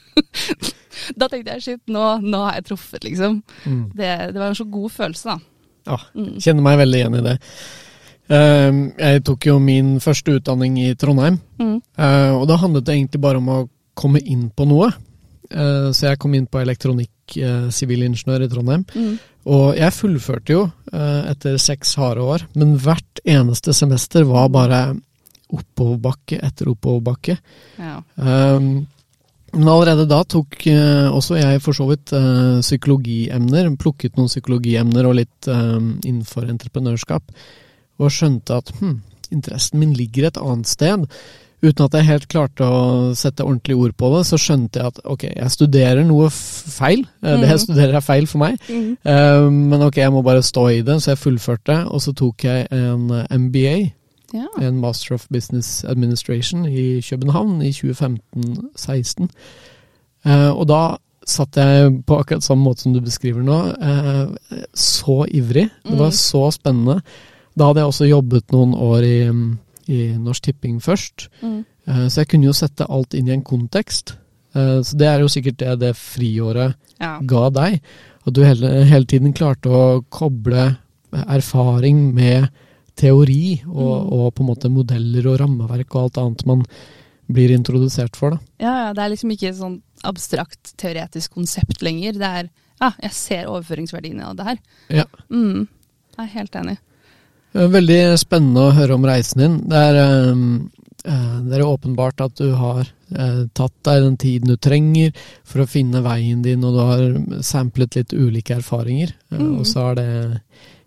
Da 1.19 1.29
tenkte 1.29 1.55
jeg 1.55 1.63
shit, 1.65 1.81
nå, 1.91 2.03
nå, 2.23 2.43
har 2.45 2.59
jeg 2.59 2.67
truffet, 2.71 3.03
liksom. 3.05 3.39
Mm. 3.65 3.85
Det, 3.95 4.11
det, 4.33 4.37
var 4.39 4.51
en 4.51 4.59
så 4.59 4.67
god 4.69 4.93
følelse, 4.93 5.33
da. 5.33 5.39
Ja, 5.83 5.97
mm. 6.15 6.35
kjenner 6.39 6.63
meg 6.65 6.77
veldig 6.79 7.01
igjen 7.01 7.17
i 7.19 7.23
det. 7.25 7.37
Uh, 8.31 8.71
jeg 8.95 9.23
tok 9.27 9.49
jo 9.49 9.57
min 9.59 9.97
første 10.03 10.37
utdanning 10.37 10.77
i 10.79 10.93
Trondheim, 10.99 11.41
mm. 11.59 11.75
uh, 11.99 12.31
og 12.37 12.47
da 12.49 12.59
handlet 12.61 12.87
det 12.87 12.95
egentlig 12.95 13.23
bare 13.23 13.41
om 13.41 13.51
å 13.51 13.63
komme 13.99 14.21
inn 14.23 14.47
på 14.55 14.67
noe. 14.69 14.93
Uh, 15.51 15.91
så 15.93 16.13
jeg 16.13 16.21
kom 16.23 16.33
inn 16.37 16.47
på 16.49 16.61
elektronikk, 16.63 17.35
eh, 17.37 17.67
sivilingeniør 17.71 18.45
i 18.45 18.49
Trondheim. 18.51 18.85
Mm. 18.95 19.13
Og 19.53 19.75
jeg 19.75 19.95
fullførte 19.95 20.53
jo 20.55 20.61
etter 20.93 21.57
seks 21.59 21.97
harde 21.99 22.23
år, 22.23 22.45
men 22.55 22.77
hvert 22.79 23.19
eneste 23.27 23.73
semester 23.75 24.23
var 24.27 24.47
bare 24.53 24.79
oppoverbakke 25.53 26.39
etter 26.43 26.71
oppoverbakke. 26.71 27.35
Ja. 27.75 27.97
Um, 28.15 28.85
men 29.53 29.69
allerede 29.69 30.07
da 30.09 30.23
tok 30.25 30.57
eh, 30.69 31.07
også 31.13 31.37
jeg 31.37 31.61
for 31.61 31.77
så 31.77 31.85
vidt 31.91 32.13
eh, 32.17 32.59
psykologiemner, 32.63 33.69
plukket 33.79 34.17
noen 34.17 34.31
psykologiemner 34.31 35.05
og 35.05 35.19
litt 35.19 35.49
eh, 35.49 35.77
innenfor 35.77 36.47
entreprenørskap, 36.49 37.33
og 38.01 38.13
skjønte 38.13 38.57
at 38.63 38.73
hm, 38.79 38.97
interessen 39.35 39.81
min 39.81 39.93
ligger 39.97 40.31
et 40.31 40.39
annet 40.41 40.69
sted. 40.71 41.05
Uten 41.63 41.85
at 41.85 41.95
jeg 41.95 42.09
helt 42.09 42.25
klarte 42.31 42.65
å 42.65 43.13
sette 43.15 43.45
ordentlig 43.45 43.77
ord 43.79 43.93
på 43.95 44.09
det, 44.15 44.23
så 44.27 44.41
skjønte 44.41 44.81
jeg 44.81 44.89
at 44.89 45.03
ok, 45.13 45.29
jeg 45.29 45.53
studerer 45.53 46.03
noe 46.07 46.27
feil. 46.33 47.05
Mm. 47.21 47.29
Det 47.29 47.47
jeg 47.47 47.53
mhm. 47.53 47.63
studerer 47.67 47.99
er 47.99 48.03
feil 48.09 48.27
for 48.27 48.41
meg, 48.41 48.57
mm. 48.67 49.61
men 49.69 49.85
ok, 49.85 50.01
jeg 50.01 50.11
må 50.11 50.25
bare 50.25 50.43
stå 50.43 50.65
i 50.73 50.81
det, 50.83 50.97
så 50.99 51.13
jeg 51.13 51.21
fullførte. 51.21 51.77
Og 51.87 52.03
så 52.03 52.11
tok 52.19 52.49
jeg 52.49 52.67
en 52.73 53.05
MBA 53.45 53.77
ja. 54.33 54.47
En 54.61 54.79
Master 54.81 55.15
of 55.15 55.27
Business 55.29 55.83
Administration 55.85 56.65
i 56.65 57.01
København 57.05 57.61
i 57.61 57.71
2015-16. 57.71 59.29
Eh, 60.25 60.49
og 60.51 60.65
da 60.71 60.81
satt 61.23 61.57
jeg 61.59 61.91
på 62.07 62.17
akkurat 62.19 62.43
samme 62.43 62.65
måte 62.65 62.83
som 62.83 62.95
du 62.95 63.01
beskriver 63.03 63.45
nå. 63.45 63.59
Eh, 63.77 64.63
så 64.73 65.23
ivrig. 65.29 65.69
Det 65.85 65.99
var 65.99 66.11
mm. 66.11 66.17
så 66.17 66.47
spennende. 66.55 66.97
Da 67.53 67.69
hadde 67.69 67.83
jeg 67.83 67.91
også 67.93 68.09
jobbet 68.09 68.55
noen 68.55 68.73
år 68.73 69.05
i, 69.07 69.19
i 69.93 69.99
Norsk 70.17 70.49
Tipping 70.49 70.81
først. 70.83 71.29
Mm. 71.43 71.61
Eh, 71.87 72.07
så 72.07 72.23
jeg 72.23 72.33
kunne 72.33 72.49
jo 72.49 72.57
sette 72.57 72.89
alt 72.89 73.13
inn 73.13 73.29
i 73.29 73.37
en 73.37 73.45
kontekst. 73.45 74.17
Så 74.53 74.93
det 75.01 75.07
er 75.09 75.23
jo 75.23 75.31
sikkert 75.33 75.55
det 75.57 75.71
det 75.81 75.95
friåret 75.97 76.75
ja. 77.01 77.15
ga 77.25 77.47
deg. 77.49 77.79
At 78.21 78.35
du 78.37 78.43
hele, 78.45 78.83
hele 78.85 79.07
tiden 79.09 79.33
klarte 79.33 79.71
å 79.73 80.03
koble 80.13 80.67
erfaring 81.09 82.03
med 82.13 82.51
teori 82.99 83.61
og, 83.67 83.93
mm. 83.93 84.11
og, 84.17 84.27
på 84.35 84.43
en 84.43 84.49
måte 84.51 84.71
modeller 84.73 85.29
og 85.31 85.39
rammeverk 85.41 85.95
og 85.95 86.03
alt 86.03 86.19
annet 86.21 86.45
man 86.49 86.65
blir 87.33 87.53
introdusert 87.55 88.17
for. 88.19 88.35
Da. 88.35 88.65
Ja, 88.65 88.73
ja, 88.85 88.89
det 88.95 89.03
er 89.03 89.13
liksom 89.13 89.31
ikke 89.33 89.49
et 89.49 89.59
sånn 89.59 89.79
abstrakt 90.03 90.73
teoretisk 90.81 91.37
konsept 91.39 91.81
lenger. 91.85 92.19
Det 92.19 92.31
er 92.41 92.49
ja, 92.81 92.91
jeg 93.05 93.15
ser 93.15 93.51
overføringsverdiene 93.51 94.25
av 94.27 94.37
det 94.37 94.47
her. 94.47 94.57
Ja. 95.01 95.05
Mm, 95.31 95.67
jeg 96.17 96.25
er 96.25 96.33
helt 96.33 96.57
enig. 96.59 96.77
Veldig 97.53 97.99
spennende 98.17 98.65
å 98.65 98.73
høre 98.73 98.97
om 98.97 99.05
reisen 99.05 99.43
din. 99.43 99.57
Det 99.69 99.83
er, 99.91 99.99
uh, 100.33 101.37
det 101.45 101.59
er 101.59 101.65
åpenbart 101.67 102.23
at 102.25 102.35
du 102.41 102.49
har 102.57 102.81
uh, 102.87 103.43
tatt 103.53 103.75
deg 103.85 104.07
den 104.07 104.17
tiden 104.19 104.51
du 104.51 104.57
trenger 104.57 105.13
for 105.45 105.63
å 105.63 105.69
finne 105.69 106.01
veien 106.05 106.41
din, 106.45 106.65
og 106.65 106.73
du 106.75 106.81
har 106.81 107.43
samplet 107.45 107.99
litt 107.99 108.15
ulike 108.17 108.57
erfaringer. 108.57 109.13
Uh, 109.31 109.37
mm. 109.39 109.53
Og 109.61 109.69
så 109.69 109.87
har 109.87 110.01
det 110.01 110.09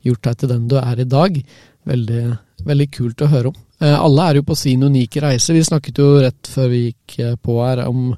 gjort 0.07 0.27
deg 0.27 0.43
til 0.43 0.53
den 0.53 0.69
du 0.71 0.77
er 0.83 1.03
i 1.03 1.09
dag. 1.17 1.41
Veldig, 1.87 2.25
veldig 2.67 2.89
kult 2.95 3.23
å 3.23 3.31
høre 3.31 3.53
om. 3.53 3.61
Eh, 3.79 3.95
alle 3.95 4.25
er 4.31 4.41
jo 4.41 4.47
på 4.49 4.57
sin 4.59 4.83
unike 4.83 5.23
reise. 5.23 5.55
Vi 5.55 5.65
snakket 5.65 6.01
jo 6.01 6.17
rett 6.25 6.51
før 6.51 6.73
vi 6.73 6.83
gikk 6.89 7.19
eh, 7.23 7.37
på 7.37 7.61
her 7.63 7.85
om 7.87 8.11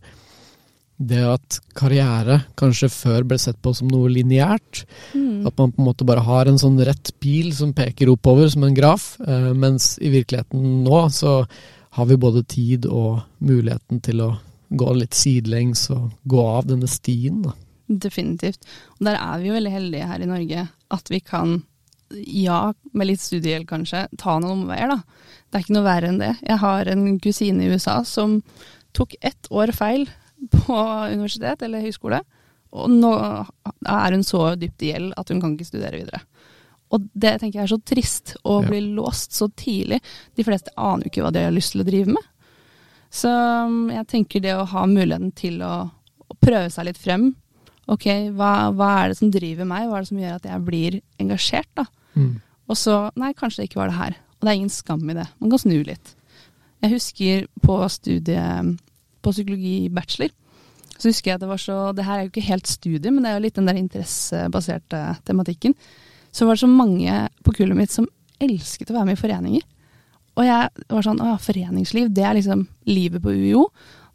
det 0.99 1.21
at 1.23 1.61
karriere 1.79 2.41
kanskje 2.59 2.89
før 2.91 3.27
ble 3.31 3.37
sett 3.39 3.61
på 3.63 3.71
som 3.77 3.91
noe 3.91 4.11
lineært. 4.11 4.83
Mm. 5.15 5.47
At 5.47 5.55
man 5.61 5.73
på 5.75 5.83
en 5.83 5.89
måte 5.91 6.07
bare 6.09 6.25
har 6.27 6.51
en 6.51 6.59
sånn 6.59 6.79
rett 6.83 7.13
pil 7.23 7.53
som 7.55 7.75
peker 7.77 8.11
oppover 8.11 8.51
som 8.51 8.67
en 8.67 8.75
graf. 8.75 9.13
Eh, 9.23 9.53
mens 9.55 9.97
i 10.03 10.11
virkeligheten 10.15 10.83
nå 10.87 11.05
så 11.15 11.41
har 11.99 12.07
vi 12.07 12.19
både 12.21 12.45
tid 12.47 12.87
og 12.87 13.23
muligheten 13.39 14.03
til 14.05 14.23
å 14.27 14.33
gå 14.69 14.93
litt 14.95 15.17
sidelengs 15.17 15.87
og 15.95 16.11
gå 16.29 16.45
av 16.45 16.69
denne 16.69 16.91
stien. 16.91 17.43
Da. 17.47 17.55
Definitivt. 17.89 18.67
Og 18.99 19.09
der 19.09 19.19
er 19.19 19.41
vi 19.41 19.49
jo 19.49 19.57
veldig 19.57 19.73
heldige 19.73 20.11
her 20.11 20.23
i 20.23 20.29
Norge 20.29 20.69
at 20.99 21.11
vi 21.13 21.21
kan 21.25 21.61
ja, 22.11 22.73
med 22.93 23.11
litt 23.11 23.23
studiegjeld 23.23 23.69
kanskje, 23.69 24.07
ta 24.21 24.39
noen 24.41 24.65
omveier, 24.65 24.91
da. 24.91 25.03
Det 25.49 25.59
er 25.59 25.65
ikke 25.65 25.77
noe 25.77 25.87
verre 25.87 26.11
enn 26.13 26.21
det. 26.21 26.33
Jeg 26.45 26.61
har 26.63 26.91
en 26.93 27.05
kusine 27.25 27.65
i 27.65 27.71
USA 27.73 28.01
som 28.07 28.41
tok 28.97 29.15
ett 29.21 29.51
år 29.51 29.73
feil 29.77 30.09
på 30.53 30.79
universitet 31.13 31.63
eller 31.67 31.85
høyskole, 31.85 32.23
og 32.77 32.93
nå 32.93 33.13
er 33.19 34.15
hun 34.15 34.25
så 34.27 34.53
dypt 34.61 34.85
i 34.85 34.93
gjeld 34.93 35.15
at 35.21 35.31
hun 35.33 35.41
kan 35.43 35.55
ikke 35.57 35.69
studere 35.71 36.01
videre. 36.03 36.23
Og 36.95 37.05
det 37.13 37.35
tenker 37.41 37.61
jeg 37.61 37.67
er 37.67 37.73
så 37.75 37.81
trist, 37.85 38.35
å 38.49 38.61
ja. 38.63 38.69
bli 38.71 38.81
låst 38.97 39.37
så 39.37 39.51
tidlig. 39.53 40.01
De 40.37 40.45
fleste 40.45 40.73
aner 40.77 41.05
jo 41.05 41.13
ikke 41.13 41.25
hva 41.27 41.33
de 41.35 41.45
har 41.45 41.55
lyst 41.55 41.75
til 41.75 41.85
å 41.85 41.89
drive 41.89 42.15
med. 42.17 42.29
Så 43.13 43.33
um, 43.33 43.89
jeg 43.93 44.09
tenker 44.09 44.45
det 44.45 44.55
å 44.57 44.67
ha 44.69 44.85
muligheten 44.89 45.33
til 45.37 45.61
å, 45.65 45.75
å 45.89 46.39
prøve 46.41 46.69
seg 46.73 46.89
litt 46.89 47.01
frem. 47.01 47.31
Ok, 47.89 48.07
hva, 48.37 48.53
hva, 48.77 48.89
er 49.01 49.13
det 49.13 49.19
som 49.21 49.31
driver 49.33 49.69
meg, 49.69 49.89
hva 49.89 49.99
er 49.99 50.05
det 50.05 50.11
som 50.11 50.21
gjør 50.21 50.37
at 50.37 50.49
jeg 50.51 50.65
blir 50.67 50.99
engasjert, 51.23 51.71
da? 51.79 51.87
Mm. 52.19 52.35
Og 52.69 52.77
så 52.77 52.97
Nei, 53.17 53.33
kanskje 53.37 53.63
det 53.63 53.71
ikke 53.71 53.81
var 53.81 53.93
det 53.93 54.01
her. 54.01 54.19
Og 54.39 54.45
det 54.45 54.51
er 54.51 54.59
ingen 54.59 54.73
skam 54.73 55.07
i 55.09 55.17
det. 55.17 55.25
Man 55.41 55.53
kan 55.53 55.63
snu 55.63 55.79
litt. 55.87 56.13
Jeg 56.85 56.93
husker 56.93 57.47
på 57.65 57.79
studiet 57.91 58.77
på 59.25 59.33
psykologi 59.35 59.89
bachelor, 59.91 60.31
så 60.99 61.11
husker 61.11 61.31
jeg 61.31 61.39
at 61.39 61.43
det 61.43 61.51
var 61.51 61.61
så 61.63 61.79
Det 61.95 62.05
her 62.07 62.19
er 62.19 62.27
jo 62.27 62.31
ikke 62.33 62.49
helt 62.49 62.71
studie, 62.71 63.11
men 63.11 63.23
det 63.23 63.31
er 63.31 63.37
jo 63.39 63.45
litt 63.47 63.59
den 63.59 63.71
der 63.71 63.79
interessebaserte 63.79 65.03
tematikken. 65.27 65.75
Så 66.35 66.47
var 66.47 66.59
det 66.59 66.65
så 66.65 66.71
mange 66.71 67.19
på 67.47 67.55
kullet 67.55 67.79
mitt 67.79 67.95
som 67.95 68.09
elsket 68.43 68.91
å 68.91 68.99
være 68.99 69.11
med 69.11 69.19
i 69.19 69.21
foreninger. 69.21 69.67
Og 70.39 70.47
jeg 70.47 70.87
var 70.95 71.07
sånn 71.07 71.23
Å 71.23 71.33
ja, 71.33 71.39
foreningsliv, 71.43 72.11
det 72.15 72.27
er 72.27 72.37
liksom 72.39 72.67
livet 72.87 73.23
på 73.23 73.35
UiO. 73.35 73.69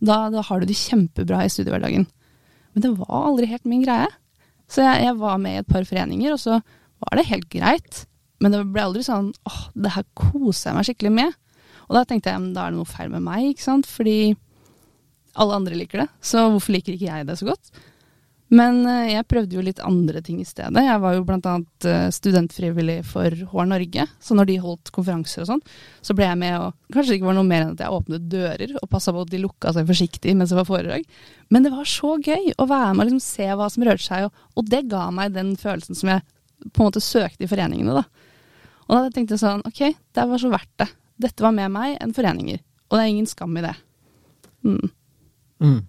Da, 0.04 0.28
da 0.32 0.44
har 0.44 0.60
du 0.60 0.68
det 0.68 0.80
kjempebra 0.80 1.44
i 1.44 1.52
studiehverdagen. 1.52 2.06
Men 2.74 2.86
det 2.86 2.94
var 3.00 3.28
aldri 3.30 3.50
helt 3.52 3.70
min 3.70 3.84
greie. 3.86 4.10
Så 4.72 4.82
jeg, 4.82 5.06
jeg 5.06 5.20
var 5.20 5.38
med 5.42 5.58
i 5.58 5.62
et 5.62 5.70
par 5.70 5.86
foreninger, 5.86 6.34
og 6.34 6.42
så 6.42 6.58
var 7.04 7.20
det 7.20 7.30
helt 7.30 7.50
greit. 7.54 8.04
Men 8.42 8.56
det 8.56 8.64
ble 8.74 8.84
aldri 8.88 9.04
sånn 9.06 9.32
åh, 9.48 9.62
det 9.78 9.94
her 9.96 10.06
koser 10.18 10.72
jeg 10.72 10.78
meg 10.78 10.88
skikkelig 10.90 11.14
med. 11.20 11.38
Og 11.90 11.98
da 11.98 12.04
tenkte 12.08 12.32
jeg 12.34 12.54
da 12.56 12.66
er 12.66 12.74
det 12.74 12.80
noe 12.80 12.90
feil 12.90 13.12
med 13.14 13.26
meg, 13.26 13.52
ikke 13.52 13.66
sant. 13.66 13.90
Fordi 13.90 14.34
alle 15.40 15.58
andre 15.60 15.78
liker 15.78 16.04
det, 16.04 16.10
så 16.22 16.48
hvorfor 16.54 16.76
liker 16.76 16.96
ikke 16.96 17.10
jeg 17.10 17.28
det 17.30 17.38
så 17.40 17.50
godt? 17.50 17.74
Men 18.54 18.84
eh, 18.86 19.14
jeg 19.16 19.28
prøvde 19.30 19.58
jo 19.58 19.64
litt 19.66 19.82
andre 19.82 20.22
ting 20.26 20.42
i 20.42 20.48
stedet. 20.48 20.84
Jeg 20.86 21.02
var 21.02 21.16
jo 21.16 21.24
bl.a. 21.26 21.54
Eh, 21.90 22.08
studentfrivillig 22.14 23.00
for 23.10 23.34
HR 23.34 23.70
Norge. 23.72 24.06
Så 24.22 24.38
når 24.38 24.50
de 24.50 24.58
holdt 24.62 24.92
konferanser 24.94 25.44
og 25.44 25.50
sånn, 25.50 25.64
så 26.06 26.16
ble 26.18 26.28
jeg 26.28 26.40
med 26.42 26.58
og 26.60 26.72
Kanskje 26.94 27.16
det 27.16 27.18
ikke 27.18 27.30
var 27.32 27.38
noe 27.40 27.50
mer 27.50 27.64
enn 27.64 27.72
at 27.74 27.80
jeg 27.82 27.96
åpnet 27.96 28.26
dører 28.30 28.76
og 28.78 28.90
passa 28.92 29.10
på 29.16 29.24
at 29.24 29.32
de 29.32 29.40
lukka 29.42 29.72
seg 29.74 29.88
forsiktig 29.90 30.36
mens 30.38 30.52
det 30.54 30.60
var 30.60 30.68
foredrag. 30.68 31.08
Men 31.50 31.66
det 31.66 31.72
var 31.74 31.90
så 31.90 32.12
gøy 32.22 32.52
å 32.54 32.68
være 32.70 32.92
med 32.94 33.02
og 33.02 33.10
liksom 33.10 33.24
se 33.26 33.48
hva 33.50 33.70
som 33.74 33.86
rørte 33.88 34.06
seg, 34.06 34.28
og, 34.28 34.46
og 34.54 34.70
det 34.70 34.84
ga 34.92 35.08
meg 35.16 35.34
den 35.34 35.56
følelsen 35.58 35.98
som 35.98 36.14
jeg 36.14 36.22
på 36.70 36.84
en 36.84 36.92
måte 36.92 37.02
søkte 37.02 37.48
i 37.48 37.50
foreningene, 37.50 37.98
da. 37.98 38.30
Og 38.86 38.94
da 38.94 39.10
tenkte 39.16 39.34
jeg 39.34 39.42
sånn, 39.42 39.66
ok, 39.66 39.82
det 40.14 40.28
var 40.30 40.44
så 40.44 40.52
verdt 40.54 40.74
det. 40.84 40.90
Dette 41.26 41.46
var 41.46 41.56
med 41.56 41.74
meg 41.74 41.98
enn 42.04 42.14
foreninger. 42.14 42.62
Og 42.92 43.00
det 43.00 43.02
er 43.02 43.14
ingen 43.16 43.30
skam 43.30 43.58
i 43.58 43.66
det. 43.66 43.74
Mm. 44.68 44.92
Mm. 45.64 45.80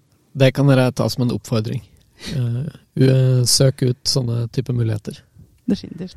Det 0.41 0.55
kan 0.57 0.71
dere 0.71 0.89
ta 0.97 1.11
som 1.13 1.27
en 1.27 1.35
oppfordring. 1.37 1.85
Uh, 2.35 3.43
søk 3.49 3.85
ut 3.85 4.01
sånne 4.09 4.47
type 4.55 4.75
muligheter. 4.75 5.19
Definitivt. 5.69 6.17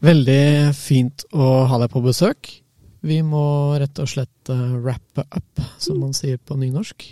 Veldig 0.00 0.72
fint 0.76 1.26
å 1.36 1.50
ha 1.68 1.80
deg 1.82 1.92
på 1.92 2.02
besøk. 2.04 2.50
Vi 3.04 3.20
må 3.24 3.76
rett 3.80 4.00
og 4.00 4.08
slett 4.10 4.52
uh, 4.52 4.76
wrappe 4.80 5.26
up, 5.28 5.64
som 5.80 6.00
man 6.02 6.16
sier 6.16 6.40
på 6.40 6.58
nynorsk. 6.60 7.06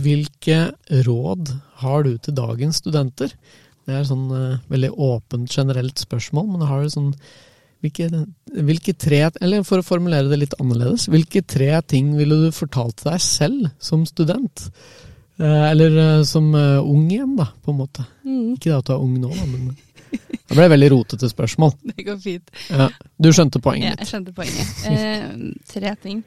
Hvilke 0.00 0.56
råd 1.04 1.50
har 1.82 2.04
du 2.06 2.14
til 2.16 2.34
dagens 2.38 2.78
studenter? 2.80 3.32
Det 3.84 3.92
er 3.98 4.06
sånn 4.08 4.30
veldig 4.70 4.90
åpent, 4.96 5.52
generelt 5.52 6.00
spørsmål, 6.00 6.46
men 6.54 6.64
har 6.64 6.80
du 6.80 6.92
sånn 6.94 7.10
hvilke, 7.80 8.08
hvilke, 8.68 8.94
tre, 9.00 9.20
eller 9.40 9.64
for 9.66 9.80
å 9.80 9.86
formulere 9.86 10.28
det 10.30 10.40
litt 10.42 10.56
annerledes, 10.60 11.08
hvilke 11.12 11.42
tre 11.48 11.72
ting 11.88 12.12
ville 12.18 12.36
du 12.46 12.50
fortalt 12.54 13.04
deg 13.06 13.20
selv 13.24 13.70
som 13.82 14.04
student? 14.08 14.68
Uh, 15.40 15.70
eller 15.70 16.22
som 16.28 16.50
ung 16.54 17.06
igjen, 17.08 17.32
da, 17.38 17.46
på 17.64 17.72
en 17.72 17.78
måte. 17.80 18.04
Mm. 18.26 18.58
Ikke 18.58 18.70
det 18.70 18.78
at 18.78 18.90
du 18.90 18.92
er 18.96 19.06
ung 19.06 19.14
nå, 19.22 19.30
da, 19.32 19.46
men 19.48 19.70
det 20.50 20.56
ble 20.56 20.68
veldig 20.72 20.90
rotete 20.92 21.30
spørsmål. 21.30 21.74
Det 21.94 22.04
går 22.06 22.18
fint. 22.22 22.52
Ja, 22.70 22.88
du 23.18 23.30
skjønte 23.34 23.62
poenget 23.62 23.92
mitt. 23.92 24.00
Ja, 24.00 24.04
jeg 24.04 24.10
skjønte 24.10 24.34
poenget. 24.36 24.84
Eh, 24.90 25.26
tre 25.72 25.94
ting. 26.02 26.22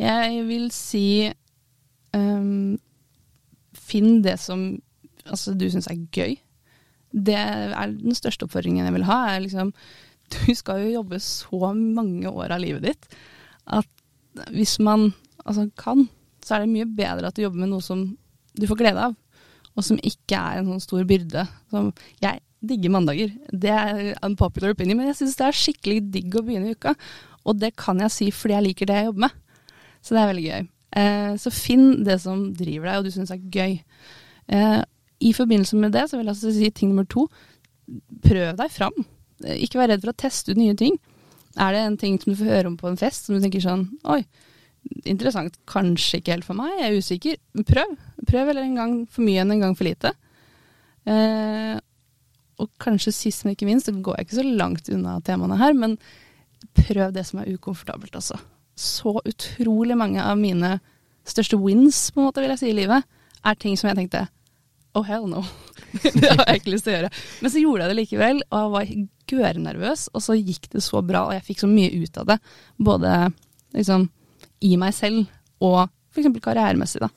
Jeg 0.00 0.40
vil 0.48 0.70
si 0.74 1.06
um, 2.16 2.74
Finn 3.84 4.18
det 4.24 4.38
som 4.42 4.66
altså, 5.24 5.54
du 5.54 5.68
syns 5.70 5.88
er 5.90 6.00
gøy. 6.14 6.34
Det 7.14 7.36
er 7.38 7.94
den 7.94 8.16
største 8.16 8.48
oppfordringen 8.48 8.86
jeg 8.86 8.96
vil 8.96 9.06
ha. 9.08 9.20
er 9.34 9.44
liksom, 9.44 9.70
Du 10.34 10.54
skal 10.56 10.82
jo 10.82 10.96
jobbe 10.98 11.20
så 11.22 11.72
mange 11.76 12.30
år 12.30 12.56
av 12.56 12.62
livet 12.64 12.88
ditt 12.88 13.08
at 13.64 13.88
hvis 14.52 14.76
man 14.82 15.12
altså, 15.44 15.68
kan, 15.78 16.08
så 16.44 16.56
er 16.56 16.64
det 16.64 16.72
mye 16.74 16.88
bedre 16.90 17.30
at 17.30 17.36
du 17.36 17.44
jobber 17.44 17.62
med 17.62 17.70
noe 17.70 17.84
som 17.84 18.02
du 18.54 18.66
får 18.70 18.80
glede 18.80 19.06
av, 19.10 19.14
og 19.74 19.86
som 19.86 19.98
ikke 19.98 20.38
er 20.38 20.60
en 20.60 20.72
sånn 20.72 20.82
stor 20.84 21.06
byrde. 21.08 21.46
Som 21.72 21.92
jeg 22.22 22.42
digger 22.64 22.92
mandager. 22.94 23.32
Det 23.50 23.72
er 23.72 24.12
unpopular 24.24 24.74
opinion, 24.74 24.98
men 25.00 25.10
jeg 25.10 25.20
syns 25.20 25.38
det 25.38 25.48
er 25.48 25.58
skikkelig 25.58 26.04
digg 26.14 26.36
å 26.38 26.44
begynne 26.46 26.70
i 26.70 26.76
uka. 26.76 26.94
Og 27.44 27.58
det 27.60 27.74
kan 27.80 28.00
jeg 28.00 28.14
si 28.14 28.28
fordi 28.32 28.56
jeg 28.56 28.66
liker 28.68 28.88
det 28.88 29.00
jeg 29.00 29.08
jobber 29.10 29.26
med. 29.26 29.40
Så 30.04 30.14
det 30.14 30.22
er 30.22 30.30
veldig 30.30 30.44
gøy. 30.46 30.68
Eh, 31.00 31.32
så 31.40 31.52
finn 31.52 31.88
det 32.06 32.20
som 32.22 32.46
driver 32.56 32.90
deg, 32.90 33.00
og 33.00 33.08
du 33.08 33.14
syns 33.14 33.32
er 33.34 33.42
gøy. 33.42 33.78
Eh, 34.54 34.80
I 35.24 35.32
forbindelse 35.36 35.80
med 35.80 35.94
det 35.96 36.06
så 36.10 36.18
vil 36.18 36.28
jeg 36.28 36.36
altså 36.36 36.54
si 36.54 36.70
ting 36.70 36.92
nummer 36.92 37.08
to. 37.10 37.26
Prøv 38.24 38.54
deg 38.60 38.72
fram. 38.72 38.96
Eh, 39.44 39.60
ikke 39.66 39.80
vær 39.80 39.92
redd 39.92 40.04
for 40.04 40.14
å 40.14 40.22
teste 40.24 40.54
ut 40.54 40.60
nye 40.60 40.76
ting. 40.78 40.98
Er 41.60 41.74
det 41.74 41.84
en 41.84 42.00
ting 42.00 42.18
som 42.20 42.32
du 42.32 42.38
får 42.38 42.50
høre 42.50 42.72
om 42.72 42.78
på 42.78 42.88
en 42.90 42.98
fest 42.98 43.26
som 43.26 43.36
du 43.36 43.42
tenker 43.44 43.62
sånn 43.62 43.84
Oi, 44.10 44.24
interessant. 45.04 45.56
Kanskje 45.70 46.20
ikke 46.20 46.36
helt 46.36 46.46
for 46.46 46.58
meg. 46.58 46.74
Jeg 46.78 46.90
er 46.90 47.00
usikker. 47.00 47.40
Prøv. 47.68 47.96
Prøv 48.28 48.52
eller 48.52 48.66
en 48.66 48.78
gang 48.78 48.94
for 49.10 49.26
mye 49.26 49.42
enn 49.42 49.54
en 49.56 49.66
gang 49.66 49.76
for 49.78 49.88
lite. 49.88 50.14
Eh, 51.04 51.76
og 52.62 52.70
kanskje 52.82 53.12
sist, 53.14 53.44
men 53.44 53.56
ikke 53.56 53.68
minst, 53.68 53.88
så 53.88 53.96
går 53.96 54.18
jeg 54.18 54.28
ikke 54.28 54.40
så 54.40 54.46
langt 54.46 54.90
unna 54.94 55.18
temaene 55.26 55.58
her, 55.58 55.74
men 55.76 55.96
prøv 56.78 57.10
det 57.14 57.26
som 57.28 57.42
er 57.42 57.50
ukomfortabelt, 57.54 58.14
altså. 58.14 58.38
Så 58.78 59.16
utrolig 59.20 59.96
mange 59.98 60.22
av 60.22 60.38
mine 60.38 60.78
største 61.28 61.58
wins, 61.60 62.08
på 62.12 62.22
en 62.22 62.28
måte, 62.28 62.42
vil 62.42 62.54
jeg 62.54 62.62
si, 62.62 62.70
i 62.70 62.78
livet, 62.78 63.06
er 63.44 63.60
ting 63.60 63.76
som 63.78 63.90
jeg 63.90 64.00
tenkte 64.02 64.26
Oh 64.94 65.02
hell 65.02 65.24
no. 65.26 65.40
det 66.04 66.28
har 66.30 66.44
jeg 66.46 66.60
ikke 66.60 66.70
lyst 66.70 66.86
til 66.86 66.92
å 66.92 66.98
gjøre. 67.00 67.08
Men 67.42 67.50
så 67.50 67.62
gjorde 67.62 67.82
jeg 67.82 67.90
det 67.90 67.96
likevel, 67.98 68.42
og 68.46 68.60
jeg 68.60 68.72
var 68.74 68.92
gørenervøs, 69.32 70.04
og 70.14 70.22
så 70.22 70.36
gikk 70.38 70.68
det 70.70 70.82
så 70.86 71.00
bra, 71.02 71.24
og 71.26 71.34
jeg 71.34 71.46
fikk 71.48 71.64
så 71.64 71.70
mye 71.70 71.90
ut 71.98 72.20
av 72.22 72.28
det. 72.30 72.36
Både 72.78 73.14
liksom 73.74 74.06
i 74.64 74.74
meg 74.80 74.94
selv 74.96 75.26
og 75.64 75.84
f.eks. 76.14 76.30
karrieremessig, 76.42 77.02
da. 77.04 77.10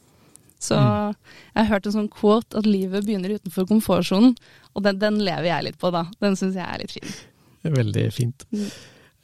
Så 0.57 0.77
mm. 0.77 1.17
jeg 1.53 1.59
har 1.59 1.69
hørt 1.69 1.87
en 1.87 1.95
sånn 1.99 2.11
quote 2.11 2.57
at 2.57 2.65
livet 2.65 3.05
begynner 3.05 3.35
utenfor 3.37 3.67
komfortsonen, 3.69 4.33
og 4.73 4.85
den, 4.85 4.97
den, 5.01 5.19
lever 5.25 5.51
jeg 5.51 5.67
litt 5.67 5.81
på, 5.81 5.91
da. 5.93 6.07
Den 6.23 6.37
syns 6.39 6.57
jeg 6.57 6.65
er 6.65 6.81
litt 6.81 6.95
fin. 6.95 7.17
Veldig 7.67 8.05
fint. 8.15 8.47
Mm. 8.53 8.65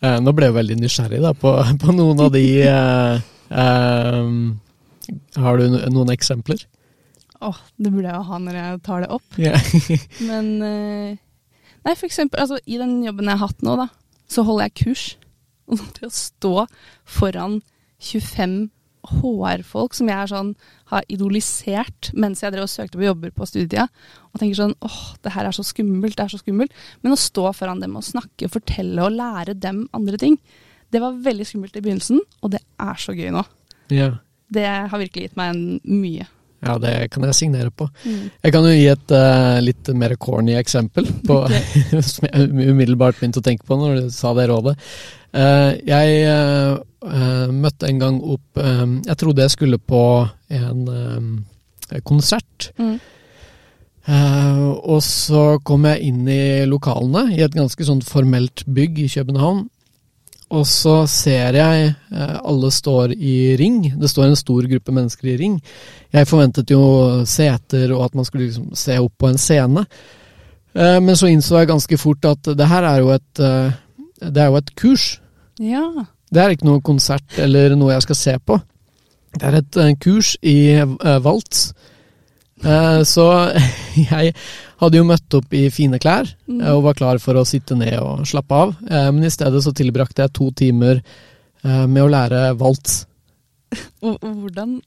Eh, 0.04 0.20
nå 0.22 0.34
ble 0.36 0.50
jeg 0.50 0.58
veldig 0.60 0.78
nysgjerrig 0.82 1.24
da, 1.24 1.34
på, 1.38 1.56
på 1.84 1.96
noen 1.96 2.22
av 2.26 2.32
de 2.36 2.46
eh, 2.68 3.26
eh, 3.64 4.30
Har 5.42 5.60
du 5.60 5.78
noen 5.96 6.14
eksempler? 6.14 6.66
Åh, 7.44 7.50
oh, 7.50 7.60
det 7.76 7.92
burde 7.92 8.08
jeg 8.08 8.16
jo 8.16 8.28
ha 8.30 8.40
når 8.40 8.58
jeg 8.60 8.82
tar 8.86 9.04
det 9.04 9.12
opp. 9.12 9.40
Yeah. 9.42 9.74
Men 10.30 10.54
eh, 10.64 11.22
Nei, 11.84 11.98
for 12.00 12.08
eksempel 12.08 12.40
altså, 12.40 12.62
i 12.64 12.78
den 12.80 13.02
jobben 13.04 13.28
jeg 13.28 13.40
har 13.40 13.50
hatt 13.50 13.66
nå, 13.66 13.76
da, 13.82 13.90
så 14.32 14.46
holder 14.48 14.70
jeg 14.70 14.78
kurs. 14.86 15.04
Og 15.72 15.82
det 15.98 16.08
å 16.08 16.14
stå 16.16 16.54
foran 17.18 17.58
25 18.04 18.58
HR-folk 19.04 19.96
som 19.98 20.08
jeg 20.08 20.30
sånn, 20.32 20.52
har 20.92 21.08
idolisert 21.12 22.12
mens 22.16 22.44
jeg 22.44 22.54
drev 22.54 22.66
og 22.68 22.72
søkte 22.72 23.00
på 23.00 23.08
jobber 23.08 23.34
på 23.36 23.48
studietida. 23.50 23.90
Og 24.32 24.40
tenker 24.40 24.60
sånn 24.62 24.76
åh, 24.86 25.02
det 25.24 25.34
her 25.36 25.50
er 25.50 25.56
så 25.56 25.66
skummelt, 25.68 26.16
det 26.18 26.26
er 26.26 26.34
så 26.34 26.40
skummelt. 26.40 26.76
Men 27.04 27.16
å 27.16 27.20
stå 27.20 27.50
foran 27.58 27.84
dem 27.84 27.98
og 28.00 28.06
snakke, 28.08 28.52
fortelle 28.52 29.04
og 29.04 29.18
lære 29.18 29.58
dem 29.60 29.86
andre 29.96 30.20
ting, 30.22 30.38
det 30.94 31.02
var 31.02 31.18
veldig 31.26 31.48
skummelt 31.50 31.76
i 31.76 31.82
begynnelsen, 31.82 32.22
og 32.46 32.54
det 32.54 32.62
er 32.62 33.02
så 33.02 33.16
gøy 33.18 33.34
nå. 33.34 33.44
Ja. 33.92 34.14
Det 34.54 34.66
har 34.70 35.02
virkelig 35.02 35.28
gitt 35.28 35.38
meg 35.40 35.56
en 35.56 35.64
mye. 35.90 36.30
Ja, 36.64 36.78
det 36.80 37.10
kan 37.12 37.26
jeg 37.28 37.36
signere 37.36 37.74
på. 37.76 37.90
Mm. 38.06 38.30
Jeg 38.46 38.54
kan 38.56 38.68
jo 38.68 38.72
gi 38.72 38.86
et 38.88 39.12
uh, 39.12 39.58
litt 39.64 39.90
mer 40.00 40.16
corny 40.22 40.56
eksempel 40.56 41.10
på, 41.28 41.42
okay. 41.50 42.00
som 42.14 42.30
jeg 42.30 42.72
umiddelbart 42.72 43.20
begynte 43.20 43.44
å 43.44 43.46
tenke 43.50 43.68
på 43.68 43.80
når 43.80 43.98
du 43.98 44.14
sa 44.16 44.32
det 44.38 44.48
rådet. 44.52 44.78
Uh, 45.34 45.74
jeg 45.88 46.28
uh, 46.30 47.50
møtte 47.50 47.90
en 47.90 48.00
gang 48.00 48.20
opp 48.22 48.60
Jeg 48.62 49.16
trodde 49.20 49.42
jeg 49.42 49.52
skulle 49.52 49.80
på 49.82 50.04
en 50.54 50.86
konsert. 52.08 52.70
Mm. 52.80 53.00
og 54.88 55.02
så 55.04 55.60
kom 55.68 55.84
jeg 55.90 56.08
inn 56.08 56.22
i 56.32 56.64
lokalene, 56.64 57.26
i 57.36 57.42
et 57.44 57.54
ganske 57.56 57.84
sånn 57.84 58.02
formelt 58.08 58.64
bygg 58.72 59.02
i 59.04 59.10
København. 59.12 59.66
Og 60.54 60.66
så 60.70 61.04
ser 61.10 61.56
jeg 61.58 61.86
eh, 61.90 62.36
alle 62.46 62.70
står 62.74 63.16
i 63.16 63.56
ring. 63.58 63.88
Det 64.00 64.10
står 64.10 64.28
en 64.28 64.38
stor 64.38 64.68
gruppe 64.70 64.94
mennesker 64.94 65.32
i 65.32 65.38
ring. 65.40 65.56
Jeg 66.14 66.30
forventet 66.30 66.74
jo 66.74 66.84
seter 67.30 67.94
og 67.96 68.06
at 68.08 68.18
man 68.18 68.28
skulle 68.28 68.50
liksom 68.50 68.70
se 68.78 69.00
opp 69.02 69.16
på 69.22 69.32
en 69.32 69.42
scene. 69.42 69.86
Eh, 70.74 71.00
men 71.02 71.18
så 71.18 71.32
innså 71.32 71.58
jeg 71.62 71.72
ganske 71.74 71.98
fort 72.02 72.30
at 72.30 72.54
det 72.60 72.70
her 72.70 72.86
er 72.90 73.02
jo 73.02 73.14
et, 73.16 73.42
eh, 73.42 73.74
det 74.30 74.44
er 74.44 74.52
jo 74.52 74.62
et 74.62 74.74
kurs. 74.78 75.08
Ja. 75.64 75.88
Det 76.34 76.42
er 76.42 76.54
ikke 76.54 76.68
noe 76.68 76.84
konsert 76.84 77.40
eller 77.40 77.78
noe 77.80 77.94
jeg 77.96 78.06
skal 78.08 78.20
se 78.20 78.36
på. 78.44 78.60
Det 79.34 79.50
er 79.50 79.60
et 79.62 79.80
kurs 80.04 80.36
i 80.46 80.58
valts. 81.24 81.72
Så 83.08 83.26
jeg 84.12 84.34
hadde 84.84 85.00
jo 85.00 85.08
møtt 85.08 85.38
opp 85.38 85.54
i 85.56 85.68
fine 85.74 86.00
klær 86.02 86.28
mm. 86.48 86.62
og 86.74 86.88
var 86.88 86.98
klar 87.00 87.22
for 87.24 87.40
å 87.40 87.46
sitte 87.48 87.78
ned 87.80 87.96
og 88.02 88.26
slappe 88.30 88.60
av. 88.66 88.74
Eh, 88.90 89.10
men 89.14 89.28
i 89.28 89.34
stedet 89.34 89.62
så 89.64 89.74
tilbrakte 89.76 90.26
jeg 90.26 90.36
to 90.36 90.50
timer 90.64 91.00
eh, 91.00 91.86
med 91.86 92.02
å 92.04 92.10
lære 92.12 92.42
valts. 92.60 93.04
Hvordan, 94.04 94.78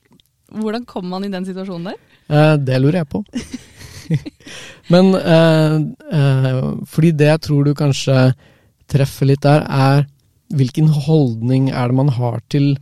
hvordan 0.55 0.85
kom 0.87 1.09
man 1.11 1.25
i 1.27 1.33
den 1.33 1.47
situasjonen 1.47 1.89
der? 1.91 2.03
Eh, 2.31 2.53
det 2.63 2.77
lurer 2.83 3.01
jeg 3.01 3.09
på. 3.11 3.25
men 4.93 5.09
fordi 6.87 7.11
det 7.19 7.27
jeg 7.33 7.43
tror 7.43 7.67
du 7.67 7.73
kanskje 7.75 8.29
treffer 8.87 9.27
litt 9.27 9.43
der, 9.43 9.65
er 9.67 10.05
hvilken 10.55 10.89
holdning 11.07 11.71
er 11.73 11.91
det 11.91 11.97
man 11.99 12.13
har 12.15 12.39
til, 12.53 12.77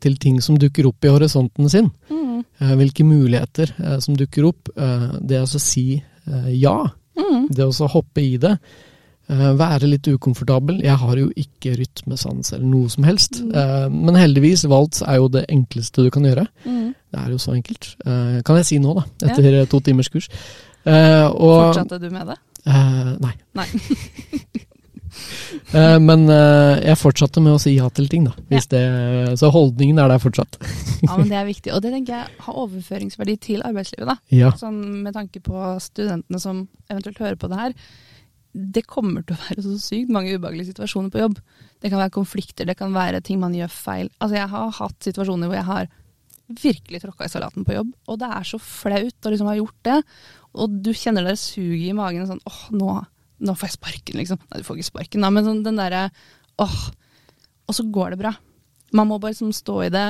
til 0.00 0.16
ting 0.20 0.40
som 0.44 0.58
dukker 0.60 0.88
opp 0.88 1.06
i 1.06 1.12
horisonten 1.12 1.70
sin. 1.72 1.92
Mm. 2.10 2.42
Hvilke 2.80 3.06
muligheter 3.06 3.70
som 4.02 4.16
dukker 4.18 4.48
opp. 4.50 4.72
Det 5.22 5.38
å 5.40 5.60
si 5.62 6.02
Eh, 6.26 6.50
ja. 6.62 6.90
Mm. 7.18 7.46
Det 7.50 7.66
å 7.66 7.88
hoppe 7.92 8.22
i 8.22 8.36
det. 8.40 8.56
Eh, 9.28 9.50
være 9.56 9.88
litt 9.88 10.08
ukomfortabel. 10.08 10.82
Jeg 10.84 10.98
har 11.00 11.20
jo 11.20 11.30
ikke 11.40 11.76
rytmesans 11.78 12.52
eller 12.52 12.66
noe 12.68 12.92
som 12.92 13.06
helst. 13.08 13.40
Mm. 13.42 13.54
Eh, 13.60 13.86
men 13.94 14.20
heldigvis, 14.20 14.66
valts 14.70 15.04
er 15.04 15.20
jo 15.20 15.30
det 15.32 15.46
enkleste 15.52 16.04
du 16.04 16.12
kan 16.14 16.26
gjøre. 16.28 16.46
Mm. 16.64 16.92
Det 17.14 17.22
er 17.22 17.32
jo 17.32 17.40
så 17.40 17.54
enkelt. 17.54 17.94
kan 18.44 18.56
jeg 18.58 18.66
si 18.66 18.80
nå, 18.82 18.94
da. 18.96 19.04
Etter 19.28 19.60
ja. 19.60 19.66
to 19.70 19.80
timers 19.80 20.10
kurs. 20.10 20.26
Fortsatte 20.84 22.00
du 22.02 22.10
med 22.10 22.26
det? 22.32 22.40
nei. 23.22 23.34
nei. 23.54 23.68
Eh, 25.74 25.96
men 26.02 26.26
uh, 26.28 26.76
jeg 26.78 26.98
fortsatte 27.00 27.40
med 27.42 27.56
å 27.56 27.58
si 27.58 27.72
ja 27.74 27.88
til 27.94 28.06
ting, 28.10 28.26
da. 28.28 28.34
Ja. 28.52 28.60
Det, 28.70 28.82
så 29.40 29.50
holdningen 29.54 29.98
er 29.98 30.10
der 30.12 30.22
fortsatt. 30.22 30.58
ja, 31.02 31.16
men 31.16 31.30
det 31.30 31.38
er 31.40 31.48
viktig. 31.48 31.72
Og 31.74 31.82
det 31.82 31.90
tenker 31.94 32.14
jeg 32.14 32.44
har 32.46 32.58
overføringsverdi 32.62 33.36
til 33.42 33.64
arbeidslivet, 33.66 34.06
da. 34.12 34.16
Ja. 34.34 34.52
Sånn 34.58 34.78
med 35.02 35.16
tanke 35.16 35.42
på 35.44 35.56
studentene 35.82 36.40
som 36.42 36.66
eventuelt 36.86 37.22
hører 37.22 37.38
på 37.40 37.50
det 37.50 37.60
her. 37.60 37.74
Det 38.54 38.84
kommer 38.86 39.24
til 39.26 39.34
å 39.34 39.42
være 39.48 39.66
så 39.66 39.74
sykt 39.82 40.12
mange 40.14 40.36
ubehagelige 40.36 40.70
situasjoner 40.70 41.10
på 41.14 41.24
jobb. 41.24 41.40
Det 41.82 41.90
kan 41.90 42.02
være 42.04 42.14
konflikter, 42.14 42.68
det 42.70 42.78
kan 42.78 42.94
være 42.94 43.22
ting 43.26 43.42
man 43.42 43.56
gjør 43.56 43.72
feil. 43.74 44.12
Altså, 44.20 44.38
jeg 44.38 44.52
har 44.54 44.76
hatt 44.78 45.10
situasjoner 45.10 45.50
hvor 45.50 45.58
jeg 45.58 45.70
har 45.70 45.90
virkelig 46.60 47.00
tråkka 47.02 47.26
i 47.26 47.32
salaten 47.32 47.64
på 47.66 47.74
jobb, 47.74 47.90
og 48.10 48.20
det 48.20 48.28
er 48.36 48.46
så 48.46 48.60
flaut 48.60 49.26
å 49.26 49.32
liksom 49.32 49.50
ha 49.50 49.56
gjort 49.58 49.80
det. 49.88 49.98
Og 50.54 50.78
du 50.86 50.92
kjenner 50.94 51.26
det 51.26 51.38
suget 51.40 51.88
i 51.90 51.96
magen 51.96 52.28
sånn 52.28 52.42
åh, 52.46 52.62
nå 52.76 52.92
nå 53.44 53.54
får 53.58 53.70
jeg 53.70 53.76
sparken, 53.78 54.18
liksom. 54.20 54.40
Nei, 54.48 54.60
du 54.60 54.66
får 54.66 54.80
ikke 54.80 54.90
sparken, 54.90 55.24
da, 55.24 55.30
men 55.34 55.46
sånn, 55.46 55.62
den 55.66 55.80
derre 55.80 56.08
åh. 56.62 56.80
Og 57.68 57.76
så 57.76 57.86
går 57.92 58.14
det 58.14 58.20
bra. 58.24 58.34
Man 58.94 59.08
må 59.10 59.20
bare 59.20 59.34
liksom 59.34 59.54
stå 59.56 59.78
i 59.86 59.92
det 59.92 60.08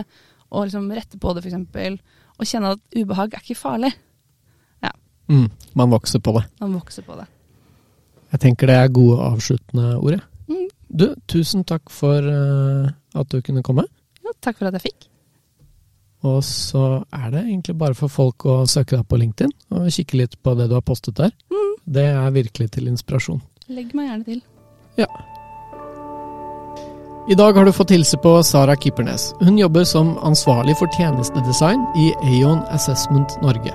og 0.54 0.66
liksom 0.66 0.90
rette 0.94 1.18
på 1.18 1.34
det, 1.34 1.44
f.eks. 1.44 2.00
og 2.38 2.48
kjenne 2.48 2.74
at 2.76 2.98
ubehag 2.98 3.34
er 3.34 3.42
ikke 3.42 3.58
farlig. 3.58 3.94
Mm, 5.28 5.48
man 5.72 5.90
vokser 5.90 6.20
på 6.20 6.34
det. 6.36 6.44
Man 6.60 6.74
vokser 6.76 7.02
på 7.02 7.16
det. 7.16 7.26
Jeg 8.34 8.40
tenker 8.42 8.68
det 8.68 8.76
er 8.76 8.92
gode 8.92 9.22
avsluttende 9.24 9.96
ord. 9.96 10.12
jeg. 10.12 10.22
Mm. 10.48 10.68
Du, 10.88 11.06
tusen 11.30 11.64
takk 11.64 11.90
for 11.90 12.20
uh, 12.20 12.90
at 13.14 13.30
du 13.30 13.40
kunne 13.40 13.62
komme. 13.62 13.86
Ja, 14.24 14.34
takk 14.42 14.58
for 14.58 14.68
at 14.68 14.76
jeg 14.78 14.90
fikk. 14.90 15.08
Og 16.24 16.40
så 16.46 17.04
er 17.12 17.30
det 17.34 17.44
egentlig 17.44 17.76
bare 17.78 17.96
for 17.98 18.12
folk 18.12 18.46
å 18.48 18.62
søke 18.70 18.96
deg 18.96 19.06
på 19.08 19.20
LinkedIn 19.20 19.52
og 19.76 19.92
kikke 19.92 20.22
litt 20.22 20.38
på 20.40 20.56
det 20.56 20.70
du 20.70 20.76
har 20.78 20.84
postet 20.86 21.18
der. 21.20 21.34
Mm. 21.52 21.70
Det 21.84 22.06
er 22.08 22.34
virkelig 22.34 22.70
til 22.72 22.88
inspirasjon. 22.88 23.42
Legg 23.68 23.92
meg 23.96 24.08
gjerne 24.08 24.28
til. 24.28 24.42
Ja. 25.00 25.08
I 27.28 27.36
dag 27.40 27.56
har 27.56 27.64
du 27.64 27.72
fått 27.72 27.92
hilse 27.94 28.18
på 28.20 28.34
Sara 28.44 28.76
Kippernes. 28.76 29.30
Hun 29.40 29.56
jobber 29.58 29.84
som 29.88 30.14
ansvarlig 30.28 30.76
for 30.76 30.92
tjenestedesign 30.96 31.84
i 31.96 32.10
Aon 32.20 32.60
Assessment 32.68 33.36
Norge. 33.44 33.72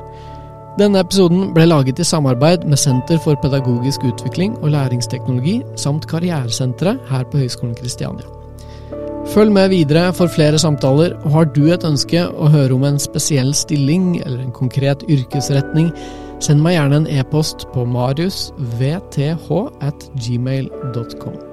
Denne 0.78 1.02
episoden 1.02 1.50
ble 1.56 1.66
laget 1.66 2.00
i 2.00 2.06
samarbeid 2.06 2.68
med 2.70 2.80
Senter 2.80 3.18
for 3.22 3.38
pedagogisk 3.42 4.06
utvikling 4.06 4.54
og 4.62 4.72
læringsteknologi 4.78 5.60
samt 5.76 6.08
Karrieresenteret 6.08 7.02
her 7.10 7.26
på 7.26 7.42
Høgskolen 7.42 7.76
Kristiania. 7.76 8.39
Følg 9.30 9.52
med 9.54 9.70
videre 9.70 10.10
for 10.18 10.32
flere 10.34 10.58
samtaler, 10.58 11.14
og 11.22 11.32
har 11.36 11.50
du 11.54 11.68
et 11.70 11.86
ønske 11.86 12.24
å 12.26 12.50
høre 12.50 12.74
om 12.74 12.88
en 12.88 12.98
spesiell 13.02 13.54
stilling 13.54 14.16
eller 14.24 14.42
en 14.42 14.56
konkret 14.56 15.06
yrkesretning, 15.06 15.92
send 16.42 16.64
meg 16.66 16.80
gjerne 16.80 17.04
en 17.04 17.12
e-post 17.20 17.68
på 17.76 17.86
mariusvth 17.86 19.22
at 19.86 20.10
gmail.com. 20.26 21.49